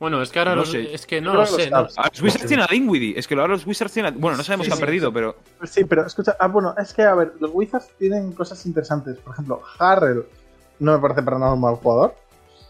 Bueno, 0.00 0.22
es 0.22 0.30
que 0.30 0.38
ahora 0.38 0.52
No 0.52 0.60
los- 0.60 0.70
sé. 0.70 0.94
es 0.94 1.06
que 1.06 1.20
no 1.20 1.34
lo 1.34 1.44
sé. 1.44 1.62
los 1.62 1.70
no- 1.70 1.76
Caps. 1.82 1.94
Ah, 1.98 2.08
los 2.12 2.22
Wizards 2.22 2.46
tienen 2.46 2.64
a 2.64 2.68
Dinwiddie. 2.70 3.18
Es 3.18 3.26
que 3.26 3.34
ahora 3.34 3.48
los 3.48 3.66
Wizards 3.66 3.92
tienen. 3.92 4.14
a- 4.14 4.16
Bueno, 4.16 4.36
no 4.36 4.44
sabemos 4.44 4.66
Sí, 4.66 4.70
que 4.70 4.74
han 4.74 4.78
sí, 4.78 4.84
perdido, 4.84 5.08
sí. 5.08 5.14
pero. 5.14 5.36
Sí, 5.64 5.84
pero 5.84 6.06
escucha, 6.06 6.36
ah, 6.38 6.46
bueno, 6.46 6.72
es 6.78 6.94
que 6.94 7.02
a 7.02 7.14
ver, 7.16 7.32
los 7.40 7.50
Wizards 7.52 7.88
tienen 7.98 8.32
cosas 8.32 8.64
interesantes. 8.66 9.18
Por 9.18 9.32
ejemplo, 9.32 9.60
Harrell 9.78 10.24
no 10.78 10.92
me 10.92 10.98
parece 11.00 11.22
para 11.24 11.38
nada 11.40 11.52
un 11.54 11.60
mal 11.60 11.74
jugador. 11.76 12.14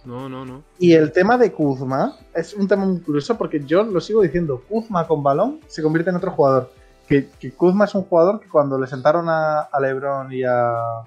No, 0.07 0.27
no, 0.27 0.47
no. 0.47 0.63
Y 0.79 0.95
el 0.95 1.13
tema 1.13 1.37
de 1.37 1.53
Kuzma 1.53 2.17
es 2.35 2.55
un 2.55 2.67
tema 2.67 2.87
muy 2.87 3.01
curioso 3.01 3.37
porque 3.37 3.63
yo 3.63 3.83
lo 3.83 4.01
sigo 4.01 4.23
diciendo, 4.23 4.63
Kuzma 4.67 5.07
con 5.07 5.23
balón 5.23 5.61
se 5.67 5.83
convierte 5.83 6.09
en 6.09 6.17
otro 6.17 6.31
jugador. 6.31 6.73
Que, 7.09 7.29
que 7.41 7.53
Kuzma 7.53 7.87
es 7.87 7.95
un 7.95 8.03
jugador 8.05 8.39
que 8.41 8.49
cuando 8.49 8.79
le 8.79 8.87
sentaron 8.87 9.29
a, 9.29 9.61
a 9.63 9.81
LeBron 9.81 10.31
y 10.33 10.43
a, 10.45 11.03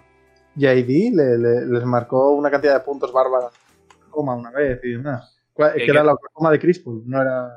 JD 0.56 1.14
le- 1.16 1.38
le- 1.38 1.66
les 1.68 1.84
marcó 1.86 2.32
una 2.34 2.50
cantidad 2.52 2.74
de 2.74 2.80
puntos 2.82 3.14
bárbaros. 3.14 3.54
Coma 4.10 4.36
una 4.36 4.52
vez 4.52 4.80
y 4.84 4.92
demás. 4.94 5.40
Que- 5.56 5.86
Que 5.86 5.92
era 5.92 6.04
la 6.04 6.16
coma 6.34 6.52
de 6.52 6.60
Crispul, 6.60 7.04
no 7.06 7.22
era. 7.22 7.50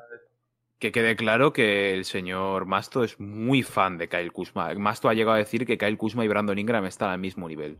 Que 0.79 0.93
quede 0.93 1.17
claro 1.17 1.53
que 1.53 1.95
el 1.95 2.05
señor 2.05 2.67
Masto 2.67 3.03
es 3.05 3.19
muy 3.19 3.63
fan 3.63 3.97
de 3.97 4.09
Kyle 4.09 4.31
Kuzma. 4.33 4.75
Masto 4.75 5.09
ha 5.09 5.15
llegado 5.15 5.37
a 5.37 5.39
decir 5.39 5.65
que 5.67 5.79
Kyle 5.79 5.97
Kuzma 5.97 6.25
y 6.25 6.29
Brandon 6.29 6.59
Ingram 6.59 6.85
están 6.85 7.11
al 7.11 7.19
mismo 7.19 7.49
nivel. 7.49 7.79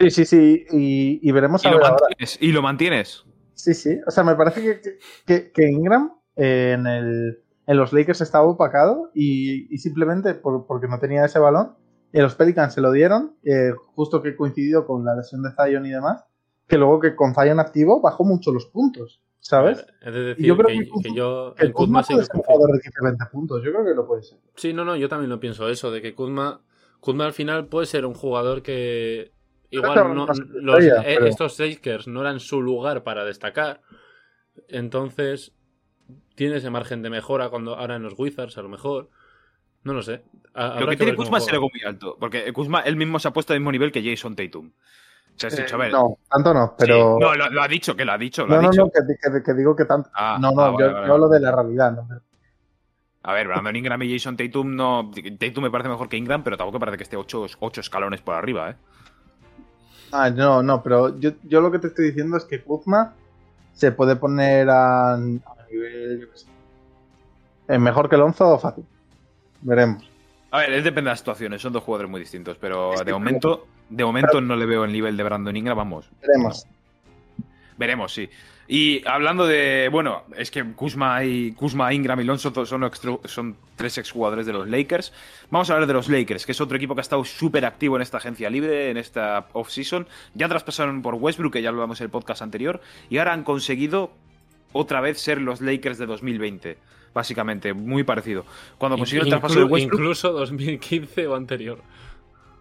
Sí, 0.00 0.10
sí, 0.10 0.24
sí. 0.24 0.64
Y, 0.72 1.20
y 1.22 1.32
veremos 1.32 1.64
¿Y 1.64 1.68
a 1.68 1.70
lo 1.70 1.76
ver 1.78 1.86
ahora. 1.86 1.98
mantienes? 2.08 2.38
¿Y 2.40 2.52
lo 2.52 2.62
mantienes? 2.62 3.24
Sí, 3.54 3.74
sí. 3.74 4.00
O 4.06 4.10
sea, 4.10 4.24
me 4.24 4.34
parece 4.34 4.62
que, 4.62 4.80
que- 5.26 5.52
que 5.52 5.68
Ingram 5.68 6.12
eh, 6.36 6.72
en, 6.76 6.86
el, 6.86 7.38
en 7.70 7.76
los 7.76 7.92
Lakers 7.92 8.20
estaba 8.20 8.44
opacado 8.46 9.10
y, 9.14 9.72
y 9.72 9.78
simplemente 9.78 10.34
por- 10.34 10.66
porque 10.66 10.88
no 10.88 10.98
tenía 10.98 11.24
ese 11.24 11.38
balón, 11.38 11.74
y 12.12 12.18
los 12.18 12.34
Pelicans 12.34 12.74
se 12.74 12.80
lo 12.80 12.90
dieron, 12.90 13.36
eh, 13.44 13.70
justo 13.94 14.20
que 14.22 14.34
coincidió 14.34 14.84
con 14.86 15.04
la 15.04 15.14
lesión 15.14 15.42
de 15.42 15.50
Zion 15.52 15.86
y 15.86 15.90
demás, 15.90 16.24
que 16.66 16.76
luego 16.78 16.98
que 16.98 17.14
con 17.14 17.34
Zion 17.34 17.60
activo 17.60 18.00
bajó 18.00 18.24
mucho 18.24 18.50
los 18.52 18.66
puntos, 18.66 19.22
¿sabes? 19.38 19.86
Es 20.02 20.12
de 20.12 20.20
decir, 20.20 20.46
yo 20.46 20.56
creo 20.56 20.66
que, 20.68 20.78
que 20.84 20.88
Kuzma- 20.90 21.02
que 21.02 21.14
yo 21.14 21.54
en 21.58 21.72
Kuzma 21.72 22.00
Kuzma 22.02 22.14
puede 22.16 22.26
ser 22.26 22.36
jugador 22.44 22.72
de 22.72 22.80
15 22.80 22.98
20 23.04 23.24
puntos, 23.30 23.62
yo 23.64 23.70
creo 23.72 23.84
que 23.84 23.94
lo 23.94 24.06
puede 24.06 24.22
ser. 24.24 24.38
Sí, 24.56 24.72
no, 24.72 24.84
no, 24.84 24.96
yo 24.96 25.08
también 25.08 25.30
lo 25.30 25.38
pienso 25.38 25.68
eso, 25.68 25.90
de 25.92 26.02
que 26.02 26.14
Kuzma, 26.14 26.60
Kuzma 26.98 27.26
al 27.26 27.32
final 27.32 27.66
puede 27.68 27.86
ser 27.86 28.04
un 28.04 28.14
jugador 28.14 28.62
que 28.62 29.32
igual 29.70 29.94
no, 30.14 30.26
los, 30.60 30.84
eh, 30.84 30.90
pero- 31.04 31.26
estos 31.26 31.58
Lakers 31.60 32.08
no 32.08 32.20
eran 32.22 32.40
su 32.40 32.60
lugar 32.60 33.04
para 33.04 33.24
destacar, 33.24 33.80
entonces 34.68 35.52
tiene 36.34 36.56
ese 36.56 36.70
margen 36.70 37.02
de 37.02 37.10
mejora 37.10 37.48
cuando 37.48 37.76
ahora 37.76 37.96
en 37.96 38.02
los 38.02 38.18
Wizards 38.18 38.56
a 38.58 38.62
lo 38.62 38.68
mejor, 38.68 39.08
no 39.84 39.92
lo 39.94 40.02
sé. 40.02 40.22
Ha- 40.54 40.80
Lo 40.80 40.86
que 40.88 40.96
tiene 40.96 41.14
Kuzma 41.14 41.38
es 41.38 41.48
el 41.48 41.54
ego 41.54 41.68
muy 41.72 41.82
alto. 41.86 42.16
Porque 42.18 42.52
Kuzma 42.52 42.80
él 42.80 42.96
mismo 42.96 43.18
se 43.18 43.28
ha 43.28 43.32
puesto 43.32 43.52
al 43.52 43.60
mismo 43.60 43.72
nivel 43.72 43.92
que 43.92 44.02
Jason 44.02 44.34
Tatum. 44.36 44.70
Se 45.36 45.46
has 45.46 45.56
dicho, 45.56 45.74
a 45.76 45.78
ver. 45.78 45.88
Eh, 45.88 45.92
no, 45.92 46.18
tanto 46.28 46.52
no, 46.52 46.66
sí, 46.68 46.74
pero. 46.78 47.16
no, 47.18 47.34
lo, 47.34 47.48
lo 47.50 47.62
ha 47.62 47.68
dicho, 47.68 47.96
que 47.96 48.04
lo 48.04 48.12
ha 48.12 48.18
dicho, 48.18 48.42
lo 48.46 48.48
no, 48.54 48.58
ha 48.58 48.62
no, 48.62 48.70
dicho. 48.70 48.84
no, 48.84 48.90
que, 48.90 49.00
que- 49.16 49.42
que 49.42 49.54
digo 49.54 49.74
que 49.74 49.86
tanto. 49.86 50.10
Ah, 50.14 50.36
no, 50.40 50.50
no, 50.52 50.60
ah, 50.62 50.70
vale, 50.72 50.84
yo, 50.86 50.92
vale, 50.94 51.06
yo 51.06 51.12
hablo 51.14 51.28
de 51.28 51.40
la 51.40 51.52
realidad. 51.52 51.92
¿no? 51.92 52.08
A 53.22 53.32
ver, 53.32 53.46
Brandon 53.48 53.76
Ingram 53.76 54.02
y 54.02 54.12
Jason 54.12 54.36
Tatum 54.36 54.74
no. 54.76 55.10
Tatum 55.38 55.64
me 55.64 55.70
parece 55.70 55.88
mejor 55.88 56.08
que 56.08 56.16
Ingram, 56.18 56.42
pero 56.42 56.56
tampoco 56.56 56.78
parece 56.78 56.96
que 56.98 57.04
esté 57.04 57.16
ocho, 57.16 57.46
ocho 57.60 57.80
escalones 57.80 58.20
por 58.20 58.34
arriba, 58.34 58.70
¿eh? 58.70 58.74
Ah, 60.12 60.28
no, 60.30 60.62
no, 60.62 60.82
pero 60.82 61.18
yo, 61.18 61.30
yo 61.44 61.60
lo 61.60 61.70
que 61.70 61.78
te 61.78 61.86
estoy 61.86 62.06
diciendo 62.06 62.36
es 62.36 62.44
que 62.44 62.62
Kuzma 62.62 63.14
se 63.72 63.92
puede 63.92 64.16
poner 64.16 64.68
a, 64.68 65.14
a 65.14 65.18
nivel. 65.70 66.20
yo 66.20 66.30
qué 66.30 66.38
sé, 66.38 66.46
eh, 67.68 67.78
mejor 67.78 68.08
que 68.08 68.16
Lonzo 68.16 68.48
o 68.48 68.58
fácil. 68.58 68.84
Veremos. 69.62 70.08
A 70.50 70.58
ver, 70.58 70.72
es 70.72 70.84
depende 70.84 71.08
de 71.08 71.12
las 71.12 71.20
situaciones, 71.20 71.62
son 71.62 71.72
dos 71.72 71.84
jugadores 71.84 72.10
muy 72.10 72.20
distintos, 72.20 72.56
pero 72.58 72.92
de 73.04 73.12
momento, 73.12 73.68
de 73.88 74.04
momento 74.04 74.40
no 74.40 74.56
le 74.56 74.66
veo 74.66 74.84
el 74.84 74.92
nivel 74.92 75.16
de 75.16 75.22
Brandon 75.22 75.56
Ingram, 75.56 75.76
vamos. 75.76 76.10
Veremos. 76.20 76.66
Veremos, 77.78 78.12
sí. 78.12 78.28
Y 78.66 79.06
hablando 79.06 79.46
de, 79.46 79.88
bueno, 79.90 80.22
es 80.36 80.50
que 80.50 80.64
Kuzma 80.74 81.24
y 81.24 81.52
Kuzma, 81.52 81.92
Ingram 81.92 82.20
y 82.20 82.24
Lonzo 82.24 82.52
son 82.64 83.56
tres 83.74 83.98
exjugadores 83.98 84.46
de 84.46 84.52
los 84.52 84.68
Lakers. 84.68 85.12
Vamos 85.50 85.70
a 85.70 85.74
hablar 85.74 85.88
de 85.88 85.94
los 85.94 86.08
Lakers, 86.08 86.46
que 86.46 86.52
es 86.52 86.60
otro 86.60 86.76
equipo 86.76 86.94
que 86.94 87.00
ha 87.00 87.02
estado 87.02 87.24
súper 87.24 87.64
activo 87.64 87.96
en 87.96 88.02
esta 88.02 88.18
agencia 88.18 88.48
libre, 88.48 88.90
en 88.90 88.96
esta 88.96 89.48
off-season. 89.54 90.06
Ya 90.34 90.48
traspasaron 90.48 91.02
por 91.02 91.14
Westbrook, 91.14 91.52
que 91.52 91.62
ya 91.62 91.70
lo 91.70 91.78
hablamos 91.78 92.00
en 92.00 92.04
el 92.04 92.10
podcast 92.10 92.42
anterior, 92.42 92.80
y 93.08 93.18
ahora 93.18 93.32
han 93.32 93.42
conseguido 93.42 94.12
otra 94.72 95.00
vez 95.00 95.20
ser 95.20 95.40
los 95.40 95.60
Lakers 95.60 95.98
de 95.98 96.06
2020. 96.06 96.78
Básicamente, 97.12 97.74
muy 97.74 98.04
parecido. 98.04 98.44
Cuando 98.78 98.96
consiguieron 98.96 99.26
el 99.26 99.32
traspaso 99.32 99.58
de 99.58 99.64
Westbrook, 99.64 100.00
incluso 100.00 100.32
2015 100.32 101.26
o 101.26 101.34
anterior. 101.34 101.78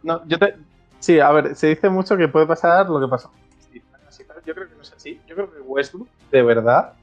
No, 0.02 0.26
yo 0.28 0.40
te... 0.40 0.56
Sí, 1.00 1.20
a 1.20 1.32
ver, 1.32 1.56
se 1.56 1.68
dice 1.68 1.90
mucho 1.90 2.18
que 2.18 2.28
puede 2.28 2.48
pasar 2.48 2.90
lo 2.90 3.00
que 3.00 3.08
pasó. 3.08 3.32
Sí, 3.72 3.82
así, 4.08 4.24
pero 4.28 4.42
Yo 4.46 4.54
creo 4.54 4.68
que 4.68 4.76
no 4.76 4.82
es 4.82 4.92
así. 4.92 5.20
Yo 5.28 5.36
creo 5.36 5.52
que 5.52 5.62
Westbrook, 5.62 6.08
de 6.32 6.42
verdad, 6.42 6.94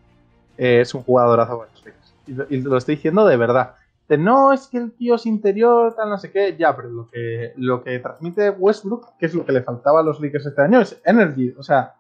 eh, 0.59 0.81
es 0.81 0.92
un 0.92 1.03
jugadorazo 1.03 1.59
para 1.59 1.71
los 1.71 1.85
Lakers. 1.85 2.14
Y 2.27 2.33
lo, 2.33 2.47
y 2.51 2.61
lo 2.62 2.77
estoy 2.77 2.97
diciendo 2.97 3.25
de 3.27 3.37
verdad. 3.37 3.77
De, 4.09 4.19
no, 4.19 4.53
es 4.53 4.66
que 4.66 4.79
el 4.79 4.92
tío 4.92 5.14
es 5.14 5.27
interior, 5.27 5.95
tal, 5.95 6.11
no 6.11 6.19
sé 6.19 6.31
qué. 6.31 6.57
Ya, 6.59 6.75
pero 6.77 6.90
lo 6.90 7.09
que, 7.09 7.53
lo 7.57 7.83
que 7.83 7.99
transmite 8.01 8.51
Westbrook, 8.51 9.16
que 9.19 9.27
es 9.27 9.35
lo 9.35 9.47
que 9.47 9.53
le 9.53 9.62
faltaba 9.62 10.01
a 10.01 10.03
los 10.03 10.21
Lakers 10.21 10.47
este 10.47 10.62
año, 10.62 10.81
es 10.81 11.01
energy. 11.05 11.55
O 11.57 11.62
sea, 11.62 11.95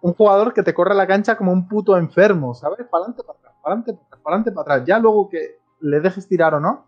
un 0.00 0.14
jugador 0.14 0.52
que 0.52 0.62
te 0.62 0.74
corre 0.74 0.94
la 0.94 1.06
cancha 1.06 1.36
como 1.36 1.52
un 1.52 1.68
puto 1.68 1.96
enfermo, 1.96 2.54
¿sabes? 2.54 2.86
Para 2.90 3.04
adelante, 3.04 3.22
para 3.22 3.38
atrás, 3.38 3.54
para 3.62 3.74
adelante, 3.74 3.92
para 3.92 4.06
atrás, 4.06 4.20
para 4.22 4.34
adelante, 4.34 4.52
para 4.52 4.74
atrás. 4.74 4.88
Ya 4.88 4.98
luego 4.98 5.28
que 5.28 5.58
le 5.80 6.00
dejes 6.00 6.28
tirar 6.28 6.54
o 6.54 6.60
no, 6.60 6.86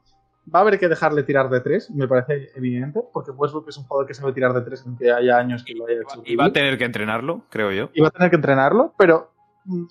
va 0.54 0.60
a 0.60 0.62
haber 0.62 0.78
que 0.78 0.88
dejarle 0.88 1.22
tirar 1.22 1.48
de 1.50 1.60
tres, 1.60 1.90
me 1.90 2.08
parece 2.08 2.50
evidente, 2.54 3.02
porque 3.12 3.30
Westbrook 3.30 3.68
es 3.68 3.76
un 3.76 3.84
jugador 3.84 4.06
que 4.06 4.14
sabe 4.14 4.32
tirar 4.32 4.52
de 4.52 4.62
tres, 4.62 4.82
aunque 4.86 5.10
haya 5.10 5.36
años 5.36 5.64
que 5.64 5.74
lo 5.74 5.86
haya 5.86 6.00
hecho. 6.00 6.22
y 6.24 6.36
va 6.36 6.46
a 6.46 6.52
tener 6.52 6.78
que 6.78 6.84
entrenarlo, 6.84 7.42
creo 7.50 7.72
yo. 7.72 7.90
y 7.94 8.00
va 8.00 8.08
a 8.08 8.10
tener 8.10 8.30
que 8.30 8.36
entrenarlo, 8.36 8.94
pero 8.96 9.30
mm, 9.64 9.84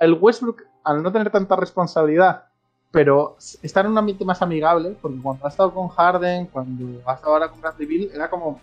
el 0.00 0.14
Westbrook, 0.14 0.62
al 0.84 1.02
no 1.02 1.12
tener 1.12 1.30
tanta 1.30 1.56
responsabilidad, 1.56 2.46
pero 2.90 3.36
estar 3.62 3.86
en 3.86 3.92
un 3.92 3.98
ambiente 3.98 4.24
más 4.24 4.42
amigable, 4.42 4.96
porque 5.00 5.18
cuando 5.22 5.46
ha 5.46 5.48
estado 5.48 5.72
con 5.72 5.88
Harden, 5.88 6.46
cuando 6.46 7.00
ha 7.08 7.14
estado 7.14 7.32
ahora 7.32 7.48
con 7.48 7.60
Bradley 7.60 7.86
Bill, 7.86 8.10
era 8.12 8.28
como 8.28 8.60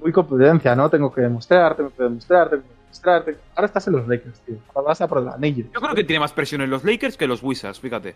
muy 0.00 0.12
competencia, 0.12 0.74
¿no? 0.74 0.88
Tengo 0.90 1.12
que 1.12 1.20
demostrar, 1.20 1.76
tengo 1.76 1.90
que 1.90 2.02
demostrar, 2.02 2.48
tengo 2.50 2.62
que 2.62 2.68
demostrar. 2.68 3.24
tengo- 3.24 3.38
Ahora 3.54 3.66
estás 3.66 3.86
en 3.86 3.92
los 3.94 4.08
Lakers, 4.08 4.40
tío. 4.40 4.56
Ahora 4.74 4.88
vas 4.88 5.00
a 5.00 5.08
por 5.08 5.18
el 5.18 5.28
anillo. 5.28 5.64
Yo 5.72 5.80
creo 5.80 5.94
que 5.94 6.04
tiene 6.04 6.20
más 6.20 6.32
presión 6.32 6.60
en 6.62 6.70
los 6.70 6.84
Lakers 6.84 7.16
que 7.16 7.24
en 7.24 7.30
los 7.30 7.42
Wizards, 7.42 7.78
fíjate. 7.80 8.14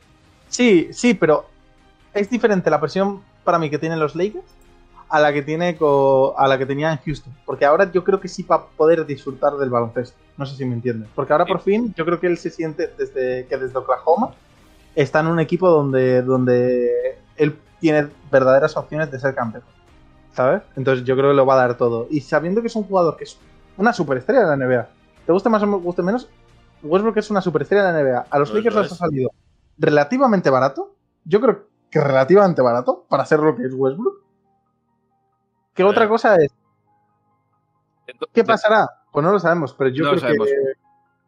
Sí, 0.49 0.89
sí, 0.93 1.15
pero 1.15 1.47
es 2.13 2.29
diferente 2.31 2.71
la 2.71 2.81
presión 2.81 3.21
para 3.45 3.59
mí 3.59 3.69
que 3.71 3.79
tienen 3.79 3.99
los 3.99 4.15
Lakers 4.15 4.45
a 5.09 5.21
la 5.21 5.33
que 5.33 5.43
tiene 5.43 5.77
a 6.37 6.49
la 6.49 6.59
que 6.59 6.67
tenía 6.67 6.91
en 6.93 6.99
Houston, 6.99 7.33
porque 7.45 7.65
ahora 7.65 7.91
yo 7.93 8.03
creo 8.03 8.19
que 8.21 8.27
sí 8.29 8.43
va 8.43 8.57
a 8.57 8.65
poder 8.65 9.05
disfrutar 9.07 9.53
del 9.55 9.71
baloncesto. 9.71 10.17
No 10.37 10.47
sé 10.47 10.57
si 10.57 10.65
me 10.65 10.75
entiendes, 10.75 11.09
porque 11.15 11.33
ahora 11.33 11.45
por 11.45 11.61
fin 11.61 11.95
yo 11.97 12.05
creo 12.05 12.19
que 12.19 12.27
él 12.27 12.37
se 12.39 12.51
siente 12.51 12.91
desde 12.99 13.47
que 13.47 13.57
desde 13.57 13.79
Oklahoma 13.79 14.31
está 14.97 15.21
en 15.21 15.27
un 15.29 15.39
equipo 15.41 15.69
donde 15.69 16.23
donde 16.23 17.19
él 17.37 17.57
tiene 17.81 18.09
verdaderas 18.33 18.77
opciones 18.77 19.11
de 19.11 19.21
ser 19.21 19.35
campeón. 19.35 19.63
¿Sabes? 20.35 20.63
Entonces 20.77 21.05
yo 21.05 21.17
creo 21.17 21.31
que 21.31 21.37
lo 21.37 21.47
va 21.47 21.55
a 21.55 21.69
dar 21.69 21.77
todo 21.77 22.09
y 22.11 22.21
sabiendo 22.21 22.61
que 22.61 22.67
es 22.67 22.77
un 22.77 22.83
jugador 22.85 23.17
que 23.17 23.25
es 23.25 23.39
una 23.77 23.93
superestrella 23.93 24.41
de 24.41 24.57
la 24.57 24.67
NBA. 24.67 24.89
¿Te 25.27 25.33
gusta 25.33 25.49
más 25.49 25.63
o 25.63 25.67
me 25.67 25.77
guste 25.77 26.03
menos? 26.03 26.29
Westbrook 26.83 27.17
es 27.17 27.31
una 27.31 27.41
superestrella 27.41 27.85
de 27.85 27.93
la 27.93 27.99
NBA. 28.03 28.27
A 28.31 28.39
los 28.39 28.51
Pues 28.51 28.65
Lakers 28.65 28.83
les 28.83 28.93
ha 28.93 28.97
salido 28.97 29.31
relativamente 29.79 30.51
barato. 30.51 30.97
Yo 31.25 31.41
creo 31.41 31.69
que 31.89 32.01
relativamente 32.01 32.61
barato 32.63 33.07
para 33.09 33.25
ser 33.25 33.39
lo 33.41 33.55
que 33.57 33.65
es 33.65 33.75
Westbrook. 33.75 34.23
¿Qué 35.73 35.85
otra 35.85 36.09
cosa 36.09 36.37
es? 36.37 36.53
¿Qué 38.33 38.45
pasará? 38.45 38.89
Pues 39.13 39.25
no 39.25 39.33
lo 39.33 39.39
sabemos, 39.39 39.73
pero 39.73 39.91
yo 39.91 40.05
No 40.05 40.19
creo 40.19 40.45
que 40.45 40.75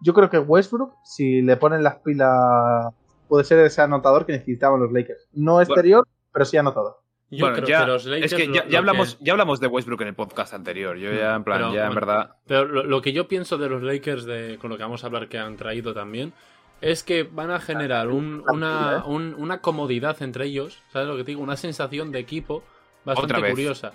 yo 0.00 0.12
creo 0.12 0.28
que 0.28 0.38
Westbrook, 0.38 0.94
si 1.04 1.40
le 1.42 1.56
ponen 1.56 1.82
las 1.82 1.96
pilas, 1.96 2.92
puede 3.28 3.44
ser 3.44 3.60
ese 3.60 3.80
anotador 3.80 4.26
que 4.26 4.32
necesitaban 4.32 4.80
los 4.80 4.92
Lakers. 4.92 5.28
No 5.32 5.60
exterior, 5.60 6.06
pero 6.32 6.44
sí 6.44 6.56
anotador. 6.56 7.05
Yo 7.30 7.46
Bueno, 7.46 7.56
creo 7.56 7.68
ya- 7.68 7.80
que 7.80 7.86
los 7.86 8.04
Lakers. 8.06 8.32
es 8.32 8.38
que 8.38 8.52
ya, 8.70 8.78
hablamos, 8.78 9.16
que- 9.16 9.24
ya 9.24 9.32
hablamos 9.32 9.58
de 9.60 9.66
Westbrook 9.66 10.00
en 10.02 10.08
el 10.08 10.14
podcast 10.14 10.54
anterior. 10.54 10.96
Yo 10.96 11.12
ya, 11.12 11.34
en 11.34 11.42
plan, 11.42 11.58
Pero, 11.58 11.74
ya 11.74 11.86
en 11.86 11.94
verdad. 11.94 12.36
Pero 12.46 12.66
lo, 12.66 12.82
lo 12.84 13.02
que 13.02 13.12
yo 13.12 13.26
pienso 13.26 13.58
de 13.58 13.68
los 13.68 13.82
Lakers, 13.82 14.24
de, 14.24 14.58
con 14.60 14.70
lo 14.70 14.76
que 14.76 14.84
vamos 14.84 15.02
a 15.02 15.08
hablar 15.08 15.28
que 15.28 15.38
han 15.38 15.56
traído 15.56 15.92
también, 15.92 16.32
es 16.80 17.02
que 17.02 17.24
van 17.24 17.50
a 17.50 17.58
generar 17.58 18.08
un- 18.08 18.44
una, 18.48 19.04
un- 19.06 19.34
una 19.38 19.60
comodidad 19.60 20.22
entre 20.22 20.44
ellos, 20.46 20.82
¿sabes 20.92 21.08
lo 21.08 21.16
que 21.16 21.24
te 21.24 21.32
digo? 21.32 21.42
Una 21.42 21.56
sensación 21.56 22.12
de 22.12 22.20
equipo 22.20 22.62
bastante 23.04 23.32
Otra 23.32 23.40
vez. 23.42 23.50
curiosa. 23.52 23.92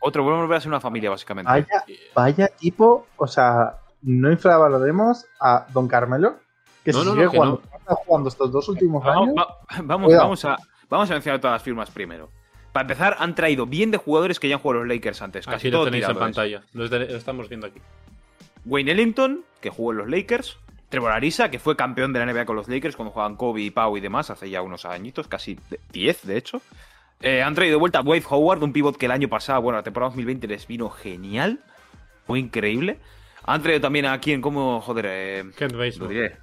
Otro, 0.00 0.22
vuelve 0.22 0.38
a 0.38 0.42
volver 0.42 0.58
a 0.58 0.60
ser 0.60 0.68
una 0.68 0.80
familia, 0.80 1.08
básicamente. 1.08 1.50
Vaya, 1.50 1.84
vaya 2.14 2.48
tipo, 2.48 3.06
o 3.16 3.26
sea, 3.26 3.76
no 4.02 4.30
infravaloremos 4.30 5.24
a 5.40 5.66
Don 5.72 5.88
Carmelo, 5.88 6.36
que 6.84 6.92
No, 6.92 6.98
si 7.00 7.04
no, 7.06 7.12
sigue 7.12 7.24
no, 7.24 7.30
que 7.30 7.36
jugando, 7.38 7.62
está 7.78 7.94
jugando 7.94 8.28
estos 8.28 8.52
dos 8.52 8.68
últimos 8.68 9.02
Vamos, 9.02 9.28
años. 9.28 9.36
va- 9.38 9.56
vamos, 9.84 10.04
Cuidado. 10.08 10.22
vamos 10.24 10.44
a, 10.44 10.56
vamos 10.90 11.10
a 11.10 11.14
mencionar 11.14 11.40
todas 11.40 11.54
las 11.54 11.62
firmas 11.62 11.90
primero. 11.90 12.28
Para 12.74 12.82
empezar, 12.82 13.16
han 13.20 13.36
traído 13.36 13.66
bien 13.66 13.92
de 13.92 13.98
jugadores 13.98 14.40
que 14.40 14.48
ya 14.48 14.56
han 14.56 14.60
jugado 14.60 14.82
los 14.82 14.92
Lakers 14.92 15.22
antes. 15.22 15.46
Casi 15.46 15.68
Aquí 15.68 15.70
lo 15.70 15.78
todo 15.78 15.84
tenéis 15.84 16.08
en 16.08 16.16
pantalla. 16.16 16.62
Lo, 16.72 16.88
lo 16.88 16.96
estamos 17.16 17.48
viendo 17.48 17.68
aquí. 17.68 17.78
Wayne 18.64 18.90
Ellington, 18.90 19.44
que 19.60 19.70
jugó 19.70 19.92
en 19.92 19.98
los 19.98 20.10
Lakers. 20.10 20.58
Trevor 20.88 21.12
Ariza, 21.12 21.52
que 21.52 21.60
fue 21.60 21.76
campeón 21.76 22.12
de 22.12 22.18
la 22.18 22.26
NBA 22.26 22.46
con 22.46 22.56
los 22.56 22.66
Lakers 22.66 22.96
cuando 22.96 23.12
jugaban 23.12 23.36
Kobe 23.36 23.62
y 23.62 23.70
Pau 23.70 23.96
y 23.96 24.00
demás, 24.00 24.30
hace 24.30 24.50
ya 24.50 24.60
unos 24.60 24.84
añitos, 24.86 25.28
casi 25.28 25.56
10 25.92 26.26
de 26.26 26.36
hecho. 26.36 26.62
Eh, 27.20 27.42
han 27.42 27.54
traído 27.54 27.74
de 27.76 27.78
vuelta 27.78 28.00
a 28.00 28.02
Wade 28.02 28.24
Howard, 28.28 28.60
un 28.64 28.72
pivot 28.72 28.96
que 28.96 29.06
el 29.06 29.12
año 29.12 29.28
pasado, 29.28 29.62
bueno, 29.62 29.78
la 29.78 29.84
temporada 29.84 30.08
2020 30.10 30.48
les 30.48 30.66
vino 30.66 30.90
genial. 30.90 31.60
Fue 32.26 32.40
increíble. 32.40 32.98
Han 33.44 33.62
traído 33.62 33.80
también 33.82 34.06
a 34.06 34.18
quien, 34.18 34.40
como, 34.40 34.80
joder, 34.80 35.06
eh, 35.08 35.44
Kent 35.56 35.72
lo 35.74 35.78
Bazemore. 35.78 36.12
diré. 36.12 36.36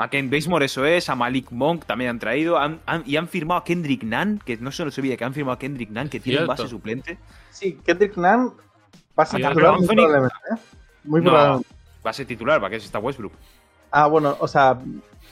A 0.00 0.08
Ken 0.10 0.30
Basemore, 0.30 0.66
eso 0.66 0.86
es, 0.86 1.08
a 1.10 1.16
Malik 1.16 1.50
Monk 1.50 1.84
también 1.84 2.10
han 2.10 2.18
traído. 2.20 2.56
han- 2.56 2.80
han- 2.86 3.02
y 3.04 3.16
han 3.16 3.26
firmado 3.26 3.60
a 3.60 3.64
Kendrick 3.64 4.04
Nunn, 4.04 4.40
que 4.44 4.56
no 4.56 4.70
se 4.70 4.84
nos 4.84 4.96
olvide 4.96 5.16
que 5.16 5.24
han 5.24 5.34
firmado 5.34 5.54
a 5.56 5.58
Kendrick 5.58 5.90
Nunn, 5.90 6.08
que 6.08 6.20
tiene 6.20 6.42
un 6.42 6.46
base 6.46 6.68
suplente. 6.68 7.18
Sí, 7.50 7.78
Kendrick 7.84 8.16
Nunn 8.16 8.54
va 9.18 9.24
a 9.24 9.26
ser 9.26 9.40
titular 9.42 9.76
muy 9.76 9.86
probablemente. 9.88 10.36
¿eh? 10.54 10.58
Muy 11.02 11.20
No, 11.20 11.30
probablemente. 11.30 11.68
Base 12.04 12.24
titular, 12.24 12.60
¿para 12.60 12.70
qué 12.70 12.76
está 12.76 13.00
Westbrook? 13.00 13.32
Ah, 13.90 14.06
bueno, 14.06 14.36
o 14.38 14.46
sea, 14.46 14.78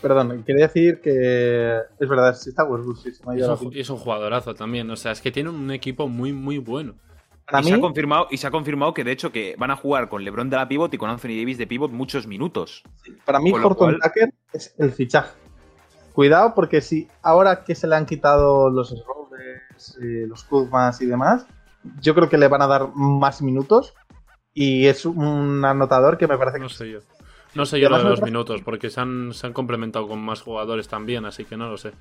perdón, 0.02 0.42
quería 0.44 0.66
decir 0.66 1.00
que 1.00 1.78
es 2.00 2.08
verdad, 2.08 2.34
si 2.34 2.48
está 2.50 2.64
Westbrook, 2.64 2.98
sí, 2.98 3.12
se 3.12 3.24
me 3.24 3.34
ha 3.34 3.36
ido 3.36 3.54
es, 3.54 3.60
la 3.62 3.68
un, 3.68 3.76
es 3.76 3.88
un 3.90 3.98
jugadorazo 3.98 4.54
también. 4.56 4.90
O 4.90 4.96
sea, 4.96 5.12
es 5.12 5.20
que 5.20 5.30
tiene 5.30 5.50
un 5.50 5.70
equipo 5.70 6.08
muy, 6.08 6.32
muy 6.32 6.58
bueno. 6.58 6.94
Para 7.46 7.60
y, 7.60 7.64
mí, 7.64 7.70
se 7.70 7.76
ha 7.76 7.80
confirmado, 7.80 8.26
y 8.30 8.36
se 8.38 8.46
ha 8.46 8.50
confirmado 8.50 8.92
que 8.92 9.04
de 9.04 9.12
hecho 9.12 9.30
que 9.30 9.54
van 9.56 9.70
a 9.70 9.76
jugar 9.76 10.08
con 10.08 10.24
LeBron 10.24 10.50
de 10.50 10.56
la 10.56 10.66
pivot 10.66 10.92
y 10.92 10.98
con 10.98 11.10
Anthony 11.10 11.38
Davis 11.38 11.58
de 11.58 11.66
pivot 11.66 11.92
muchos 11.92 12.26
minutos. 12.26 12.82
para 13.24 13.38
mí 13.38 13.52
Horton 13.52 13.74
cual- 13.74 13.98
Tucker 14.02 14.34
es 14.52 14.74
el 14.78 14.92
fichaje. 14.92 15.36
Cuidado 16.12 16.54
porque 16.54 16.80
si 16.80 17.08
ahora 17.22 17.62
que 17.62 17.74
se 17.74 17.86
le 17.86 17.94
han 17.94 18.06
quitado 18.06 18.70
los 18.70 18.90
Rovers, 19.06 19.98
eh, 20.02 20.26
los 20.26 20.44
Kuzmas 20.44 21.00
y 21.02 21.06
demás, 21.06 21.46
yo 22.00 22.14
creo 22.14 22.28
que 22.28 22.38
le 22.38 22.48
van 22.48 22.62
a 22.62 22.66
dar 22.66 22.88
más 22.94 23.42
minutos 23.42 23.94
y 24.52 24.86
es 24.86 25.04
un 25.04 25.64
anotador 25.64 26.16
que 26.18 26.26
me 26.26 26.38
parece 26.38 26.56
que 26.56 26.62
No 26.62 26.68
sé 26.68 26.90
yo. 26.90 27.00
No 27.54 27.64
sé 27.64 27.80
yo 27.80 27.88
lo 27.88 27.98
de 27.98 28.04
los 28.04 28.22
minutos, 28.22 28.60
porque 28.62 28.90
se 28.90 29.00
han, 29.00 29.32
se 29.32 29.46
han 29.46 29.52
complementado 29.52 30.08
con 30.08 30.22
más 30.22 30.42
jugadores 30.42 30.88
también, 30.88 31.24
así 31.24 31.44
que 31.44 31.56
no 31.56 31.70
lo 31.70 31.78
sé. 31.78 31.92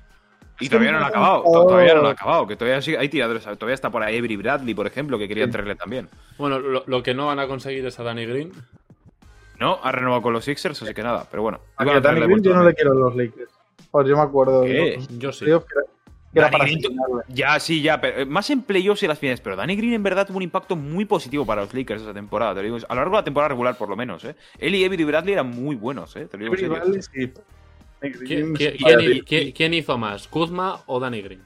Y 0.60 0.68
todavía 0.68 0.92
no 0.92 0.98
lo 1.00 1.04
ha 1.04 1.08
acabado, 1.08 1.42
oh. 1.44 1.62
to- 1.62 1.66
todavía 1.68 1.94
no 1.94 2.02
lo 2.02 2.08
ha 2.08 2.12
acabado, 2.12 2.46
que 2.46 2.56
todavía 2.56 2.80
sigue- 2.80 2.98
hay 2.98 3.08
tiradores, 3.08 3.44
todavía 3.44 3.74
está 3.74 3.90
por 3.90 4.02
ahí 4.02 4.16
Avery 4.18 4.36
Bradley, 4.36 4.74
por 4.74 4.86
ejemplo, 4.86 5.18
que 5.18 5.28
querían 5.28 5.50
traerle 5.50 5.74
también. 5.74 6.08
Bueno, 6.38 6.58
lo, 6.58 6.82
lo 6.86 7.02
que 7.02 7.12
no 7.14 7.26
van 7.26 7.38
a 7.38 7.46
conseguir 7.46 7.84
es 7.86 7.98
a 8.00 8.02
Danny 8.02 8.24
Green. 8.26 8.52
No, 9.58 9.78
ha 9.82 9.90
renovado 9.92 10.22
con 10.22 10.32
los 10.32 10.44
Sixers, 10.44 10.82
así 10.82 10.92
que 10.94 11.02
nada, 11.02 11.26
pero 11.30 11.42
bueno. 11.42 11.60
a 11.76 11.84
Danny 12.00 12.20
Green 12.20 12.42
yo 12.42 12.54
no 12.54 12.64
le 12.64 12.74
quiero 12.74 12.92
a 12.92 12.94
los 12.94 13.16
Lakers. 13.16 13.50
Pues 13.90 14.06
yo 14.08 14.16
me 14.16 14.22
acuerdo 14.22 14.62
de 14.62 14.68
¿Qué? 14.68 14.94
los 14.96 15.08
Yo 15.18 15.32
sí. 15.32 15.44
playoffs 15.44 15.66
que 15.66 15.74
era, 15.78 15.86
que 15.86 16.38
era 16.38 16.42
Danny 16.46 16.52
para 16.52 16.64
Green, 16.64 16.80
tú- 16.82 16.88
asesinarle. 16.88 17.22
Ya, 17.34 17.60
sí, 17.60 17.80
ya, 17.82 18.00
pero 18.00 18.18
eh, 18.20 18.24
más 18.26 18.50
en 18.50 18.62
playoffs 18.62 19.02
y 19.02 19.06
las 19.06 19.18
finales. 19.18 19.40
Pero 19.40 19.56
Danny 19.56 19.74
Green 19.76 19.94
en 19.94 20.02
verdad 20.02 20.26
tuvo 20.26 20.36
un 20.36 20.42
impacto 20.42 20.76
muy 20.76 21.04
positivo 21.06 21.46
para 21.46 21.62
los 21.62 21.72
Lakers 21.72 22.02
esa 22.02 22.12
temporada. 22.12 22.52
Te 22.54 22.60
lo 22.68 22.74
digo, 22.76 22.86
a 22.86 22.94
lo 22.94 23.00
largo 23.00 23.16
de 23.16 23.20
la 23.20 23.24
temporada 23.24 23.48
regular, 23.48 23.78
por 23.78 23.88
lo 23.88 23.96
menos. 23.96 24.24
¿eh? 24.24 24.34
Él 24.58 24.74
y 24.74 24.84
Avery 24.84 25.04
Bradley 25.04 25.32
eran 25.32 25.48
muy 25.48 25.76
buenos, 25.76 26.14
¿eh? 26.16 26.26
Te 26.26 26.36
lo 26.36 26.44
digo 26.44 26.54
en 26.56 26.64
Avery 26.64 26.82
serio. 26.82 27.02
Bradley, 27.02 27.02
sí. 27.02 27.32
¿Quién, 28.00 29.74
hizo 29.74 29.98
más, 29.98 30.28
Kuzma 30.28 30.82
o 30.86 31.00
Danny 31.00 31.22
Green? 31.22 31.42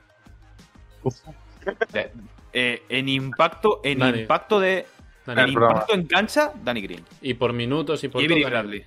Eh, 1.92 2.12
eh, 2.52 2.82
en 2.88 3.08
impacto, 3.08 3.80
en 3.84 3.98
Danny. 3.98 4.20
impacto 4.20 4.60
de. 4.60 4.86
Danny 5.26 5.32
En 5.32 5.38
El 5.38 5.44
Green. 5.44 5.54
programa. 5.54 5.74
impacto 5.74 5.94
en 5.94 6.06
cancha, 6.06 6.52
Danny 6.64 6.80
Green. 6.82 7.04
Y 7.22 7.34
por 7.34 7.52
minutos 7.52 8.02
y 8.02 8.08
por 8.08 8.22
y 8.22 8.28
todo. 8.28 8.50
Bradley. 8.50 8.84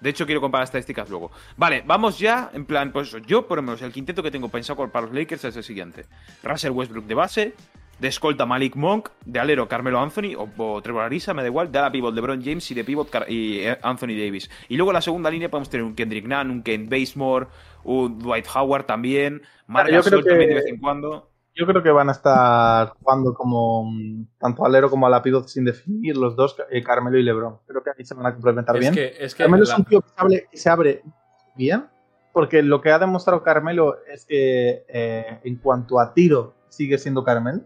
De 0.00 0.10
hecho, 0.10 0.26
quiero 0.26 0.40
comparar 0.40 0.64
estadísticas 0.64 1.08
luego. 1.08 1.32
Vale, 1.56 1.82
vamos 1.86 2.18
ya, 2.18 2.50
en 2.52 2.66
plan, 2.66 2.92
pues 2.92 3.08
eso, 3.08 3.18
yo 3.18 3.46
por 3.46 3.56
lo 3.56 3.62
menos 3.62 3.80
el 3.80 3.90
quinteto 3.90 4.22
que 4.22 4.30
tengo 4.30 4.50
pensado 4.50 4.90
para 4.90 5.06
los 5.06 5.14
Lakers 5.14 5.44
es 5.44 5.56
el 5.56 5.64
siguiente. 5.64 6.04
Russell 6.42 6.72
Westbrook 6.72 7.06
de 7.06 7.14
base, 7.14 7.54
de 8.04 8.08
escolta 8.10 8.44
Malik 8.44 8.76
Monk, 8.76 9.08
de 9.24 9.40
alero 9.40 9.66
Carmelo 9.66 9.98
Anthony 9.98 10.34
o, 10.36 10.46
o 10.58 10.82
Trevor 10.82 11.04
Ariza, 11.04 11.32
me 11.32 11.40
da 11.40 11.48
igual, 11.48 11.72
de 11.72 11.78
ala 11.78 11.90
pivot 11.90 12.14
LeBron 12.14 12.42
James 12.44 12.70
y 12.70 12.74
de 12.74 12.84
pivot 12.84 13.08
Car- 13.08 13.30
y 13.30 13.60
eh, 13.60 13.78
Anthony 13.82 14.08
Davis. 14.08 14.50
Y 14.68 14.76
luego 14.76 14.90
en 14.90 14.94
la 14.94 15.00
segunda 15.00 15.30
línea 15.30 15.50
podemos 15.50 15.70
tener 15.70 15.84
un 15.84 15.94
Kendrick 15.94 16.26
Nunn, 16.26 16.50
un 16.50 16.62
Ken 16.62 16.88
Basemore, 16.90 17.46
un 17.84 18.18
Dwight 18.18 18.46
Howard 18.54 18.84
también, 18.84 19.40
Marc 19.66 19.88
yo 19.90 20.02
creo 20.02 20.18
Gasol 20.18 20.24
también 20.24 20.40
que- 20.50 20.54
de 20.54 20.60
vez 20.60 20.66
en 20.66 20.78
cuando. 20.80 21.30
Yo 21.56 21.66
creo 21.66 21.82
que 21.84 21.90
van 21.90 22.08
a 22.08 22.12
estar 22.12 22.88
jugando 22.98 23.32
como 23.32 23.84
mm, 23.90 24.26
tanto 24.38 24.66
alero 24.66 24.90
como 24.90 25.06
a 25.06 25.10
la 25.10 25.22
pivot 25.22 25.46
sin 25.48 25.64
definir 25.64 26.16
los 26.16 26.34
dos, 26.36 26.56
eh, 26.70 26.82
Carmelo 26.82 27.16
y 27.16 27.22
LeBron. 27.22 27.58
Creo 27.66 27.82
que 27.82 27.90
ahí 27.96 28.04
se 28.04 28.12
van 28.14 28.26
a 28.26 28.32
complementar 28.32 28.74
Es 28.76 28.80
bien. 28.80 28.92
que, 28.92 29.14
es 29.24 29.34
que 29.34 29.44
Carmelo 29.44 29.62
es 29.62 29.68
la- 29.70 29.76
un 29.76 29.84
tío 29.84 30.00
que 30.02 30.08
se 30.08 30.14
abre, 30.18 30.46
que 30.50 30.56
se 30.58 30.68
abre 30.68 31.02
bien, 31.56 31.84
porque 32.32 32.62
lo 32.62 32.80
que 32.80 32.90
ha 32.90 32.98
demostrado 32.98 33.42
Carmelo 33.42 33.96
es 34.12 34.26
que 34.26 34.84
eh, 34.88 35.38
en 35.44 35.56
cuanto 35.56 36.00
a 36.00 36.12
tiro 36.12 36.54
sigue 36.68 36.98
siendo 36.98 37.22
Carmelo. 37.24 37.60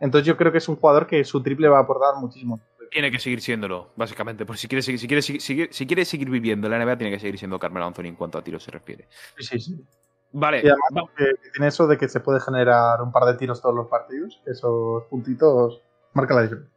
Entonces 0.00 0.26
yo 0.26 0.36
creo 0.36 0.52
que 0.52 0.58
es 0.58 0.68
un 0.68 0.76
jugador 0.76 1.06
que 1.06 1.24
su 1.24 1.42
triple 1.42 1.68
va 1.68 1.78
a 1.78 1.82
aportar 1.82 2.14
muchísimo. 2.20 2.60
Tiene 2.90 3.10
que 3.10 3.18
seguir 3.18 3.40
siéndolo, 3.42 3.90
básicamente. 3.96 4.46
Por 4.46 4.56
si 4.56 4.66
quiere, 4.68 4.80
seguir- 4.82 4.98
si, 5.00 5.06
quiere, 5.06 5.20
seguir- 5.22 5.42
seguir- 5.42 5.68
si 5.72 5.86
quiere 5.86 6.04
seguir 6.04 6.30
viviendo 6.30 6.66
en 6.68 6.70
la 6.72 6.78
NBA, 6.84 6.96
tiene 6.96 7.12
que 7.12 7.20
seguir 7.20 7.38
siendo 7.38 7.58
Carmelo 7.58 7.84
Anthony 7.86 8.06
en 8.06 8.14
cuanto 8.16 8.38
a 8.38 8.42
tiro 8.42 8.58
se 8.58 8.70
refiere. 8.70 9.08
Sí, 9.38 9.44
sí, 9.44 9.60
sí. 9.60 9.84
Vale, 10.32 10.58
Y 10.62 10.68
además 10.68 11.10
que, 11.16 11.24
que 11.42 11.50
tiene 11.54 11.68
eso 11.68 11.86
de 11.86 11.96
que 11.98 12.08
se 12.08 12.20
puede 12.20 12.38
generar 12.40 13.00
un 13.02 13.12
par 13.12 13.24
de 13.24 13.34
tiros 13.34 13.60
todos 13.62 13.74
los 13.74 13.88
partidos, 13.88 14.40
esos 14.46 15.04
puntitos 15.04 15.80
marcan 16.14 16.36
la 16.36 16.42
diferencia. 16.42 16.72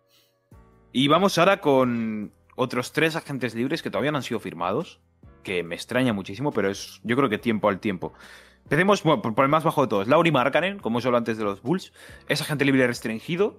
Y 0.94 1.08
vamos 1.08 1.38
ahora 1.38 1.62
con 1.62 2.32
otros 2.56 2.92
tres 2.92 3.16
agentes 3.16 3.56
libres 3.56 3.82
que 3.82 3.90
todavía 3.90 4.12
no 4.12 4.18
han 4.18 4.24
sido 4.24 4.40
firmados, 4.40 5.00
que 5.44 5.64
me 5.64 5.76
extraña 5.76 6.14
muchísimo, 6.14 6.52
pero 6.52 6.70
es 6.70 7.00
yo 7.04 7.16
creo 7.16 7.30
que 7.30 7.38
tiempo 7.38 7.68
al 7.70 7.80
tiempo. 7.80 8.14
Empecemos 8.63 9.04
bueno, 9.04 9.21
por 9.21 9.36
por 9.36 9.43
el 9.45 9.50
más 9.50 9.63
bajo 9.63 9.82
de 9.82 9.88
todos. 9.88 10.08
Lauri 10.08 10.32
Markkanen, 10.32 10.80
como 10.80 11.00
os 11.00 11.06
hablo 11.06 11.17
antes 11.17 11.38
de 11.38 11.43
los 11.43 11.62
Bulls, 11.62 11.91
es 12.30 12.41
agente 12.41 12.63
libre 12.65 12.88
restringido, 12.88 13.58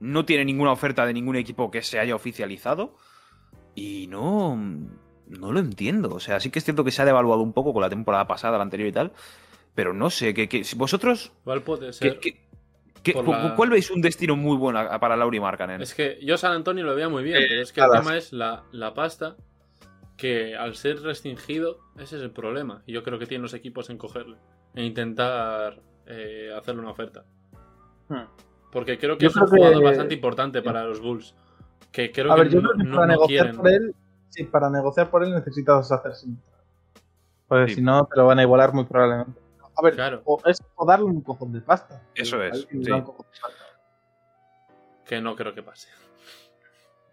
no 0.00 0.24
tiene 0.24 0.44
ninguna 0.44 0.72
oferta 0.72 1.06
de 1.06 1.12
ningún 1.12 1.36
equipo 1.36 1.70
que 1.70 1.82
se 1.82 1.98
haya 1.98 2.14
oficializado 2.14 2.96
y 3.74 4.06
no, 4.08 4.56
no 4.56 5.52
lo 5.52 5.60
entiendo. 5.60 6.10
O 6.14 6.20
sea, 6.20 6.40
sí 6.40 6.50
que 6.50 6.58
es 6.58 6.64
cierto 6.64 6.84
que 6.84 6.90
se 6.90 7.02
ha 7.02 7.04
devaluado 7.04 7.42
un 7.42 7.52
poco 7.52 7.72
con 7.72 7.82
la 7.82 7.88
temporada 7.88 8.26
pasada, 8.26 8.56
la 8.58 8.64
anterior 8.64 8.88
y 8.88 8.92
tal, 8.92 9.12
pero 9.74 9.92
no 9.94 10.10
sé, 10.10 10.34
que, 10.34 10.64
vosotros, 10.76 11.32
¿Cuál 11.44 11.62
puede 11.62 11.86
¿qué- 11.88 11.92
ser? 11.92 12.18
qué- 12.20 12.40
qué- 13.04 13.12
por 13.12 13.24
cu- 13.26 13.30
la- 13.32 13.54
¿cuál 13.54 13.70
veis 13.70 13.90
un 13.92 14.00
destino 14.00 14.34
muy 14.34 14.56
bueno 14.56 14.80
para 14.98 15.16
Lauri 15.16 15.38
Markkanen? 15.38 15.80
Es 15.82 15.94
que 15.94 16.18
yo 16.20 16.36
San 16.36 16.52
Antonio 16.52 16.84
lo 16.84 16.96
veía 16.96 17.08
muy 17.08 17.22
bien, 17.22 17.36
Eh, 17.42 17.46
pero 17.48 17.62
es 17.62 17.72
que 17.72 17.80
el 17.80 17.90
tema 17.92 18.16
es 18.16 18.32
la, 18.32 18.64
la 18.72 18.92
pasta, 18.94 19.36
que 20.18 20.54
al 20.56 20.74
ser 20.74 21.00
restringido, 21.00 21.78
ese 21.96 22.16
es 22.16 22.22
el 22.22 22.30
problema. 22.32 22.82
Y 22.86 22.92
yo 22.92 23.02
creo 23.02 23.18
que 23.18 23.24
tienen 23.26 23.42
los 23.42 23.54
equipos 23.54 23.88
en 23.88 23.96
cogerle, 23.96 24.36
en 24.74 24.84
intentar 24.84 25.80
eh, 26.06 26.52
hacerle 26.56 26.82
una 26.82 26.90
oferta. 26.90 27.24
Porque 28.72 28.98
creo 28.98 29.16
que 29.16 29.24
Yo 29.24 29.28
es 29.30 29.36
un 29.36 29.44
que- 29.48 29.56
jugador 29.56 29.82
bastante 29.84 30.14
importante 30.14 30.60
para 30.60 30.84
los 30.84 31.00
Bulls. 31.00 31.34
Que 31.92 32.12
creo 32.12 32.32
A 32.32 32.36
que 32.36 32.42
ver, 32.42 32.50
yo 32.52 32.60
no, 32.60 32.68
creo 32.70 32.78
que 32.78 32.84
no- 32.90 32.94
para 32.96 33.06
no 33.06 33.12
negociar 33.12 33.44
quieren. 33.46 33.60
por 33.60 33.70
él, 33.70 33.94
sí, 34.28 34.44
para 34.44 34.68
negociar 34.70 35.10
por 35.10 35.24
él 35.24 35.32
necesitas 35.34 35.90
hacerse. 35.90 36.26
Pues 37.46 37.70
Sí. 37.70 37.76
si 37.76 37.82
no, 37.82 38.04
te 38.06 38.16
lo 38.18 38.26
van 38.26 38.38
a 38.38 38.42
igualar 38.42 38.74
muy 38.74 38.84
probablemente. 38.84 39.40
A 39.76 39.82
ver, 39.82 39.94
Claro. 39.94 40.22
o, 40.24 40.38
es, 40.44 40.58
o 40.74 40.84
darle 40.84 41.06
un 41.06 41.22
cojón 41.22 41.52
de 41.52 41.60
pasta. 41.60 42.02
Eso 42.14 42.42
es, 42.42 42.52
Ahí 42.68 42.78
le 42.78 42.84
sí. 42.84 42.90
dan 42.90 43.00
un 43.00 43.06
cojón 43.06 43.26
de 43.32 43.40
pasta. 43.40 43.64
Que 45.06 45.20
no 45.20 45.34
creo 45.36 45.54
que 45.54 45.62
pase. 45.62 45.88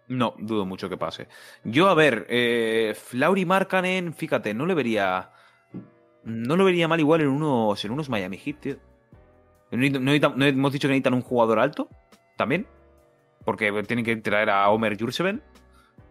No, 0.08 0.34
dudo 0.38 0.64
mucho 0.66 0.88
que 0.88 0.96
pase. 0.96 1.26
Yo, 1.64 1.88
a 1.88 1.94
ver, 1.94 2.26
eh, 2.28 2.94
Lauri 3.12 3.44
Markkanen, 3.44 4.14
fíjate, 4.14 4.54
no 4.54 4.64
le 4.66 4.74
vería. 4.74 5.30
No 6.24 6.56
lo 6.56 6.64
vería 6.64 6.88
mal 6.88 7.00
igual 7.00 7.20
en 7.22 7.28
unos, 7.28 7.84
en 7.84 7.90
unos 7.90 8.08
Miami 8.08 8.36
Heat, 8.38 8.56
tío. 8.60 8.76
¿No, 9.70 9.78
necesitan- 9.78 10.02
no 10.04 10.10
necesitan- 10.12 10.36
no 10.36 10.44
hemos 10.44 10.72
dicho 10.72 10.86
que 10.88 10.92
necesitan 10.92 11.14
un 11.14 11.22
jugador 11.22 11.58
alto? 11.58 11.88
¿También? 12.36 12.66
Porque 13.44 13.72
tienen 13.84 14.04
que 14.04 14.16
traer 14.16 14.50
a 14.50 14.68
Homer 14.70 14.96
Jurseven. 15.00 15.42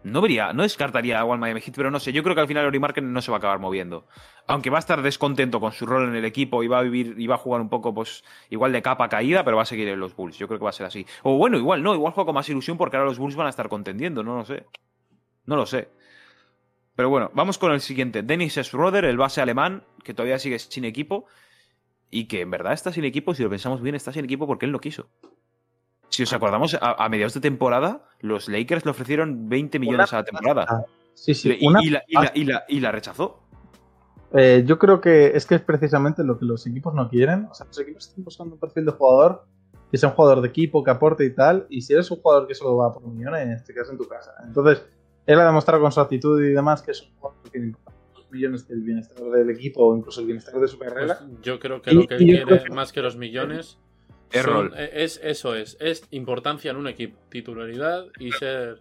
No 0.06 0.20
vería, 0.20 0.52
no 0.52 0.62
descartaría 0.62 1.20
igual 1.20 1.40
Miami 1.40 1.60
Heat, 1.60 1.74
pero 1.74 1.90
no 1.90 1.98
sé. 1.98 2.12
Yo 2.12 2.22
creo 2.22 2.36
que 2.36 2.40
al 2.40 2.46
final 2.46 2.62
Lauri 2.62 2.78
Markkanen 2.78 3.12
no 3.12 3.20
se 3.20 3.32
va 3.32 3.38
a 3.38 3.38
acabar 3.38 3.58
moviendo. 3.58 4.06
Aunque 4.46 4.70
va 4.70 4.78
a 4.78 4.80
estar 4.80 5.02
descontento 5.02 5.58
con 5.58 5.72
su 5.72 5.84
rol 5.84 6.08
en 6.08 6.14
el 6.14 6.24
equipo 6.24 6.62
y 6.62 6.68
va 6.68 6.78
a 6.78 6.82
vivir 6.82 7.16
y 7.18 7.26
va 7.26 7.34
a 7.34 7.38
jugar 7.38 7.60
un 7.60 7.68
poco, 7.68 7.92
pues, 7.92 8.22
igual 8.48 8.70
de 8.70 8.82
capa 8.82 9.08
caída, 9.08 9.44
pero 9.44 9.56
va 9.56 9.64
a 9.64 9.66
seguir 9.66 9.88
en 9.88 9.98
los 9.98 10.14
Bulls. 10.14 10.38
Yo 10.38 10.46
creo 10.46 10.60
que 10.60 10.64
va 10.64 10.70
a 10.70 10.74
ser 10.74 10.86
así. 10.86 11.04
O 11.24 11.36
bueno, 11.36 11.58
igual 11.58 11.82
no, 11.82 11.92
igual 11.92 12.12
juega 12.12 12.26
con 12.26 12.36
más 12.36 12.48
ilusión 12.48 12.78
porque 12.78 12.96
ahora 12.96 13.08
los 13.08 13.18
Bulls 13.18 13.34
van 13.34 13.48
a 13.48 13.50
estar 13.50 13.68
contendiendo, 13.68 14.22
no 14.22 14.36
lo 14.36 14.44
sé. 14.44 14.66
No 15.44 15.56
lo 15.56 15.66
sé. 15.66 15.88
Pero 16.94 17.10
bueno, 17.10 17.32
vamos 17.34 17.58
con 17.58 17.72
el 17.72 17.80
siguiente. 17.80 18.22
Dennis 18.22 18.54
Schroeder, 18.54 19.04
el 19.04 19.16
base 19.16 19.40
alemán, 19.40 19.82
que 20.04 20.14
todavía 20.14 20.38
sigue 20.38 20.60
sin 20.60 20.84
equipo. 20.84 21.26
Y 22.10 22.26
que 22.26 22.42
en 22.42 22.50
verdad 22.52 22.72
está 22.72 22.92
sin 22.92 23.04
equipo, 23.04 23.34
si 23.34 23.42
lo 23.42 23.50
pensamos 23.50 23.82
bien, 23.82 23.96
está 23.96 24.12
sin 24.12 24.24
equipo 24.24 24.46
porque 24.46 24.66
él 24.66 24.72
no 24.72 24.78
quiso. 24.78 25.08
Si 26.16 26.22
os 26.22 26.32
acordamos, 26.32 26.72
a, 26.80 27.04
a 27.04 27.08
mediados 27.10 27.34
de 27.34 27.40
temporada, 27.40 28.02
los 28.20 28.48
Lakers 28.48 28.84
le 28.86 28.90
ofrecieron 28.92 29.48
20 29.50 29.78
millones 29.78 30.12
a 30.14 30.16
la 30.16 30.24
temporada. 30.24 30.86
Sí, 31.12 31.34
sí. 31.34 31.56
Y, 31.60 31.66
una 31.66 31.82
y 31.82 31.90
la, 31.90 32.02
y 32.08 32.14
la- 32.14 32.32
y 32.34 32.44
la- 32.44 32.64
y 32.68 32.80
la 32.80 32.90
rechazó. 32.90 33.40
Eh, 34.32 34.64
yo 34.66 34.78
creo 34.78 35.00
que 35.00 35.28
es 35.36 35.44
que 35.46 35.54
es 35.56 35.60
precisamente 35.60 36.24
lo 36.24 36.38
que 36.38 36.44
los 36.46 36.66
equipos 36.66 36.94
no 36.94 37.08
quieren. 37.08 37.46
O 37.50 37.54
sea, 37.54 37.66
los 37.66 37.78
equipos 37.78 38.08
están 38.08 38.24
buscando 38.24 38.54
un 38.54 38.60
perfil 38.60 38.86
de 38.86 38.92
jugador 38.92 39.44
que 39.90 39.98
sea 39.98 40.08
un 40.08 40.14
jugador 40.14 40.40
de 40.40 40.48
equipo, 40.48 40.82
que 40.82 40.90
aporte 40.90 41.24
y 41.24 41.34
tal. 41.34 41.66
Y 41.70 41.82
si 41.82 41.92
eres 41.92 42.10
un 42.10 42.18
jugador 42.20 42.46
que 42.48 42.54
solo 42.54 42.76
va 42.76 42.92
por 42.94 43.06
millones, 43.06 43.62
te 43.64 43.72
quedas 43.74 43.90
en 43.90 43.98
tu 43.98 44.08
casa. 44.08 44.32
Entonces, 44.44 44.84
él 45.26 45.38
ha 45.38 45.44
demostrado 45.44 45.80
con 45.82 45.92
su 45.92 46.00
actitud 46.00 46.42
y 46.42 46.52
demás 46.52 46.82
que 46.82 46.92
es 46.92 47.02
un 47.02 47.14
jugador 47.18 47.42
que 47.44 47.50
tiene 47.50 47.74
los 48.14 48.30
millones 48.30 48.64
que 48.64 48.72
el 48.72 48.80
bienestar 48.80 49.22
del 49.22 49.50
equipo 49.50 49.86
o 49.86 49.96
incluso 49.96 50.20
el 50.20 50.26
bienestar 50.26 50.54
de 50.58 50.66
su 50.68 50.78
carrera. 50.78 51.18
Pues 51.20 51.40
yo 51.42 51.58
creo 51.60 51.82
que 51.82 51.92
lo 51.92 52.06
que 52.06 52.16
quiere 52.16 52.44
que- 52.64 52.70
más 52.70 52.92
que 52.92 53.00
los 53.02 53.16
millones 53.16 53.78
Son- 54.30 54.72
eh, 54.76 54.90
es 54.92 55.20
eso 55.22 55.54
es, 55.54 55.76
es 55.80 56.06
importancia 56.10 56.70
en 56.70 56.76
un 56.76 56.88
equipo, 56.88 57.18
titularidad 57.30 58.04
y 58.18 58.32
ser 58.32 58.80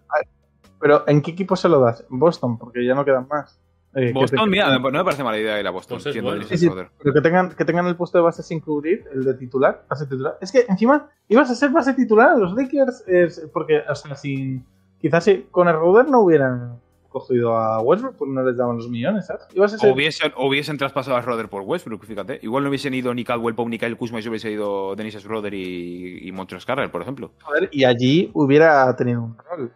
Pero 0.79 1.03
¿en 1.08 1.21
qué 1.21 1.31
equipo 1.31 1.55
se 1.55 1.69
lo 1.69 1.79
das? 1.79 2.05
En 2.12 2.19
Boston, 2.19 2.58
porque 2.58 2.86
ya 2.86 2.93
no 2.95 3.05
quedan 3.05 3.27
más. 3.27 3.60
Eh, 3.97 4.11
Boston, 4.13 4.45
te- 4.45 4.49
mira, 4.49 4.78
no 4.78 4.91
me 4.91 5.03
parece 5.05 5.24
mala 5.24 5.38
idea 5.39 5.57
ir 5.59 5.65
a 5.65 5.72
Boston. 5.72 5.99
Pues 6.03 6.22
bueno. 6.22 6.43
Sí, 6.43 6.70
pero 6.70 7.13
que 7.13 7.22
tengan, 7.22 7.49
que 7.55 7.63
tengan 7.63 7.88
el 7.88 7.95
puesto 7.95 8.17
de 8.17 8.24
base 8.26 8.43
sin 8.43 8.59
cubrir, 8.59 9.05
el 9.13 9.24
de 9.24 9.34
titular, 9.36 9.86
base 9.89 10.05
titular. 10.05 10.38
Es 10.41 10.51
que 10.51 10.65
encima 10.67 11.09
ibas 11.30 11.49
a 11.49 11.55
ser 11.55 11.70
base 11.70 11.93
titular 11.93 12.32
a 12.32 12.38
los 12.38 12.53
Lakers, 12.53 13.05
es- 13.07 13.47
porque, 13.53 13.84
o 13.89 13.95
sea, 13.95 14.15
sin, 14.15 14.65
quizás 14.99 15.24
si 15.24 15.43
con 15.49 15.70
el 15.70 15.76
Ruder 15.76 16.09
no 16.09 16.20
hubieran 16.22 16.82
cogido 17.16 17.55
a 17.55 17.80
Westbrook, 17.82 18.18
pues 18.18 18.30
no 18.30 18.43
les 18.43 18.57
daban 18.57 18.76
los 18.76 18.89
millones, 18.89 19.26
¿sabes? 19.28 19.43
Ibas 19.53 19.74
a 19.74 19.78
ser, 19.78 19.89
O 19.89 19.93
hubiesen, 19.93 20.34
o 20.36 20.47
hubiesen 20.47 20.78
traspasado 20.78 21.16
a 21.16 21.22
Schroeder 21.22 21.47
por 21.47 21.61
Westbrook, 21.61 22.05
fíjate. 22.05 22.39
Igual 22.41 22.63
no 22.63 22.70
hubiesen 22.70 22.93
ido 22.93 23.13
ni 23.13 23.24
Caldwell 23.24 23.55
Pope 23.55 23.70
ni 23.70 23.80
Kyle 23.80 23.95
Kuzma 23.95 24.20
y 24.20 24.24
se 24.24 24.30
hubiese 24.30 24.51
ido 24.51 24.95
Dennis 24.97 25.16
Schroeder 25.16 25.53
y, 25.53 26.28
y 26.28 26.32
Montrezl 26.34 26.70
Harrell, 26.70 26.91
por 26.91 27.01
ejemplo. 27.01 27.32
joder, 27.41 27.70
y 27.72 27.86
allí 27.86 28.30
hubiera 28.34 28.93
tenido 28.97 29.24
un 29.24 29.38
rol. 29.38 29.72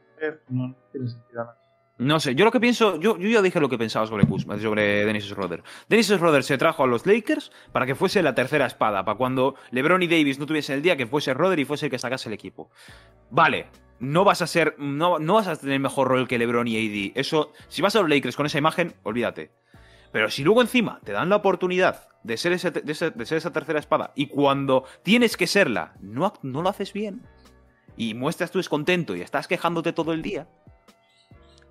No, 0.50 0.76
tiene 0.92 1.08
sentido. 1.08 1.46
¿no? 1.46 1.60
No 2.00 2.20
sé, 2.20 2.36
yo 2.36 2.46
lo 2.46 2.52
que 2.52 2.60
pienso, 2.60 2.98
yo, 3.00 3.18
yo 3.18 3.30
ya 3.30 3.42
dije 3.42 3.60
lo 3.60 3.68
que 3.68 3.78
pensaba 3.78 4.06
sobre 4.06 4.26
Kuzma, 4.26 4.58
sobre 4.58 5.06
Dennis 5.06 5.26
Schroeder. 5.26 5.64
Dennis 5.90 6.08
Schroeder 6.08 6.44
se 6.44 6.58
trajo 6.58 6.84
a 6.84 6.88
los 6.88 7.06
Lakers 7.06 7.52
para 7.74 7.86
que 7.86 7.94
fuese 7.94 8.22
la 8.24 8.34
tercera 8.36 8.66
espada, 8.66 9.04
para 9.04 9.18
cuando 9.18 9.56
LeBron 9.72 10.02
y 10.04 10.08
Davis 10.08 10.40
no 10.40 10.46
tuviesen 10.46 10.76
el 10.76 10.82
día, 10.82 10.96
que 10.96 11.08
fuese 11.08 11.34
Schroeder 11.34 11.60
y 11.60 11.66
fuese 11.66 11.88
el 11.88 11.92
que 11.92 12.00
sacase 12.00 12.30
el 12.30 12.34
equipo. 12.34 12.70
Vale, 13.32 13.68
no 14.00 14.24
vas 14.24 14.42
a 14.42 14.48
ser, 14.48 14.76
no, 14.78 15.20
no 15.20 15.34
vas 15.36 15.48
a 15.48 15.56
tener 15.56 15.80
mejor 15.80 16.08
rol 16.08 16.28
que 16.28 16.38
LeBron 16.38 16.68
y 16.68 16.76
AD. 16.78 17.12
Eso, 17.20 17.52
si 17.68 17.82
vas 17.82 17.96
a 17.96 18.02
los 18.02 18.10
Lakers 18.10 18.36
con 18.36 18.46
esa 18.46 18.58
imagen, 18.58 18.94
olvídate. 19.04 19.52
Pero 20.12 20.30
si 20.30 20.44
luego 20.44 20.62
encima 20.62 21.00
te 21.04 21.12
dan 21.12 21.30
la 21.30 21.36
oportunidad 21.36 22.08
de 22.24 22.36
ser, 22.38 22.52
ese, 22.54 22.72
de, 22.72 22.94
ser 22.96 23.14
esa 23.16 23.54
tercera 23.54 23.80
espada 23.80 24.12
y 24.16 24.28
cuando 24.28 24.84
tienes 25.04 25.38
que 25.38 25.48
serla, 25.48 25.94
no, 26.02 26.34
no 26.42 26.62
lo 26.62 26.70
haces 26.70 26.92
bien 26.94 27.22
y 27.96 28.14
muestras 28.14 28.50
tu 28.52 28.58
descontento 28.60 29.16
y 29.16 29.22
estás 29.22 29.48
quejándote 29.48 29.94
todo 29.94 30.14
el 30.14 30.22
día, 30.22 30.48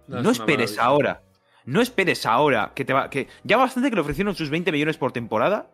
No, 0.07 0.23
no, 0.23 0.31
es 0.31 0.39
una 0.39 0.45
esperes 0.45 0.71
maravilla. 0.77 0.85
ahora. 0.85 1.23
No 1.65 1.81
esperes 1.83 2.25
ahora 2.27 2.73
que 2.75 2.85
te 2.85 2.93
va. 2.95 3.11
Que 3.11 3.29
ya 3.45 3.57
bastante 3.59 3.91
que 3.91 3.95
le 3.97 4.01
ofrecieron 4.01 4.35
sus 4.35 4.49
20 4.49 4.73
millones 4.73 4.97
por 4.97 5.13
temporada. 5.13 5.71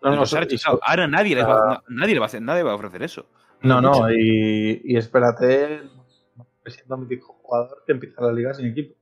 No, 0.00 0.10
no, 0.10 0.16
los. 0.16 0.34
Ahora 0.82 1.06
nadie, 1.06 1.34
les 1.34 1.44
va, 1.46 1.72
Ah. 1.74 1.82
nadie, 1.88 2.14
le 2.14 2.20
va 2.20 2.26
a 2.26 2.28
hacer, 2.28 2.40
nadie 2.40 2.62
va 2.62 2.72
a 2.72 2.76
ofrecer 2.76 3.02
eso. 3.02 3.26
No, 3.62 3.80
no, 3.80 4.10
y, 4.12 4.80
y 4.84 4.96
espérate, 4.96 5.82
siendo 6.66 6.96
un 6.96 7.02
mítico 7.02 7.38
jugador 7.42 7.82
que 7.86 7.92
empieza 7.92 8.22
la 8.22 8.32
liga 8.32 8.54
sin 8.54 8.66
equipo. 8.66 8.94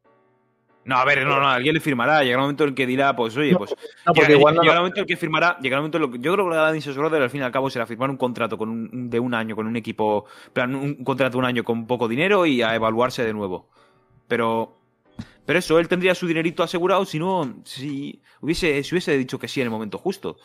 No, 0.84 0.96
a 0.98 1.04
ver, 1.04 1.26
no, 1.26 1.40
no, 1.40 1.48
alguien 1.48 1.74
le 1.74 1.80
firmará. 1.80 2.22
Llegará 2.22 2.38
un 2.38 2.44
momento 2.44 2.62
en 2.62 2.68
el 2.68 2.74
que 2.76 2.86
dirá, 2.86 3.16
pues 3.16 3.36
oye, 3.36 3.56
pues. 3.56 3.74
No, 4.06 4.12
porque 4.14 4.28
Llega- 4.28 4.38
igual 4.38 4.54
no, 4.54 4.62
llegará 4.62 4.78
un 4.80 4.84
momento 4.84 5.00
en 5.00 5.02
el 5.02 5.06
que 5.08 5.16
firmará. 5.16 5.58
Llegará 5.58 5.80
un 5.80 5.82
momento 5.90 5.98
en 5.98 6.04
el 6.04 6.10
que- 6.12 6.18
yo 6.24 6.32
creo 6.32 6.48
que 6.48 6.54
la 6.54 6.66
Dennis 6.68 6.84
Schroeder 6.84 7.22
al 7.22 7.30
fin 7.30 7.40
y 7.40 7.44
al 7.44 7.50
cabo 7.50 7.68
será 7.70 7.86
firmar 7.86 8.08
un 8.08 8.16
contrato 8.16 8.56
con 8.56 8.68
un- 8.68 9.10
de 9.10 9.18
un 9.18 9.34
año 9.34 9.56
con 9.56 9.66
un 9.66 9.74
equipo. 9.76 10.26
plan, 10.52 10.72
un, 10.76 10.82
un 10.96 11.04
contrato 11.04 11.32
de 11.32 11.38
un 11.38 11.44
año 11.44 11.64
con 11.64 11.88
poco 11.88 12.06
dinero 12.06 12.46
y 12.46 12.62
a 12.62 12.72
evaluarse 12.76 13.24
de 13.24 13.32
nuevo. 13.32 13.68
Pero. 14.28 14.78
Pero 15.44 15.58
eso, 15.58 15.78
él 15.80 15.88
tendría 15.88 16.14
su 16.14 16.26
dinerito 16.28 16.62
asegurado 16.62 17.04
si 17.04 17.18
no. 17.18 17.62
Si 17.64 18.22
hubiese, 18.40 18.80
si 18.84 18.94
hubiese 18.94 19.16
dicho 19.18 19.40
que 19.40 19.48
sí 19.48 19.60
en 19.60 19.66
el 19.66 19.70
momento 19.72 19.98
justo. 19.98 20.36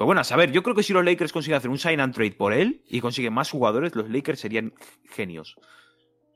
Pero 0.00 0.06
bueno, 0.06 0.22
a 0.22 0.24
saber, 0.24 0.50
yo 0.50 0.62
creo 0.62 0.74
que 0.74 0.82
si 0.82 0.94
los 0.94 1.04
Lakers 1.04 1.30
consiguen 1.30 1.58
hacer 1.58 1.68
un 1.70 1.76
sign 1.76 2.00
and 2.00 2.14
trade 2.14 2.32
por 2.32 2.54
él 2.54 2.82
y 2.88 3.02
consiguen 3.02 3.34
más 3.34 3.50
jugadores, 3.50 3.94
los 3.94 4.08
Lakers 4.08 4.40
serían 4.40 4.72
genios. 5.10 5.56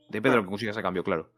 Depende 0.07 0.29
de 0.29 0.35
lo 0.35 0.43
que 0.43 0.49
consigas 0.51 0.77
a 0.77 0.83
cambio, 0.83 1.03
claro. 1.03 1.31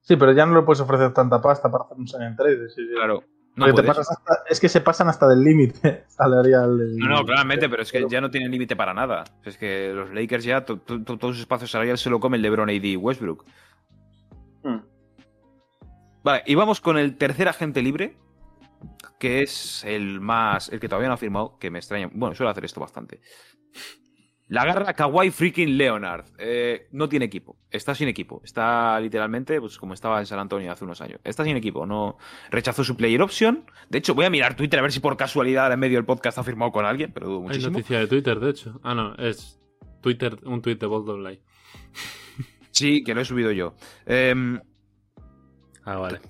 Sí, 0.00 0.16
pero 0.16 0.32
ya 0.32 0.46
no 0.46 0.54
le 0.58 0.62
puedes 0.62 0.80
ofrecer 0.80 1.12
tanta 1.12 1.42
pasta 1.42 1.70
para 1.70 1.84
hacer 1.84 1.98
un 1.98 2.08
sign 2.08 2.22
and 2.22 2.38
trade. 2.38 2.66
sí, 2.70 2.86
sí. 2.86 2.94
Claro. 2.94 3.24
No 3.56 3.74
te 3.74 3.82
pasas 3.82 4.10
hasta- 4.10 4.42
es 4.48 4.58
que 4.58 4.70
se 4.70 4.80
pasan 4.80 5.08
hasta 5.08 5.28
del 5.28 5.42
límite 5.44 6.04
salarial. 6.08 6.78
del- 6.78 6.96
No, 6.96 7.08
no, 7.08 7.24
claramente, 7.26 7.68
pero 7.68 7.82
es 7.82 7.92
que 7.92 8.06
ya 8.08 8.22
no 8.22 8.30
tienen 8.30 8.50
límite 8.50 8.74
para 8.74 8.94
nada. 8.94 9.24
Es 9.44 9.58
que 9.58 9.92
los 9.92 10.14
Lakers 10.14 10.44
ya, 10.44 10.64
to- 10.64 10.78
to- 10.78 11.04
to- 11.04 11.18
todos 11.18 11.34
sus 11.34 11.40
espacios 11.42 11.70
salariales 11.70 12.00
se 12.00 12.08
lo 12.08 12.20
comen 12.20 12.40
LeBron, 12.40 12.70
AD 12.70 12.84
y 12.84 12.96
Westbrook. 12.96 13.44
Hmm. 14.62 14.78
Vale, 16.24 16.42
y 16.46 16.54
vamos 16.54 16.80
con 16.80 16.96
el 16.96 17.18
tercer 17.18 17.48
agente 17.48 17.82
libre, 17.82 18.16
que 19.18 19.42
es 19.42 19.84
el 19.84 20.20
más, 20.20 20.68
el 20.70 20.80
que 20.80 20.88
todavía 20.88 21.08
no 21.08 21.14
ha 21.14 21.18
firmado, 21.18 21.58
que 21.58 21.70
me 21.70 21.78
extraña. 21.78 22.10
Bueno, 22.12 22.34
suele 22.34 22.50
hacer 22.50 22.64
esto 22.64 22.80
bastante. 22.80 23.20
La 24.48 24.64
garra 24.64 24.94
Kawhi 24.94 25.30
freaking 25.30 25.76
Leonard. 25.78 26.24
Eh, 26.38 26.88
no 26.90 27.08
tiene 27.08 27.26
equipo. 27.26 27.56
Está 27.70 27.94
sin 27.94 28.08
equipo. 28.08 28.40
Está 28.44 28.98
literalmente, 28.98 29.60
pues 29.60 29.78
como 29.78 29.94
estaba 29.94 30.18
en 30.18 30.26
San 30.26 30.40
Antonio 30.40 30.72
hace 30.72 30.84
unos 30.84 31.00
años. 31.00 31.20
Está 31.22 31.44
sin 31.44 31.56
equipo. 31.56 31.86
No 31.86 32.16
rechazó 32.50 32.82
su 32.82 32.96
player 32.96 33.22
option. 33.22 33.64
De 33.88 33.98
hecho, 33.98 34.12
voy 34.14 34.24
a 34.24 34.30
mirar 34.30 34.56
Twitter 34.56 34.80
a 34.80 34.82
ver 34.82 34.90
si 34.90 34.98
por 34.98 35.16
casualidad 35.16 35.72
en 35.72 35.78
medio 35.78 35.98
del 35.98 36.04
podcast 36.04 36.38
ha 36.38 36.42
firmado 36.42 36.72
con 36.72 36.84
alguien, 36.84 37.12
pero 37.12 37.26
dudo 37.28 37.36
Hay 37.38 37.42
muchísimo. 37.44 37.70
noticia 37.74 38.00
de 38.00 38.08
Twitter, 38.08 38.40
de 38.40 38.50
hecho. 38.50 38.80
Ah, 38.82 38.92
no, 38.96 39.14
es 39.14 39.60
Twitter, 40.00 40.36
un 40.42 40.60
tweet 40.62 40.76
de 40.76 40.86
Bold 40.86 41.08
Online. 41.08 41.40
Sí, 42.72 43.02
que 43.04 43.14
lo 43.14 43.20
he 43.20 43.24
subido 43.24 43.50
yo. 43.52 43.74
Em, 44.06 44.58
Ah, 45.84 45.96
vale. 45.96 46.20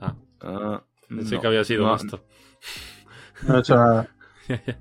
Ah, 0.00 0.16
ah, 0.40 0.84
pensé 1.08 1.34
no, 1.36 1.40
que 1.40 1.46
había 1.46 1.64
sido 1.64 1.86
no, 1.86 1.94
esto. 1.96 2.24
No 3.46 3.56
he 3.56 3.60
hecho 3.60 3.76
nada. 3.76 4.08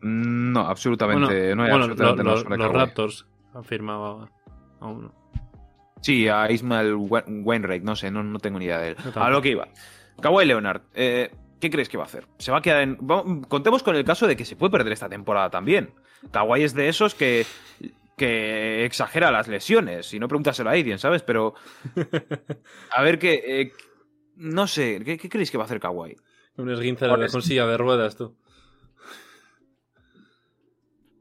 No, 0.00 0.60
absolutamente. 0.60 1.24
bueno, 1.26 1.56
no 1.56 1.62
hay 1.64 1.70
bueno, 1.70 1.84
absolutamente 1.86 2.22
lo- 2.24 2.42
lo- 2.44 2.56
los. 2.56 2.72
Raptors 2.72 3.26
han 3.54 3.64
firmado 3.64 4.28
a 4.80 4.86
uno. 4.86 5.12
Sí, 6.00 6.28
a 6.28 6.50
Ismael 6.50 6.94
Wainwright, 6.94 7.82
no 7.82 7.96
sé, 7.96 8.10
no, 8.10 8.22
no 8.22 8.38
tengo 8.38 8.60
ni 8.60 8.66
idea 8.66 8.78
de 8.78 8.90
él. 8.90 8.96
A 9.16 9.28
lo 9.30 9.42
que 9.42 9.48
iba. 9.50 9.66
Kawhi 10.20 10.44
Leonard, 10.46 10.82
eh, 10.94 11.32
¿qué 11.60 11.68
crees 11.70 11.88
que 11.88 11.96
va 11.96 12.04
a 12.04 12.06
hacer? 12.06 12.26
Se 12.38 12.52
va 12.52 12.58
a 12.58 12.62
quedar 12.62 12.82
en. 12.82 12.96
vamos- 13.00 13.46
contemos 13.48 13.82
con 13.82 13.96
el 13.96 14.04
caso 14.04 14.28
de 14.28 14.36
que 14.36 14.44
se 14.44 14.54
puede 14.54 14.70
perder 14.70 14.92
esta 14.92 15.08
temporada 15.08 15.50
también. 15.50 15.90
Kawhi 16.30 16.62
es 16.62 16.74
de 16.74 16.88
esos 16.88 17.16
que. 17.16 17.44
Que 18.18 18.84
exagera 18.84 19.30
las 19.30 19.48
lesiones. 19.48 20.06
Si 20.06 20.18
no, 20.18 20.28
pregúntaselo 20.28 20.68
a 20.68 20.74
Aiden, 20.74 20.98
¿sabes? 20.98 21.22
Pero. 21.22 21.54
A 22.94 23.02
ver 23.02 23.18
qué. 23.18 23.42
eh, 23.46 23.72
no 24.36 24.66
sé, 24.66 25.02
¿qué, 25.04 25.16
qué 25.16 25.28
creéis 25.28 25.50
que 25.50 25.58
va 25.58 25.64
a 25.64 25.66
hacer 25.66 25.80
Kawhi? 25.80 26.16
Un 26.58 26.70
esguince 26.70 27.06
de 27.06 27.16
la 27.16 27.28
silla 27.28 27.66
de 27.66 27.76
ruedas, 27.76 28.16
tú. 28.16 28.36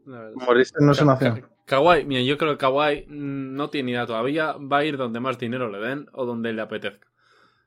Moriste 0.06 0.80
no 0.82 0.92
es 0.92 1.02
una 1.02 1.14
opción. 1.14 1.48
Kawhi, 1.66 2.06
mira, 2.06 2.22
yo 2.22 2.38
creo 2.38 2.54
que 2.54 2.58
Kawhi 2.60 3.06
no 3.10 3.70
tiene 3.70 3.92
idea 3.92 4.06
todavía. 4.06 4.54
Va 4.54 4.78
a 4.78 4.86
ir 4.86 4.98
donde 4.98 5.20
más 5.20 5.38
dinero 5.38 5.70
le 5.70 5.80
den 5.80 6.08
o 6.14 6.26
donde 6.26 6.54
le 6.54 6.62
apetezca. 6.62 7.08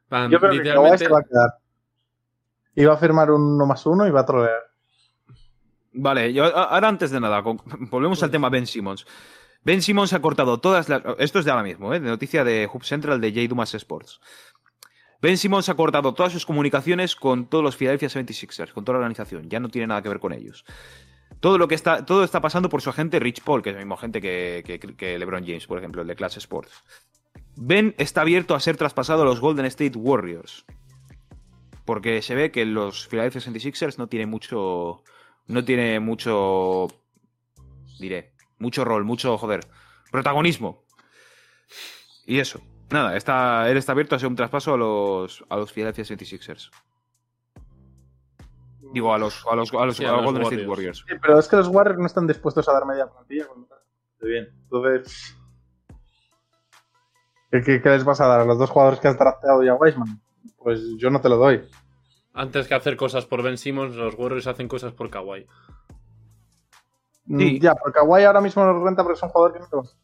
Van, 0.09 0.31
Yo 0.31 0.39
creo 0.39 0.53
que 0.53 0.57
Kawhi 0.57 0.65
literalmente, 0.65 1.05
se 1.05 1.13
va 1.13 1.19
a 1.19 1.23
quedar. 1.23 1.51
Y 2.75 2.85
va 2.85 2.95
a 2.95 2.97
firmar 2.97 3.31
un 3.31 3.43
1 3.43 3.67
más 3.67 3.85
1 3.85 4.07
y 4.07 4.11
va 4.11 4.21
a 4.21 4.27
trolear. 4.27 4.70
Vale, 5.93 6.33
yo, 6.33 6.45
ahora 6.45 6.89
antes 6.89 7.11
de 7.11 7.21
nada, 7.21 7.41
volvemos 7.91 8.23
al 8.23 8.31
tema 8.31 8.49
Ben 8.49 8.67
Simmons. 8.67 9.07
Ben 9.63 9.83
Simmons 9.83 10.13
ha 10.13 10.21
cortado 10.23 10.59
todas 10.59 10.89
las. 10.89 11.03
Esto 11.19 11.39
es 11.39 11.45
de 11.45 11.51
ahora 11.51 11.63
mismo, 11.65 11.93
¿eh? 11.93 12.01
de 12.01 12.09
noticia 12.09 12.45
de 12.45 12.69
Hub 12.73 12.85
Central 12.85 13.21
de 13.21 13.31
J. 13.33 13.47
Dumas 13.49 13.75
Sports. 13.75 14.21
Ben 15.21 15.37
Simmons 15.37 15.69
ha 15.69 15.75
cortado 15.75 16.15
todas 16.15 16.33
sus 16.33 16.47
comunicaciones 16.47 17.15
con 17.15 17.47
todos 17.47 17.63
los 17.63 17.77
Philadelphia 17.77 18.09
76ers, 18.09 18.73
con 18.73 18.85
toda 18.87 18.95
la 18.95 19.01
organización. 19.01 19.51
Ya 19.51 19.61
no 19.61 19.69
tiene 19.69 19.89
nada 19.89 20.01
que 20.03 20.09
ver 20.09 20.19
con 20.19 20.33
ellos. 20.33 20.65
Todo 21.41 21.59
lo 21.59 21.69
que 21.69 21.75
está, 21.75 22.07
todo 22.07 22.25
está 22.25 22.41
pasando 22.41 22.71
por 22.71 22.81
su 22.81 22.89
agente 22.89 23.19
Rich 23.21 23.43
Paul, 23.43 23.63
que 23.63 23.71
es 23.71 23.75
el 23.75 23.81
mismo 23.81 23.95
agente 23.97 24.21
que, 24.23 24.63
que- 24.65 24.79
que 24.79 25.19
LeBron 25.19 25.45
James, 25.45 25.67
por 25.67 25.79
ejemplo, 25.79 26.01
el 26.03 26.09
de 26.09 26.17
Class 26.17 26.39
Sports. 26.39 26.83
Ben 27.57 27.95
está 27.99 28.23
abierto 28.23 28.55
a 28.55 28.61
ser 28.61 28.79
traspasado 28.79 29.23
a 29.23 29.25
los 29.27 29.41
Golden 29.41 29.67
State 29.67 29.99
Warriors. 29.99 30.65
Porque 31.85 32.23
se 32.23 32.35
ve 32.35 32.51
que 32.51 32.65
los 32.65 33.07
Philadelphia 33.09 33.41
76ers 33.43 33.99
no 33.99 34.07
tiene 34.07 34.25
mucho. 34.27 35.03
No 35.51 35.65
tiene 35.65 35.99
mucho. 35.99 36.87
Diré. 37.99 38.33
Mucho 38.59 38.85
rol, 38.85 39.05
mucho, 39.05 39.37
joder. 39.37 39.61
Protagonismo. 40.13 40.85
Y 42.25 42.39
eso. 42.39 42.61
Nada, 42.91 43.17
está, 43.17 43.69
él 43.71 43.77
está 43.77 43.93
abierto 43.93 44.15
a 44.15 44.17
hacer 44.17 44.29
un 44.29 44.37
traspaso 44.37 44.75
a 44.75 44.77
los, 44.77 45.45
a 45.49 45.57
los 45.57 45.73
Philadelphia 45.73 46.05
76ers. 46.05 46.71
Digo, 48.93 49.15
a 49.15 49.19
los, 49.19 49.45
a 49.51 49.55
los, 49.55 49.73
a 49.73 49.87
los, 49.87 49.97
Sí, 49.97 50.05
a 50.05 50.11
a 50.11 50.13
los 50.13 50.23
los 50.23 50.33
Golden 50.33 50.43
State 50.43 50.67
Warriors. 50.69 51.05
Sí, 51.09 51.15
pero 51.21 51.39
es 51.39 51.49
que 51.49 51.57
los 51.57 51.69
Warriors 51.69 51.99
no 51.99 52.07
están 52.07 52.27
dispuestos 52.27 52.69
a 52.69 52.73
dar 52.73 52.87
media 52.87 53.09
plantilla 53.09 53.45
Está 53.45 54.27
bien. 54.27 54.49
Entonces. 54.65 55.37
¿Qué, 57.51 57.63
qué, 57.63 57.83
qué 57.83 57.89
les 57.91 58.05
vas 58.05 58.21
a 58.21 58.27
dar 58.27 58.41
a 58.41 58.45
los 58.45 58.59
dos 58.59 58.71
jugadores 58.71 59.01
que 59.01 59.09
has 59.09 59.19
drafteado 59.19 59.63
ya, 59.65 59.75
Weisman? 59.75 60.21
Pues 60.59 60.81
yo 60.99 61.11
no 61.11 61.21
te 61.21 61.29
lo 61.29 61.37
doy. 61.37 61.69
Antes 62.33 62.69
que 62.69 62.75
hacer 62.75 62.97
cosas 62.97 63.27
por 63.27 63.43
Ben 63.43 63.59
Simmons, 63.59 63.97
los 63.97 64.15
Warriors 64.15 64.47
hacen 64.47 64.69
cosas 64.69 64.93
por 64.93 65.11
Kawhi. 65.11 65.47
Sí. 67.27 67.59
Mm, 67.59 67.61
Ya, 67.61 67.75
porque 67.75 67.99
Kawhi 67.99 68.25
ahora 68.25 68.41
mismo 68.41 68.65
nos 68.65 68.83
renta 68.83 69.03
porque 69.03 69.17
es 69.17 69.23
un 69.23 69.29
jugador 69.31 69.53
que 69.55 69.61
no 69.61 69.67
te 69.69 69.77
gusta. 69.77 69.97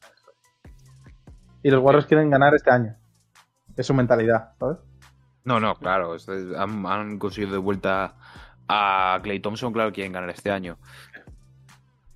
Y 1.62 1.70
los 1.70 1.82
Warriors 1.82 2.06
quieren 2.06 2.30
ganar 2.30 2.54
este 2.54 2.70
año. 2.70 2.96
Es 3.76 3.86
su 3.86 3.94
mentalidad, 3.94 4.54
¿sabes? 4.58 4.78
No, 5.44 5.60
no, 5.60 5.74
claro. 5.76 6.16
han, 6.56 6.86
han 6.86 7.18
conseguido 7.18 7.52
de 7.52 7.58
vuelta 7.58 8.16
a 8.68 9.20
Clay 9.22 9.40
Thompson, 9.40 9.72
claro, 9.72 9.92
quieren 9.92 10.12
ganar 10.12 10.30
este 10.30 10.50
año. 10.50 10.78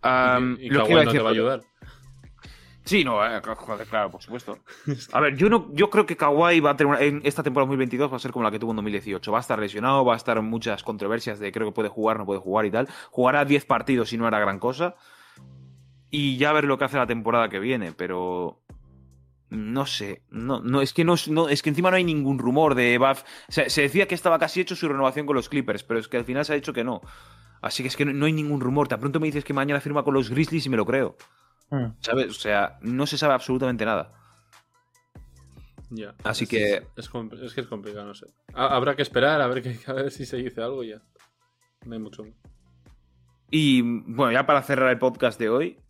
Y 0.02 0.66
y 0.66 0.70
lo 0.70 0.84
que 0.84 0.88
Kawhi 0.88 0.92
iba 0.92 1.00
a 1.02 1.04
no 1.04 1.12
te 1.12 1.18
va 1.20 1.28
a 1.28 1.32
ayudar. 1.32 1.60
Sí, 2.90 3.04
no, 3.04 3.24
eh, 3.24 3.40
joder, 3.44 3.86
claro, 3.86 4.10
por 4.10 4.20
supuesto. 4.20 4.58
A 5.12 5.20
ver, 5.20 5.36
yo 5.36 5.48
no, 5.48 5.68
yo 5.72 5.90
creo 5.90 6.06
que 6.06 6.16
Kawhi 6.16 6.58
va 6.58 6.70
a 6.70 6.76
tener 6.76 7.00
en 7.02 7.20
esta 7.24 7.42
temporada 7.44 7.66
2022 7.66 8.12
va 8.12 8.16
a 8.16 8.18
ser 8.18 8.32
como 8.32 8.42
la 8.42 8.50
que 8.50 8.58
tuvo 8.58 8.72
en 8.72 8.76
2018. 8.76 9.30
Va 9.30 9.38
a 9.38 9.40
estar 9.42 9.58
lesionado, 9.60 10.04
va 10.04 10.14
a 10.14 10.16
estar 10.16 10.40
muchas 10.42 10.82
controversias 10.82 11.38
de 11.38 11.52
creo 11.52 11.68
que 11.68 11.72
puede 11.72 11.88
jugar, 11.88 12.18
no 12.18 12.26
puede 12.26 12.40
jugar 12.40 12.66
y 12.66 12.70
tal. 12.72 12.88
Jugará 13.12 13.44
10 13.44 13.64
partidos 13.64 14.12
y 14.12 14.18
no 14.18 14.26
hará 14.26 14.40
gran 14.40 14.58
cosa. 14.58 14.96
Y 16.10 16.36
ya 16.38 16.52
ver 16.52 16.64
lo 16.64 16.76
que 16.78 16.84
hace 16.84 16.96
la 16.96 17.06
temporada 17.06 17.48
que 17.48 17.60
viene, 17.60 17.92
pero 17.92 18.60
no 19.50 19.86
sé, 19.86 20.22
no, 20.30 20.60
no 20.60 20.80
es 20.82 20.92
que 20.92 21.04
no, 21.04 21.14
no- 21.28 21.48
es 21.48 21.62
que 21.62 21.70
encima 21.70 21.90
no 21.90 21.96
hay 21.96 22.04
ningún 22.04 22.38
rumor 22.38 22.74
de 22.74 22.98
Buff. 22.98 23.22
Se, 23.48 23.70
se 23.70 23.82
decía 23.82 24.08
que 24.08 24.14
estaba 24.16 24.38
casi 24.38 24.60
hecho 24.60 24.76
su 24.76 24.88
renovación 24.88 25.26
con 25.26 25.36
los 25.36 25.48
Clippers, 25.48 25.84
pero 25.84 26.00
es 26.00 26.08
que 26.08 26.16
al 26.16 26.24
final 26.24 26.44
se 26.44 26.52
ha 26.52 26.56
dicho 26.56 26.72
que 26.72 26.84
no. 26.84 27.00
Así 27.62 27.82
que 27.82 27.88
es 27.88 27.96
que 27.96 28.04
no, 28.04 28.12
no 28.12 28.26
hay 28.26 28.32
ningún 28.32 28.60
rumor. 28.60 28.88
Tan 28.88 29.00
pronto 29.00 29.20
me 29.20 29.26
dices 29.26 29.44
que 29.44 29.52
mañana 29.54 29.80
firma 29.80 30.02
con 30.04 30.14
los 30.14 30.30
Grizzlies 30.30 30.66
y 30.66 30.70
me 30.70 30.76
lo 30.76 30.86
creo. 30.86 31.16
Mm. 31.70 31.86
¿Sabes? 32.00 32.28
O 32.30 32.40
sea, 32.40 32.78
no 32.82 33.06
se 33.06 33.16
sabe 33.18 33.34
absolutamente 33.34 33.84
nada. 33.84 34.12
Ya. 35.90 36.14
Así 36.24 36.44
Es- 36.44 36.50
que- 36.50 36.74
Es, 36.96 37.54
que 37.54 37.60
es 37.62 37.66
complicado, 37.66 38.06
no 38.06 38.14
sé. 38.14 38.26
Ha- 38.54 38.74
Habrá 38.76 38.94
que 38.96 39.02
esperar 39.02 39.40
a 39.40 39.46
ver, 39.48 39.62
que, 39.62 39.76
a 39.86 39.92
ver 39.92 40.10
si 40.10 40.24
se 40.26 40.36
dice 40.36 40.62
algo 40.62 40.82
ya. 40.84 41.00
No 41.84 41.94
hay 41.94 42.00
mucho. 42.00 42.24
Y 43.50 43.82
bueno, 43.82 44.30
ya 44.32 44.46
para 44.46 44.62
cerrar 44.62 44.90
el 44.90 44.98
podcast 44.98 45.38
de 45.40 45.48
hoy, 45.48 45.80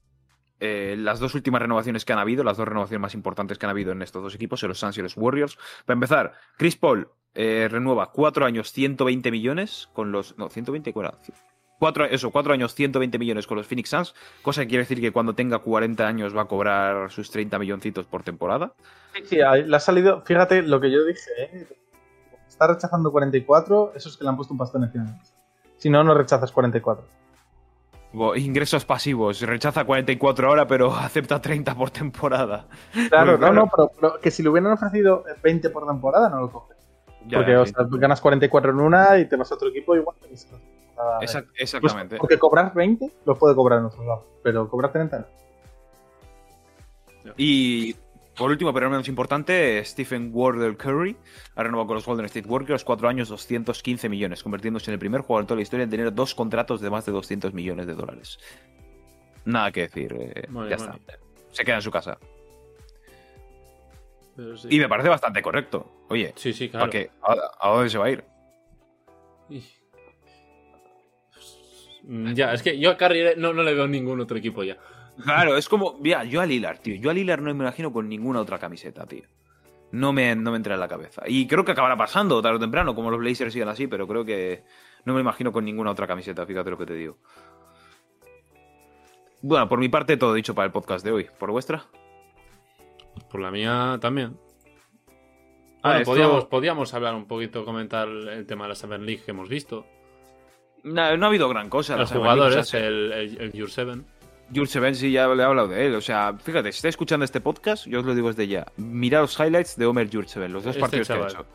eh, 0.61 0.97
las 0.99 1.20
dos 1.20 1.35
últimas 1.35 1.61
renovaciones 1.61 2.05
que 2.05 2.12
han 2.12 2.18
habido, 2.18 2.45
las 2.45 2.57
dos 2.57 2.66
renovaciones 2.68 3.01
más 3.03 3.14
importantes 3.14 3.59
que 3.59 3.66
han 3.66 3.70
habido 3.70 3.93
en 3.93 4.01
estos 4.03 4.22
dos 4.22 4.35
equipos, 4.35 4.62
en 4.62 4.68
los 4.70 4.78
Suns 4.78 4.97
y 4.99 5.03
los 5.03 5.16
Warriors. 5.16 5.59
Para 5.85 5.95
empezar, 5.95 6.33
Chris 6.57 6.76
Paul 6.76 7.11
eh, 7.35 7.68
renueva 7.70 8.12
cuatro 8.12 8.47
años 8.47 8.72
120 8.72 9.31
millones 9.31 9.89
con 9.93 10.11
los... 10.12 10.37
No, 10.39 10.49
120, 10.49 10.93
¿cuál 10.93 11.07
era? 11.07 11.18
Cuatro, 11.81 12.05
eso, 12.05 12.31
cuatro 12.31 12.53
años 12.53 12.74
120 12.74 13.18
millones 13.18 13.47
con 13.47 13.57
los 13.57 13.66
Phoenix 13.66 13.89
Suns, 13.89 14.14
cosa 14.43 14.61
que 14.61 14.68
quiere 14.68 14.83
decir 14.83 15.01
que 15.01 15.11
cuando 15.12 15.35
tenga 15.35 15.59
40 15.61 16.07
años 16.07 16.37
va 16.37 16.43
a 16.43 16.45
cobrar 16.45 17.11
sus 17.11 17.31
30 17.31 17.59
milloncitos 17.59 18.05
por 18.05 18.22
temporada. 18.22 18.74
Sí, 19.14 19.22
sí, 19.24 19.37
le 19.37 19.74
ha 19.76 19.81
salido, 19.81 20.20
fíjate 20.20 20.62
lo 20.62 20.78
que 20.78 20.91
yo 20.91 21.05
dije, 21.07 21.31
¿eh? 21.39 21.66
está 22.47 22.66
rechazando 22.66 23.11
44, 23.11 23.93
eso 23.97 24.09
es 24.11 24.16
que 24.18 24.24
le 24.24 24.28
han 24.31 24.37
puesto 24.37 24.53
un 24.53 24.59
pastón 24.59 24.85
encima. 24.85 25.18
Si 25.78 25.89
no, 25.89 26.05
no 26.05 26.12
rechazas 26.12 26.53
44. 26.53 27.03
Bo- 28.12 28.37
Ingresos 28.37 28.85
pasivos, 28.85 29.41
rechaza 29.41 29.85
44 29.85 30.49
ahora, 30.49 30.66
pero 30.66 30.95
acepta 30.95 31.41
30 31.41 31.74
por 31.74 31.91
temporada. 31.91 32.66
Claro, 33.09 33.39
no, 33.39 33.53
no, 33.53 33.70
pero, 33.74 33.91
pero 33.99 34.20
que 34.20 34.31
si 34.31 34.43
le 34.43 34.51
hubieran 34.51 34.72
ofrecido 34.72 35.24
20 35.43 35.70
por 35.70 35.87
temporada, 35.87 36.28
no 36.28 36.41
lo 36.41 36.51
coges. 36.53 36.76
Ya, 37.26 37.39
Porque, 37.39 37.57
o 37.57 37.64
sea, 37.64 37.87
ganas 37.89 38.20
44 38.20 38.70
en 38.72 38.81
una 38.81 39.16
y 39.18 39.26
te 39.26 39.37
vas 39.37 39.51
a 39.51 39.55
otro 39.55 39.68
equipo 39.68 39.97
igual. 39.97 40.16
Pues, 41.18 41.36
exactamente. 41.57 42.16
porque 42.16 42.38
cobrar 42.38 42.72
20 42.74 43.11
lo 43.24 43.34
puede 43.36 43.55
cobrar 43.55 43.78
en 43.80 43.86
otros 43.86 44.05
lados, 44.07 44.24
pero 44.42 44.68
cobrar 44.68 44.92
30 44.92 45.18
no. 45.18 45.26
Y 47.36 47.94
por 48.36 48.51
último, 48.51 48.72
pero 48.72 48.86
no 48.86 48.92
menos 48.92 49.09
importante, 49.09 49.84
Stephen 49.84 50.30
Wardell 50.32 50.76
Curry 50.76 51.16
ha 51.55 51.62
renovado 51.62 51.88
con 51.88 51.94
los 51.96 52.07
Golden 52.07 52.24
State 52.26 52.48
Warriors 52.48 52.84
4 52.84 53.09
años 53.09 53.28
215 53.28 54.09
millones, 54.09 54.42
convirtiéndose 54.42 54.90
en 54.90 54.94
el 54.94 54.98
primer 54.98 55.20
jugador 55.20 55.42
en 55.42 55.46
toda 55.48 55.57
la 55.57 55.62
historia 55.62 55.84
en 55.84 55.90
tener 55.90 56.14
dos 56.14 56.34
contratos 56.34 56.80
de 56.80 56.88
más 56.88 57.05
de 57.05 57.12
200 57.12 57.53
millones 57.53 57.86
de 57.86 57.94
dólares. 57.94 58.38
Nada 59.44 59.70
que 59.70 59.82
decir, 59.82 60.14
eh, 60.18 60.48
ya 60.68 60.76
está. 60.76 60.98
Se 61.53 61.64
queda 61.64 61.76
en 61.76 61.82
su 61.82 61.90
casa. 61.90 62.18
Pero 64.36 64.57
sí. 64.57 64.68
Y 64.70 64.78
me 64.78 64.88
parece 64.88 65.09
bastante 65.09 65.42
correcto. 65.42 65.86
Oye, 66.09 66.32
Sí, 66.36 66.53
sí, 66.53 66.70
claro. 66.70 66.84
¿para 66.86 66.92
qué? 66.92 67.11
¿A, 67.22 67.68
a 67.68 67.72
dónde 67.74 67.90
se 67.90 67.98
va 67.98 68.07
a 68.07 68.11
ir? 68.11 68.24
Y- 69.51 69.62
Ya, 72.35 72.53
es 72.53 72.63
que 72.63 72.79
yo 72.79 72.91
a 72.91 72.97
Curry 72.97 73.35
no, 73.37 73.53
no 73.53 73.63
le 73.63 73.73
veo 73.75 73.87
ningún 73.87 74.21
otro 74.21 74.37
equipo 74.37 74.65
ya. 74.65 74.77
Claro, 75.23 75.57
es 75.57 75.69
como, 75.69 75.97
mira, 76.01 76.25
yo 76.25 76.41
a 76.41 76.47
Lillard, 76.47 76.79
tío. 76.81 76.97
Yo 76.97 77.11
a 77.11 77.15
Lillard 77.15 77.41
no 77.41 77.55
me 77.55 77.63
imagino 77.63 77.93
con 77.93 78.09
ninguna 78.09 78.41
otra 78.41 78.59
camiseta, 78.59 79.07
tío. 79.07 79.23
No 79.93 80.13
me, 80.13 80.35
no 80.35 80.51
me 80.51 80.57
entra 80.57 80.75
en 80.75 80.81
la 80.81 80.89
cabeza. 80.89 81.23
Y 81.27 81.47
creo 81.47 81.65
que 81.65 81.73
acabará 81.73 81.97
pasando 81.97 82.41
tarde 82.43 82.57
o 82.57 82.61
temprano, 82.61 82.95
como 82.95 83.11
los 83.11 83.21
Blazers 83.21 83.53
sigan 83.53 83.69
así, 83.69 83.87
pero 83.87 84.09
creo 84.09 84.25
que 84.25 84.65
no 85.05 85.15
me 85.15 85.21
imagino 85.21 85.53
con 85.53 85.65
ninguna 85.65 85.91
otra 85.91 86.07
camiseta, 86.07 86.47
fíjate 86.47 86.71
lo 86.71 86.79
que 86.79 86.87
te 86.87 86.95
digo. 86.95 87.19
Bueno, 89.43 89.69
por 89.69 89.79
mi 89.79 89.89
parte 89.89 90.17
todo 90.17 90.35
dicho 90.35 90.55
para 90.55 90.67
el 90.67 90.73
podcast 90.73 91.05
de 91.05 91.13
hoy. 91.13 91.27
¿Por 91.39 91.51
vuestra? 91.51 91.85
Por 93.31 93.41
la 93.41 93.51
mía 93.51 93.99
también. 94.01 94.37
Ah, 95.83 95.91
Bueno, 95.91 95.99
esto- 96.01 96.11
podíamos, 96.13 96.45
podíamos 96.47 96.95
hablar 96.95 97.15
un 97.15 97.27
poquito, 97.27 97.65
comentar 97.65 98.09
el 98.09 98.47
tema 98.47 98.65
de 98.65 98.69
la 98.71 98.75
Summer 98.75 99.01
League 99.01 99.23
que 99.25 99.31
hemos 99.31 99.49
visto. 99.49 99.87
No, 100.83 101.16
no 101.16 101.26
ha 101.26 101.28
habido 101.28 101.49
gran 101.49 101.68
cosa. 101.68 101.97
Los 101.97 102.11
jugadores, 102.12 102.72
el, 102.74 103.12
el, 103.12 103.41
el 103.41 103.53
Your 103.53 103.70
Seven. 103.70 104.05
Sí 104.95 105.12
ya 105.12 105.28
le 105.28 105.43
he 105.43 105.47
hablado 105.47 105.68
de 105.68 105.87
él. 105.87 105.95
O 105.95 106.01
sea, 106.01 106.35
fíjate, 106.43 106.72
si 106.72 106.78
estáis 106.78 106.95
escuchando 106.95 107.24
este 107.24 107.41
podcast, 107.41 107.87
yo 107.87 108.01
os 108.01 108.05
lo 108.07 108.14
digo 108.14 108.28
desde 108.28 108.49
ya. 108.49 108.66
Mirad 108.76 109.20
los 109.22 109.39
highlights 109.39 109.76
de 109.76 109.87
Homer 109.87 110.09
Jurseven, 110.12 110.53
los 110.53 110.64
dos 110.64 110.70
Este 110.74 110.81
partidos 110.81 111.07
que 111.07 111.12
ha 111.14 111.26
hecho. 111.26 111.47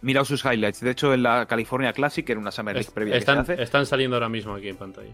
Mirad 0.00 0.24
sus 0.24 0.44
highlights. 0.44 0.80
De 0.80 0.90
hecho, 0.90 1.12
en 1.12 1.22
la 1.24 1.46
California 1.46 1.92
Classic, 1.92 2.28
era 2.28 2.38
una 2.38 2.50
Summer 2.52 2.74
League 2.74 2.86
Es- 2.88 2.94
previa 2.94 3.16
están, 3.16 3.40
que 3.40 3.44
se 3.46 3.52
hace, 3.54 3.62
están 3.62 3.84
saliendo 3.86 4.16
ahora 4.16 4.28
mismo 4.28 4.54
aquí 4.54 4.68
en 4.68 4.76
pantalla. 4.76 5.10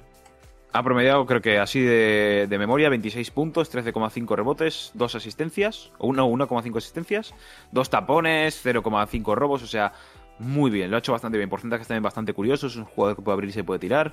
ha 0.73 0.83
promediado, 0.83 1.25
creo 1.25 1.41
que 1.41 1.59
así 1.59 1.81
de, 1.81 2.47
de 2.51 2.59
memoria, 2.59 2.89
26 2.91 3.31
puntos, 3.31 3.73
13,5 3.75 4.37
rebotes, 4.37 4.91
2 4.95 5.15
asistencias, 5.15 5.91
o 5.99 6.13
no, 6.13 6.29
1,5 6.29 6.77
asistencias, 6.79 7.33
2 7.73 7.91
tapones, 7.91 8.61
0,5 8.65 9.35
robos, 9.35 9.63
o 9.63 9.67
sea, 9.67 9.93
muy 10.39 10.71
bien, 10.71 10.91
lo 10.91 10.97
ha 10.97 10.99
hecho 10.99 11.13
bastante 11.13 11.39
bien. 11.39 11.49
Porcentajes 11.51 11.87
también 11.87 12.03
bastante 12.03 12.33
curiosos, 12.33 12.73
es 12.73 12.79
un 12.79 12.85
jugador 12.85 13.17
que 13.17 13.23
puede 13.23 13.35
abrirse 13.35 13.61
y 13.61 13.63
puede 13.63 13.79
tirar. 13.81 14.13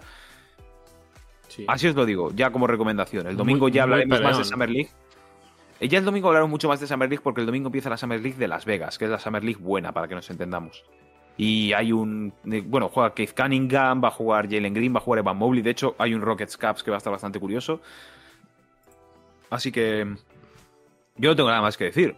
Sí. 1.47 1.65
Así 1.67 1.87
os 1.87 1.95
lo 1.95 2.05
digo, 2.05 2.31
ya 2.33 2.51
como 2.51 2.67
recomendación. 2.67 3.27
El 3.27 3.35
domingo 3.37 3.65
Muy- 3.65 3.71
ya 3.71 3.83
hablaremos 3.83 4.21
más 4.21 4.37
de. 4.37 4.43
Summer 4.45 4.69
League. 4.69 4.89
Eh, 5.79 5.87
Ya 5.87 5.97
el 5.97 6.05
domingo 6.05 6.27
hablaremos 6.27 6.49
mucho 6.51 6.67
más 6.69 6.79
de 6.79 6.87
Summer 6.87 7.09
League 7.09 7.21
porque 7.23 7.41
el 7.41 7.47
domingo 7.47 7.67
empieza 7.67 7.89
la 7.89 7.97
Summer 7.97 8.21
League 8.21 8.37
de 8.37 8.47
Las 8.47 8.65
Vegas, 8.65 8.97
que 8.97 9.05
es 9.05 9.11
la 9.11 9.19
Summer 9.19 9.43
League 9.43 9.59
buena, 9.61 9.91
para 9.91 10.07
que 10.07 10.15
nos 10.15 10.29
entendamos. 10.29 10.83
Y 11.37 11.73
hay 11.73 11.91
un. 11.91 12.31
eh, 12.51 12.61
Bueno, 12.65 12.87
juega 12.89 13.13
Keith 13.13 13.33
Cunningham, 13.35 14.01
va 14.03 14.09
a 14.09 14.11
jugar 14.11 14.47
Jalen 14.49 14.73
Green, 14.73 14.93
va 14.93 14.99
a 14.99 15.01
jugar 15.01 15.19
Evan 15.19 15.37
Mobley. 15.37 15.61
De 15.63 15.71
hecho, 15.71 15.95
hay 15.97 16.13
un 16.13 16.21
Rockets 16.21 16.55
Caps 16.55 16.83
que 16.83 16.91
va 16.91 16.97
a 16.97 16.99
estar 16.99 17.11
bastante 17.11 17.39
curioso. 17.39 17.81
Así 19.49 19.71
que. 19.71 20.05
Yo 21.17 21.29
no 21.31 21.35
tengo 21.35 21.49
nada 21.49 21.61
más 21.61 21.75
que 21.77 21.85
decir. 21.85 22.15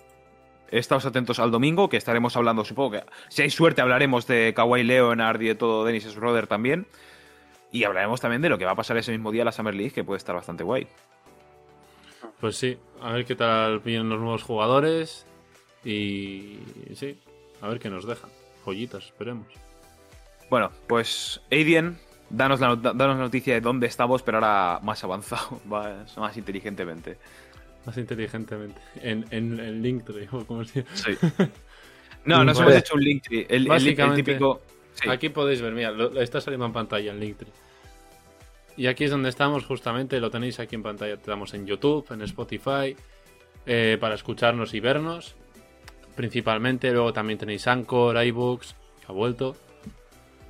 Estaos 0.73 1.05
atentos 1.05 1.39
al 1.39 1.51
domingo, 1.51 1.87
que 1.87 1.97
estaremos 1.97 2.35
hablando, 2.35 2.65
supongo 2.65 2.91
que. 2.91 3.03
Si 3.29 3.43
hay 3.43 3.49
suerte, 3.49 3.81
hablaremos 3.81 4.25
de 4.25 4.53
Kawhi 4.55 4.83
Leonard 4.83 5.39
y 5.41 5.47
de 5.47 5.55
todo 5.55 5.85
Dennis 5.85 6.05
Schroeder 6.05 6.47
también. 6.47 6.87
Y 7.71 7.83
hablaremos 7.83 8.21
también 8.21 8.41
de 8.41 8.49
lo 8.49 8.57
que 8.57 8.65
va 8.65 8.71
a 8.71 8.75
pasar 8.75 8.97
ese 8.97 9.11
mismo 9.11 9.31
día 9.31 9.41
en 9.41 9.45
la 9.45 9.51
Summer 9.51 9.73
League, 9.73 9.91
que 9.91 10.03
puede 10.03 10.17
estar 10.17 10.35
bastante 10.35 10.63
guay. 10.63 10.87
Pues 12.39 12.57
sí, 12.57 12.77
a 13.01 13.13
ver 13.13 13.25
qué 13.25 13.35
tal 13.35 13.79
vienen 13.79 14.09
los 14.09 14.19
nuevos 14.19 14.43
jugadores. 14.43 15.25
Y 15.85 16.59
sí, 16.95 17.19
a 17.61 17.67
ver 17.67 17.79
qué 17.79 17.89
nos 17.89 18.05
dejan. 18.05 18.29
Joyitas, 18.65 19.05
esperemos. 19.05 19.47
Bueno, 20.49 20.71
pues 20.87 21.41
Aiden, 21.51 21.99
danos 22.29 22.59
la, 22.59 22.75
danos 22.75 23.17
la 23.17 23.23
noticia 23.23 23.53
de 23.53 23.61
dónde 23.61 23.87
estamos, 23.87 24.23
pero 24.23 24.37
ahora 24.37 24.79
más 24.81 25.03
avanzado, 25.03 25.61
más, 25.65 26.17
más 26.17 26.35
inteligentemente. 26.37 27.17
Más 27.85 27.97
inteligentemente. 27.97 28.79
En, 29.01 29.25
en, 29.31 29.59
en 29.59 29.81
Linktree, 29.81 30.27
o 30.31 30.45
como 30.45 30.63
se 30.65 30.85
Sí. 30.93 31.11
No, 32.25 32.43
nos 32.45 32.57
hemos 32.59 32.73
hecho 32.75 32.95
un 32.95 33.03
link. 33.03 33.25
El, 33.29 33.69
el- 33.69 33.99
el 33.99 34.13
típico. 34.15 34.61
sí. 34.93 35.09
Aquí 35.09 35.27
podéis 35.29 35.61
ver, 35.61 35.73
mira, 35.73 35.91
lo, 35.91 36.21
está 36.21 36.39
saliendo 36.39 36.65
en 36.65 36.71
pantalla 36.73 37.11
en 37.11 37.19
Linktree. 37.19 37.51
Y 38.77 38.87
aquí 38.87 39.03
es 39.03 39.11
donde 39.11 39.27
estamos, 39.29 39.65
justamente, 39.65 40.19
lo 40.21 40.31
tenéis 40.31 40.59
aquí 40.59 40.75
en 40.75 40.83
pantalla. 40.83 41.15
Estamos 41.15 41.53
en 41.53 41.65
YouTube, 41.67 42.05
en 42.11 42.21
Spotify, 42.21 42.95
eh, 43.65 43.97
para 43.99 44.15
escucharnos 44.15 44.73
y 44.73 44.79
vernos. 44.79 45.35
Principalmente, 46.15 46.91
luego 46.91 47.11
también 47.11 47.37
tenéis 47.37 47.67
Anchor, 47.67 48.23
iBooks, 48.25 48.73
que 49.01 49.05
ha 49.09 49.11
vuelto. 49.11 49.55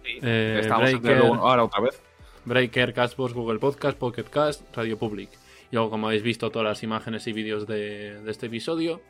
Sí. 0.05 0.19
eh, 0.21 0.59
Estamos 0.61 0.91
Breaker. 1.01 1.23
ahora 1.25 1.63
otra 1.63 1.81
vez. 1.81 1.99
Breaker, 2.45 2.93
Castbox, 2.93 3.33
Google 3.33 3.57
Podcast, 3.59 3.97
Pocket 3.97 4.25
Cast, 4.25 4.61
Radio 4.75 4.97
Public. 4.97 5.29
Y 5.73 5.75
luego, 5.75 5.89
como 5.89 6.05
habéis 6.05 6.21
visto, 6.21 6.51
todas 6.51 6.67
las 6.67 6.83
imágenes 6.83 7.25
y 7.25 7.33
vídeos 7.33 7.65
de, 7.65 8.21
de 8.21 8.29
este 8.29 8.45
episodio 8.45 9.01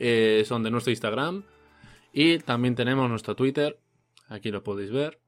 eh, 0.00 0.42
son 0.44 0.64
de 0.64 0.72
nuestro 0.72 0.90
Instagram. 0.90 1.44
Y 2.12 2.38
también 2.38 2.74
tenemos 2.74 3.08
nuestro 3.08 3.36
Twitter. 3.36 3.78
Aquí 4.28 4.50
lo 4.50 4.64
podéis 4.64 4.90
ver. 4.90 5.20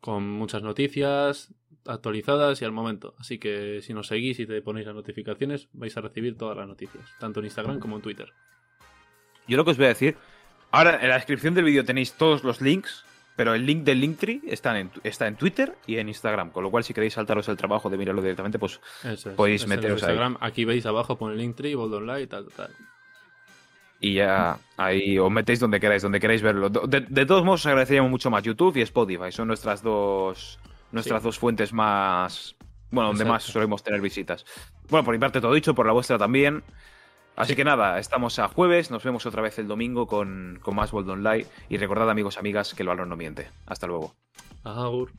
Con 0.00 0.26
muchas 0.26 0.62
noticias 0.62 1.52
actualizadas 1.84 2.62
y 2.62 2.64
al 2.64 2.72
momento. 2.72 3.14
Así 3.18 3.38
que 3.38 3.82
si 3.82 3.92
nos 3.92 4.06
seguís 4.06 4.40
y 4.40 4.46
te 4.46 4.62
ponéis 4.62 4.86
las 4.86 4.94
notificaciones, 4.94 5.68
vais 5.74 5.94
a 5.94 6.00
recibir 6.00 6.38
todas 6.38 6.56
las 6.56 6.66
noticias. 6.66 7.04
Tanto 7.18 7.40
en 7.40 7.44
Instagram 7.44 7.80
como 7.80 7.96
en 7.96 8.02
Twitter. 8.02 8.32
Yo 9.46 9.58
lo 9.58 9.66
que 9.66 9.72
os 9.72 9.76
voy 9.76 9.84
a 9.84 9.88
decir. 9.88 10.16
Ahora 10.70 11.02
en 11.02 11.10
la 11.10 11.16
descripción 11.16 11.52
del 11.52 11.66
vídeo 11.66 11.84
tenéis 11.84 12.14
todos 12.14 12.44
los 12.44 12.62
links, 12.62 13.04
pero 13.36 13.54
el 13.54 13.64
link 13.64 13.84
del 13.84 14.00
Linktree 14.00 14.40
está 14.46 14.78
en, 14.78 14.90
está 15.02 15.26
en 15.26 15.36
Twitter 15.36 15.76
y 15.86 15.96
en 15.96 16.08
Instagram. 16.08 16.50
Con 16.50 16.62
lo 16.64 16.70
cual, 16.70 16.84
si 16.84 16.92
queréis 16.92 17.14
saltaros 17.14 17.48
el 17.48 17.56
trabajo 17.56 17.88
de 17.88 17.96
mirarlo 17.96 18.20
directamente, 18.22 18.58
pues 18.58 18.80
es. 19.04 19.24
Podéis 19.36 19.66
meteros 19.66 20.02
ahí. 20.02 20.10
Instagram. 20.10 20.36
Aquí 20.40 20.64
veis 20.64 20.84
abajo, 20.86 21.16
pone 21.16 21.36
Linktree, 21.36 21.74
Bold 21.74 21.94
Online, 21.94 22.26
tal, 22.26 22.46
tal. 22.54 22.70
Y 24.02 24.14
ya 24.14 24.58
ahí 24.78 25.18
os 25.18 25.30
metéis 25.30 25.60
donde 25.60 25.78
queráis, 25.78 26.02
donde 26.02 26.20
queráis 26.20 26.40
verlo. 26.42 26.70
De, 26.70 27.00
de 27.02 27.26
todos 27.26 27.44
modos, 27.44 27.60
os 27.60 27.66
agradeceríamos 27.66 28.10
mucho 28.10 28.30
más 28.30 28.42
YouTube 28.42 28.76
y 28.78 28.82
Spotify. 28.82 29.30
Son 29.30 29.46
nuestras 29.46 29.82
dos 29.82 30.58
nuestras 30.92 31.20
Sí. 31.22 31.28
dos 31.28 31.38
fuentes 31.38 31.72
más. 31.72 32.56
Bueno, 32.90 33.08
donde 33.10 33.24
más 33.24 33.44
solemos 33.44 33.84
tener 33.84 34.00
visitas. 34.00 34.44
Bueno, 34.88 35.04
por 35.04 35.14
mi 35.14 35.20
parte 35.20 35.40
todo 35.40 35.52
dicho, 35.54 35.74
por 35.74 35.86
la 35.86 35.92
vuestra 35.92 36.18
también. 36.18 36.64
Así 37.36 37.56
que 37.56 37.64
nada, 37.64 37.98
estamos 37.98 38.38
a 38.38 38.48
jueves, 38.48 38.90
nos 38.90 39.02
vemos 39.02 39.24
otra 39.24 39.40
vez 39.40 39.58
el 39.58 39.66
domingo 39.66 40.06
con, 40.06 40.58
con 40.62 40.74
más 40.74 40.92
World 40.92 41.10
Online. 41.10 41.46
Y 41.68 41.78
recordad, 41.78 42.10
amigos, 42.10 42.38
amigas, 42.38 42.74
que 42.74 42.82
el 42.82 42.88
valor 42.88 43.06
no 43.06 43.16
miente. 43.16 43.48
Hasta 43.66 43.86
luego. 43.86 44.14
Agur. 44.64 45.10